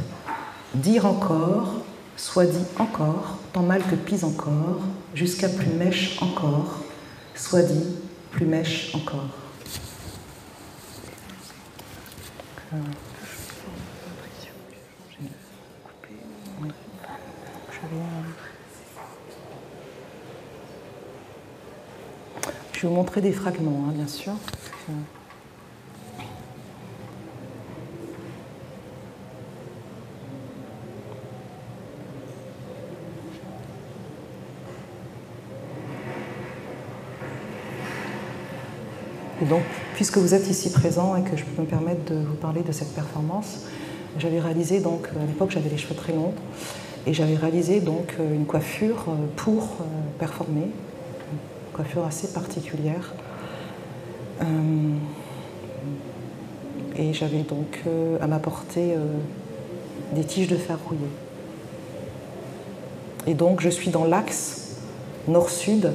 dire 0.76 1.06
encore, 1.06 1.82
soit 2.16 2.46
dit 2.46 2.66
encore, 2.80 3.38
tant 3.52 3.64
mal 3.64 3.82
que 3.84 3.96
pis 3.96 4.24
encore, 4.24 4.80
jusqu'à 5.14 5.50
plus 5.50 5.68
mèche 5.68 6.22
encore, 6.22 6.80
soit 7.36 7.64
dit, 7.64 7.86
plus 8.32 8.46
mèche 8.46 8.96
encore. 8.96 9.28
Je 12.72 12.78
vais 17.90 17.98
vous 22.84 22.94
montrer 22.94 23.22
des 23.22 23.32
fragments, 23.32 23.86
hein, 23.88 23.94
bien 23.96 24.08
sûr. 24.08 24.34
donc, 39.46 39.64
puisque 39.96 40.18
vous 40.18 40.34
êtes 40.34 40.50
ici 40.50 40.72
présent 40.72 41.16
et 41.16 41.22
que 41.22 41.36
je 41.36 41.44
peux 41.44 41.62
me 41.62 41.68
permettre 41.68 42.14
de 42.14 42.16
vous 42.16 42.36
parler 42.36 42.62
de 42.62 42.72
cette 42.72 42.94
performance, 42.94 43.66
j'avais 44.18 44.40
réalisé, 44.40 44.80
donc, 44.80 45.08
à 45.10 45.26
l'époque 45.26 45.52
j'avais 45.52 45.70
les 45.70 45.78
cheveux 45.78 45.96
très 45.96 46.14
longs, 46.14 46.34
et 47.06 47.14
j'avais 47.14 47.36
réalisé 47.36 47.82
donc 47.82 48.16
une 48.20 48.46
coiffure 48.46 49.06
pour 49.36 49.64
euh, 49.82 49.86
performer, 50.18 50.70
coiffure 51.74 52.06
assez 52.06 52.28
particulière. 52.28 53.14
Euh, 54.42 54.46
et 56.96 57.14
j'avais 57.14 57.42
donc 57.42 57.82
euh, 57.88 58.18
à 58.22 58.28
ma 58.28 58.40
portée 58.40 58.96
des 60.14 60.24
tiges 60.24 60.48
de 60.48 60.56
fer 60.56 60.78
rouillé. 60.88 61.08
Et 63.26 63.34
donc 63.34 63.62
je 63.62 63.70
suis 63.70 63.90
dans 63.90 64.06
l'axe 64.06 64.78
nord-sud 65.28 65.92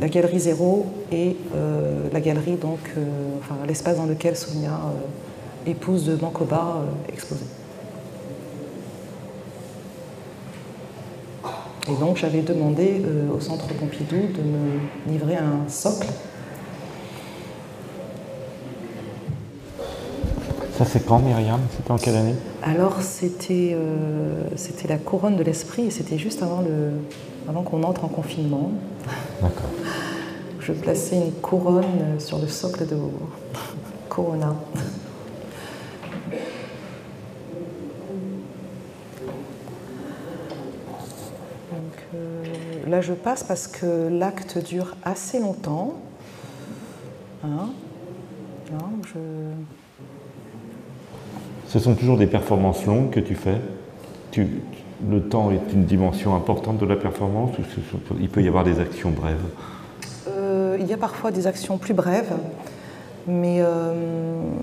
la 0.00 0.08
galerie 0.08 0.40
zéro 0.40 0.86
et 1.12 1.36
euh, 1.54 2.08
la 2.12 2.20
galerie, 2.20 2.56
donc, 2.56 2.80
euh, 2.96 3.04
enfin, 3.38 3.56
l'espace 3.66 3.96
dans 3.96 4.06
lequel 4.06 4.36
Sonia, 4.36 4.72
euh, 4.72 5.70
épouse 5.70 6.04
de 6.04 6.16
Mancoba, 6.16 6.84
exposait. 7.12 7.44
Et 11.88 11.94
donc 12.00 12.16
j'avais 12.16 12.42
demandé 12.42 13.02
au 13.34 13.40
centre 13.40 13.66
Pompidou 13.74 14.16
de 14.16 14.42
me 14.42 15.12
livrer 15.12 15.36
un 15.36 15.68
socle. 15.68 16.08
Ça 20.78 20.84
c'est 20.84 21.06
quand 21.06 21.18
Myriam? 21.20 21.60
C'était 21.76 21.90
en 21.90 21.98
quelle 21.98 22.16
année? 22.16 22.34
Alors 22.62 23.02
c'était 23.02 23.76
c'était 24.56 24.88
la 24.88 24.96
couronne 24.96 25.36
de 25.36 25.42
l'esprit 25.42 25.86
et 25.86 25.90
c'était 25.90 26.18
juste 26.18 26.42
avant, 26.42 26.62
le, 26.62 26.92
avant 27.48 27.62
qu'on 27.62 27.82
entre 27.82 28.04
en 28.04 28.08
confinement. 28.08 28.72
D'accord 29.42 29.70
je 30.66 30.72
plaçais 30.72 31.16
une 31.16 31.32
couronne 31.32 32.18
sur 32.18 32.38
le 32.38 32.48
socle 32.48 32.86
de 32.86 32.96
Corona. 34.08 34.56
Euh, 42.14 42.44
là, 42.94 43.00
je 43.00 43.12
passe 43.12 43.42
parce 43.42 43.66
que 43.66 44.08
l'acte 44.08 44.58
dure 44.58 44.96
assez 45.04 45.40
longtemps. 45.40 45.94
Hein 47.42 47.70
Ce 51.68 51.78
sont 51.80 51.94
toujours 51.94 52.16
des 52.16 52.28
performances 52.28 52.86
longues 52.86 53.10
que 53.10 53.20
tu 53.20 53.34
fais 53.34 53.60
Le 54.36 55.20
temps 55.22 55.50
est 55.50 55.72
une 55.72 55.84
dimension 55.84 56.36
importante 56.36 56.78
de 56.78 56.86
la 56.86 56.94
performance 56.96 57.58
ou 57.58 57.62
il 58.20 58.28
peut 58.28 58.42
y 58.42 58.48
avoir 58.48 58.62
des 58.62 58.78
actions 58.78 59.10
brèves? 59.10 59.44
Il 60.78 60.86
y 60.86 60.92
a 60.92 60.96
parfois 60.96 61.30
des 61.30 61.46
actions 61.46 61.78
plus 61.78 61.94
brèves, 61.94 62.32
mais 63.26 63.58
euh, 63.60 63.94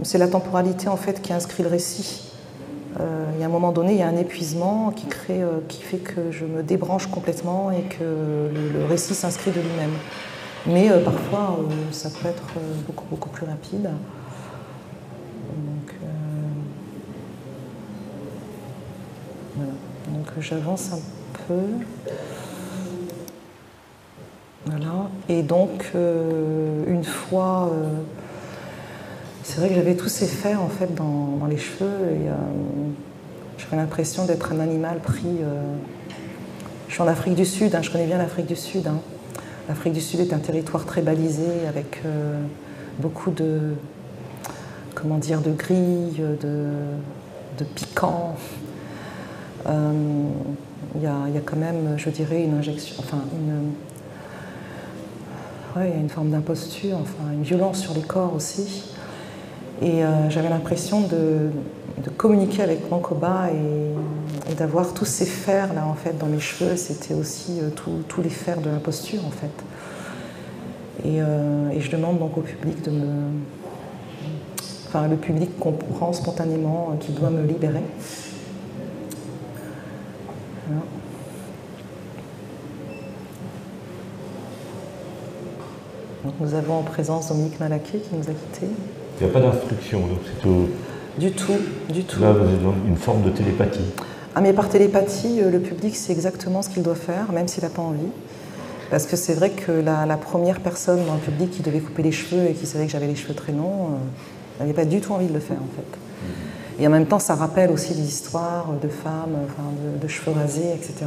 c'est 0.03 0.17
la 0.17 0.27
temporalité 0.27 0.87
en 0.87 0.97
fait 0.97 1.21
qui 1.21 1.33
inscrit 1.33 1.63
le 1.63 1.69
récit. 1.69 2.30
Euh, 3.31 3.35
il 3.35 3.39
y 3.39 3.43
a 3.43 3.45
un 3.45 3.49
moment 3.49 3.71
donné, 3.71 3.93
il 3.93 3.99
y 3.99 4.03
a 4.03 4.07
un 4.07 4.17
épuisement 4.17 4.91
qui, 4.91 5.07
crée, 5.07 5.41
euh, 5.41 5.59
qui 5.67 5.81
fait 5.81 5.97
que 5.97 6.31
je 6.31 6.45
me 6.45 6.63
débranche 6.63 7.07
complètement 7.07 7.71
et 7.71 7.81
que 7.81 8.03
le, 8.03 8.85
récit 8.85 9.15
s'inscrit 9.15 9.51
de 9.51 9.61
lui-même. 9.61 9.93
Mais 10.67 10.89
parfois, 11.03 11.57
ça 11.91 12.09
peut 12.09 12.27
être 12.27 12.53
beaucoup, 12.85 13.05
beaucoup 13.09 13.29
plus 13.29 13.47
rapide. 13.47 13.89
Donc, 20.07 20.27
j'avance 20.39 20.91
un 20.93 20.99
peu. 21.47 21.63
Voilà. 24.65 25.09
Et 25.27 25.41
donc, 25.41 25.91
euh, 25.95 26.83
une 26.87 27.03
fois, 27.03 27.69
euh, 27.73 27.89
c'est 29.43 29.59
vrai 29.59 29.69
que 29.69 29.75
j'avais 29.75 29.95
tous 29.95 30.09
ces 30.09 30.27
fers 30.27 30.61
en 30.61 30.69
fait 30.69 30.93
dans, 30.93 31.39
les 31.49 31.57
cheveux 31.57 32.11
et 32.11 32.29
euh, 32.29 32.33
j'avais 33.61 33.77
l'impression 33.77 34.25
d'être 34.25 34.51
un 34.51 34.59
animal 34.59 34.99
pris. 34.99 35.37
je 36.87 36.93
suis 36.93 37.01
en 37.01 37.07
Afrique 37.07 37.35
du 37.35 37.45
Sud, 37.45 37.75
hein, 37.75 37.81
je 37.81 37.91
connais 37.91 38.07
bien 38.07 38.17
l'Afrique 38.17 38.47
du 38.47 38.55
Sud. 38.55 38.87
Hein. 38.87 38.99
L'Afrique 39.69 39.93
du 39.93 40.01
Sud 40.01 40.19
est 40.19 40.33
un 40.33 40.39
territoire 40.39 40.85
très 40.85 41.01
balisé 41.01 41.45
avec 41.69 42.01
beaucoup 42.99 43.31
de, 43.31 43.73
comment 44.95 45.17
dire, 45.17 45.41
de 45.41 45.51
grilles, 45.51 46.21
de, 46.41 46.69
de 47.57 47.63
piquants. 47.63 48.35
Il 49.67 51.01
y, 51.01 51.07
a, 51.07 51.41
quand 51.45 51.57
même, 51.57 51.95
je 51.97 52.09
dirais, 52.09 52.43
une 52.43 52.57
injection, 52.57 52.95
enfin 52.99 53.19
une, 53.33 53.71
il 55.77 55.89
y 55.89 55.93
a 55.93 55.95
une 55.95 56.09
forme 56.09 56.31
d'imposture, 56.31 56.97
enfin 57.01 57.31
une 57.31 57.43
violence 57.43 57.79
sur 57.79 57.93
les 57.93 58.01
corps 58.01 58.33
aussi. 58.35 58.83
Et 59.81 60.03
euh, 60.03 60.29
j'avais 60.29 60.49
l'impression 60.49 61.01
de, 61.01 61.49
communiquer 62.17 62.61
avec 62.61 62.89
Mankoba 62.89 63.49
et, 63.51 64.51
et 64.51 64.55
d'avoir 64.55 64.93
tous 64.93 65.05
ces 65.05 65.25
fers 65.25 65.73
là 65.73 65.85
en 65.85 65.95
fait 65.95 66.17
dans 66.17 66.27
mes 66.27 66.39
cheveux. 66.39 66.75
C'était 66.75 67.15
aussi 67.15 67.59
euh, 67.61 67.69
tous 68.07 68.21
les 68.21 68.29
fers 68.29 68.61
de 68.61 68.69
l'imposture 68.69 69.25
en 69.25 69.31
fait. 69.31 69.49
Euh, 71.05 71.69
et, 71.71 71.79
je 71.79 71.91
demande 71.91 72.19
donc 72.19 72.37
au 72.37 72.41
public 72.41 72.83
de 72.83 72.91
me. 72.91 73.07
Enfin, 74.87 75.07
le 75.07 75.15
public 75.15 75.57
comprend 75.57 76.11
spontanément 76.13 76.97
qu'il 76.99 77.15
doit 77.15 77.29
me 77.29 77.45
libérer. 77.45 77.83
nous 86.39 86.53
avons 86.53 86.79
en 86.79 86.83
présence 86.83 87.29
Dominique 87.29 87.59
Malaquet 87.59 87.99
qui 87.99 88.15
nous 88.15 88.23
a 88.23 88.33
quittés. 88.33 88.67
Il 89.21 89.25
n'y 89.25 89.29
a 89.29 89.33
pas 89.33 89.41
d'instruction, 89.41 89.99
donc 89.99 90.17
c'est 90.25 90.41
tout. 90.41 90.67
Du 91.19 91.31
tout, 91.31 91.53
du 91.89 92.03
tout. 92.03 92.21
Là, 92.21 92.31
vous 92.31 92.43
avez 92.43 92.55
une 92.87 92.97
forme 92.97 93.21
de 93.21 93.29
télépathie. 93.29 93.85
Ah, 94.33 94.41
mais 94.41 94.51
par 94.51 94.67
télépathie, 94.67 95.41
euh, 95.43 95.51
le 95.51 95.59
public 95.59 95.95
sait 95.95 96.11
exactement 96.11 96.63
ce 96.63 96.69
qu'il 96.69 96.81
doit 96.81 96.95
faire, 96.95 97.31
même 97.31 97.47
s'il 97.47 97.61
n'a 97.61 97.69
pas 97.69 97.83
envie. 97.83 98.09
Parce 98.89 99.05
que 99.05 99.15
c'est 99.15 99.35
vrai 99.35 99.51
que 99.51 99.71
la, 99.71 100.17
première 100.17 100.59
personne 100.59 101.05
dans 101.05 101.13
le 101.13 101.19
public 101.19 101.51
qui 101.51 101.61
devait 101.61 101.81
couper 101.81 102.01
les 102.01 102.11
cheveux 102.11 102.49
et 102.49 102.53
qui 102.53 102.65
savait 102.65 102.87
que 102.87 102.91
j'avais 102.91 103.05
les 103.05 103.15
cheveux 103.15 103.35
très 103.35 103.51
longs, 103.51 103.89
euh, 103.89 104.59
n'avait 104.59 104.73
pas 104.73 104.85
du 104.85 105.01
tout 105.01 105.13
envie 105.13 105.27
de 105.27 105.33
le 105.33 105.39
faire, 105.39 105.57
en 105.57 105.75
fait. 105.75 106.83
Et 106.83 106.87
en 106.87 106.89
même 106.89 107.05
temps, 107.05 107.19
ça 107.19 107.35
rappelle 107.35 107.69
aussi 107.69 107.93
des 107.93 108.01
histoires 108.01 108.73
de 108.81 108.87
femmes, 108.87 109.37
enfin, 109.45 109.69
de, 110.01 110.07
cheveux 110.07 110.31
rasés, 110.31 110.73
etc. 110.73 111.05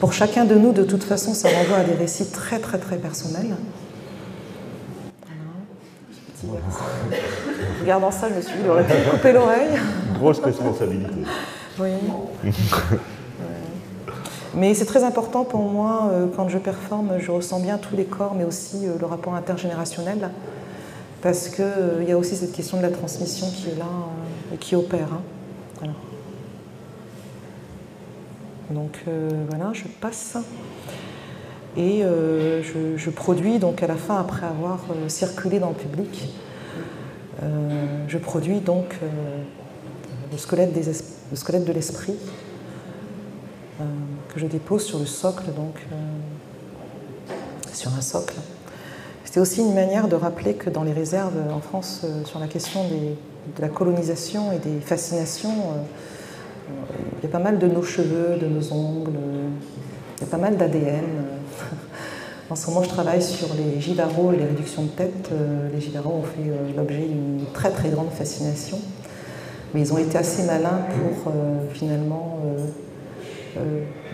pour 0.00 0.12
chacun 0.12 0.44
de 0.44 0.54
nous, 0.54 0.72
de 0.72 0.82
toute 0.82 1.04
façon, 1.04 1.32
ça 1.32 1.48
renvoie 1.48 1.78
à 1.78 1.84
des 1.84 1.94
récits 1.94 2.26
très, 2.26 2.58
très, 2.58 2.76
très 2.76 2.96
personnels. 2.96 3.56
Regardant 7.80 8.10
ça, 8.10 8.28
je 8.28 8.34
me 8.34 8.40
suis 8.40 8.54
dit, 8.54 8.60
il 8.64 8.70
aurait 8.70 8.84
pu 8.84 9.10
couper 9.10 9.32
l'oreille. 9.32 9.78
Grosse 10.14 10.40
responsabilité. 10.40 11.10
Oui. 11.78 11.90
Mais 14.54 14.74
c'est 14.74 14.84
très 14.84 15.04
important 15.04 15.44
pour 15.44 15.60
moi, 15.60 16.10
euh, 16.12 16.26
quand 16.34 16.48
je 16.48 16.58
performe, 16.58 17.18
je 17.18 17.30
ressens 17.30 17.60
bien 17.60 17.78
tous 17.78 17.96
les 17.96 18.04
corps, 18.04 18.34
mais 18.34 18.44
aussi 18.44 18.86
euh, 18.86 18.98
le 18.98 19.06
rapport 19.06 19.34
intergénérationnel, 19.34 20.30
parce 21.22 21.48
qu'il 21.48 21.64
euh, 21.64 22.04
y 22.04 22.10
a 22.10 22.18
aussi 22.18 22.34
cette 22.34 22.52
question 22.52 22.76
de 22.78 22.82
la 22.82 22.90
transmission 22.90 23.46
qui 23.48 23.70
est 23.70 23.78
là 23.78 23.86
et 24.52 24.56
qui 24.56 24.74
opère. 24.74 25.08
Hein. 25.82 25.88
Donc 28.70 29.00
voilà, 29.48 29.72
je 29.72 29.82
passe. 30.00 30.36
Et 31.76 32.02
je, 32.02 33.10
produis 33.10 33.58
donc 33.58 33.82
à 33.82 33.86
la 33.86 33.96
fin, 33.96 34.18
après 34.18 34.46
avoir 34.46 34.80
circulé 35.08 35.58
dans 35.60 35.68
le 35.68 35.74
public, 35.74 36.28
je 38.08 38.18
produis 38.18 38.58
donc 38.60 38.96
le 40.32 40.38
squelette, 40.38 40.72
de 40.72 41.72
l'esprit 41.72 42.14
que 43.78 44.40
je 44.40 44.46
dépose 44.46 44.84
sur 44.84 44.98
le 44.98 45.06
socle, 45.06 45.44
donc 45.56 45.76
sur 47.72 47.94
un 47.94 48.00
socle. 48.00 48.34
C'était 49.24 49.40
aussi 49.40 49.60
une 49.60 49.74
manière 49.74 50.08
de 50.08 50.16
rappeler 50.16 50.54
que 50.54 50.70
dans 50.70 50.82
les 50.82 50.92
réserves 50.92 51.38
en 51.52 51.60
France, 51.60 52.04
sur 52.24 52.40
la 52.40 52.48
question 52.48 52.84
de 52.88 53.62
la 53.62 53.68
colonisation 53.68 54.50
et 54.50 54.58
des 54.58 54.80
fascinations, 54.80 55.54
il 57.18 57.22
y 57.22 57.26
a 57.26 57.30
pas 57.30 57.38
mal 57.38 57.58
de 57.58 57.68
nos 57.68 57.82
cheveux, 57.82 58.36
de 58.40 58.46
nos 58.46 58.72
ongles, 58.72 59.12
il 60.18 60.24
y 60.24 60.24
a 60.24 60.30
pas 60.30 60.36
mal 60.36 60.56
d'ADN. 60.56 61.04
En 62.50 62.56
ce 62.56 62.68
moment, 62.68 62.82
je 62.82 62.88
travaille 62.88 63.22
sur 63.22 63.46
les 63.54 63.80
givarots 63.80 64.32
et 64.32 64.36
les 64.36 64.44
réductions 64.44 64.82
de 64.82 64.88
tête. 64.88 65.30
Les 65.72 65.80
givarots 65.80 66.16
ont 66.18 66.22
fait 66.24 66.50
l'objet 66.76 67.06
d'une 67.06 67.44
très 67.54 67.70
très 67.70 67.90
grande 67.90 68.10
fascination, 68.10 68.80
mais 69.72 69.82
ils 69.82 69.92
ont 69.92 69.98
été 69.98 70.18
assez 70.18 70.42
malins 70.42 70.80
pour 70.88 71.32
finalement, 71.72 72.40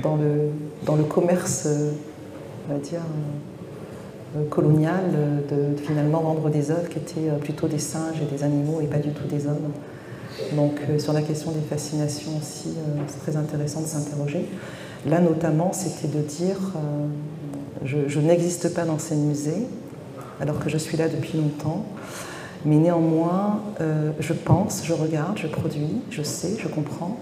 dans, 0.03 0.17
le, 0.17 1.05
commerce, 1.05 1.67
on 2.69 2.75
va 2.75 2.79
dire, 2.79 3.01
colonial 4.51 5.01
de, 5.49 5.83
finalement 5.83 6.21
vendre 6.21 6.51
des 6.51 6.71
œuvres 6.71 6.91
qui 6.91 6.99
étaient 6.99 7.31
plutôt 7.41 7.69
des 7.69 7.79
singes 7.79 8.21
et 8.21 8.35
des 8.35 8.45
animaux 8.45 8.83
et 8.83 8.87
pas 8.87 8.99
du 8.99 9.13
tout 9.13 9.27
des 9.27 9.47
hommes. 9.47 9.73
Donc 10.55 10.79
sur 10.99 11.15
la 11.15 11.23
question 11.23 11.53
des 11.53 11.63
fascinations 11.63 12.33
aussi, 12.37 12.75
c'est 13.07 13.21
très 13.21 13.39
intéressant 13.39 13.81
de 13.81 13.87
s'interroger. 13.87 14.47
Là 15.07 15.21
notamment, 15.21 15.73
c'était 15.73 16.09
de 16.09 16.23
dire, 16.23 16.59
je, 17.85 18.21
n'existe 18.21 18.75
pas 18.75 18.85
dans 18.85 18.99
ces 18.99 19.15
musées, 19.15 19.67
alors 20.41 20.59
que 20.59 20.69
je 20.69 20.79
suis 20.79 20.97
là 20.97 21.09
depuis 21.09 21.39
longtemps, 21.39 21.87
mais 22.65 22.77
néanmoins, 22.77 23.61
je 24.19 24.33
pense, 24.33 24.83
je 24.85 24.93
regarde, 24.93 25.39
je 25.39 25.47
produis, 25.47 26.01
je 26.11 26.23
sais, 26.23 26.57
je 26.59 26.69
comprends, 26.69 27.19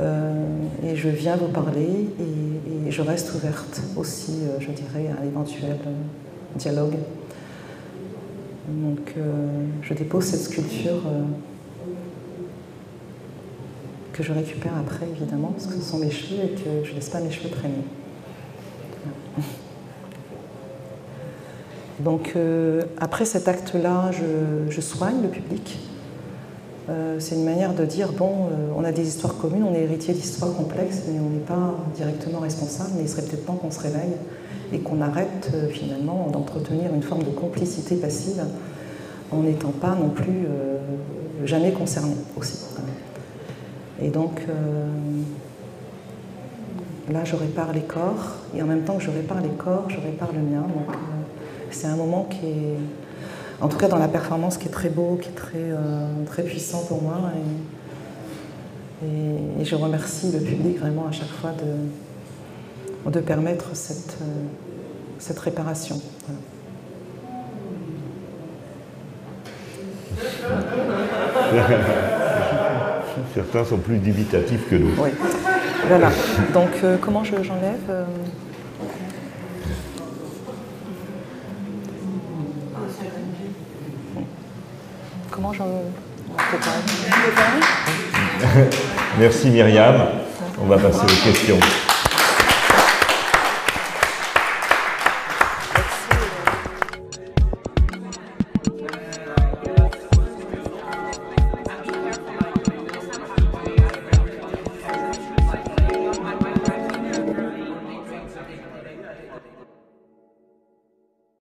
et 0.00 0.96
je 0.96 1.08
viens 1.08 1.36
vous 1.36 1.48
parler 1.48 2.08
et, 2.20 2.90
je 2.90 3.02
reste 3.02 3.34
ouverte 3.34 3.82
aussi, 3.96 4.38
je 4.60 4.70
dirais, 4.70 5.10
à 5.20 5.22
l'éventuel 5.22 5.76
dialogue. 6.56 6.96
Donc 8.68 9.14
je 9.82 9.94
dépose 9.94 10.24
cette 10.24 10.40
sculpture 10.40 11.02
que 14.18 14.24
je 14.24 14.32
récupère 14.32 14.72
après, 14.76 15.06
évidemment, 15.08 15.52
parce 15.52 15.66
que 15.66 15.74
ce 15.74 15.90
sont 15.90 15.98
mes 15.98 16.10
cheveux 16.10 16.42
et 16.42 16.48
que 16.48 16.84
je 16.84 16.90
ne 16.90 16.96
laisse 16.96 17.08
pas 17.08 17.20
mes 17.20 17.30
cheveux 17.30 17.50
traîner. 17.50 17.84
Donc 22.00 22.34
après 22.98 23.24
cet 23.24 23.48
acte-là, 23.48 24.10
je 24.68 24.80
soigne 24.80 25.22
le 25.22 25.28
public 25.28 25.78
euh, 26.88 27.16
c'est 27.18 27.34
une 27.34 27.44
manière 27.44 27.74
de 27.74 27.84
dire, 27.84 28.12
bon, 28.12 28.46
euh, 28.46 28.72
on 28.74 28.82
a 28.82 28.92
des 28.92 29.06
histoires 29.06 29.36
communes, 29.36 29.62
on 29.62 29.74
est 29.74 29.82
héritier 29.82 30.14
d'histoires 30.14 30.54
complexes, 30.54 31.02
mais 31.06 31.20
on 31.20 31.28
n'est 31.28 31.44
pas 31.44 31.74
directement 31.94 32.38
responsable, 32.38 32.92
mais 32.96 33.02
il 33.02 33.08
serait 33.08 33.22
peut-être 33.22 33.44
temps 33.44 33.56
qu'on 33.56 33.70
se 33.70 33.80
réveille 33.80 34.14
et 34.72 34.78
qu'on 34.78 35.02
arrête 35.02 35.50
euh, 35.52 35.68
finalement 35.68 36.28
d'entretenir 36.32 36.94
une 36.94 37.02
forme 37.02 37.24
de 37.24 37.30
complicité 37.30 37.96
passive 37.96 38.42
en 39.30 39.42
n'étant 39.42 39.72
pas 39.72 39.94
non 39.94 40.08
plus 40.08 40.46
jamais 41.44 41.70
concerné 41.72 42.14
aussi. 42.38 42.64
Et 44.00 44.08
donc, 44.08 44.40
là, 47.12 47.24
je 47.24 47.36
répare 47.36 47.74
les 47.74 47.82
corps, 47.82 48.36
et 48.56 48.62
en 48.62 48.66
même 48.66 48.84
temps 48.84 48.96
que 48.96 49.02
je 49.02 49.10
répare 49.10 49.42
les 49.42 49.50
corps, 49.50 49.84
je 49.88 50.00
répare 50.00 50.30
le 50.32 50.40
mien. 50.40 50.64
C'est 51.70 51.86
un 51.86 51.96
moment 51.96 52.26
qui 52.30 52.46
est 52.46 52.78
en 53.60 53.68
tout 53.68 53.76
cas 53.76 53.88
dans 53.88 53.98
la 53.98 54.08
performance 54.08 54.56
qui 54.56 54.68
est 54.68 54.70
très 54.70 54.88
beau, 54.88 55.18
qui 55.20 55.28
est 55.28 55.32
très, 55.32 55.58
euh, 55.58 56.24
très 56.26 56.42
puissant 56.42 56.84
pour 56.86 57.02
moi. 57.02 57.18
Et, 59.04 59.64
je 59.64 59.74
remercie 59.74 60.30
le 60.32 60.38
public 60.38 60.78
vraiment 60.78 61.08
à 61.08 61.12
chaque 61.12 61.28
fois 61.28 61.50
de, 61.52 63.10
de 63.10 63.20
permettre 63.20 63.74
cette, 63.74 64.16
euh, 64.22 64.44
cette 65.18 65.38
réparation. 65.38 66.00
Certains 73.34 73.64
sont 73.64 73.78
plus 73.78 73.98
dubitatifs 73.98 74.68
que 74.70 74.76
d'autres. 74.76 75.02
Oui. 75.02 75.10
Voilà. 75.88 76.10
Donc, 76.54 76.70
euh, 76.82 76.96
comment 77.00 77.24
j'enlève 77.24 78.06
Comment 85.38 85.52
j'en. 85.52 85.68
Merci 89.20 89.50
Myriam. 89.50 90.08
On 90.60 90.66
va 90.66 90.78
passer 90.78 91.04
aux 91.04 91.24
questions. 91.24 91.60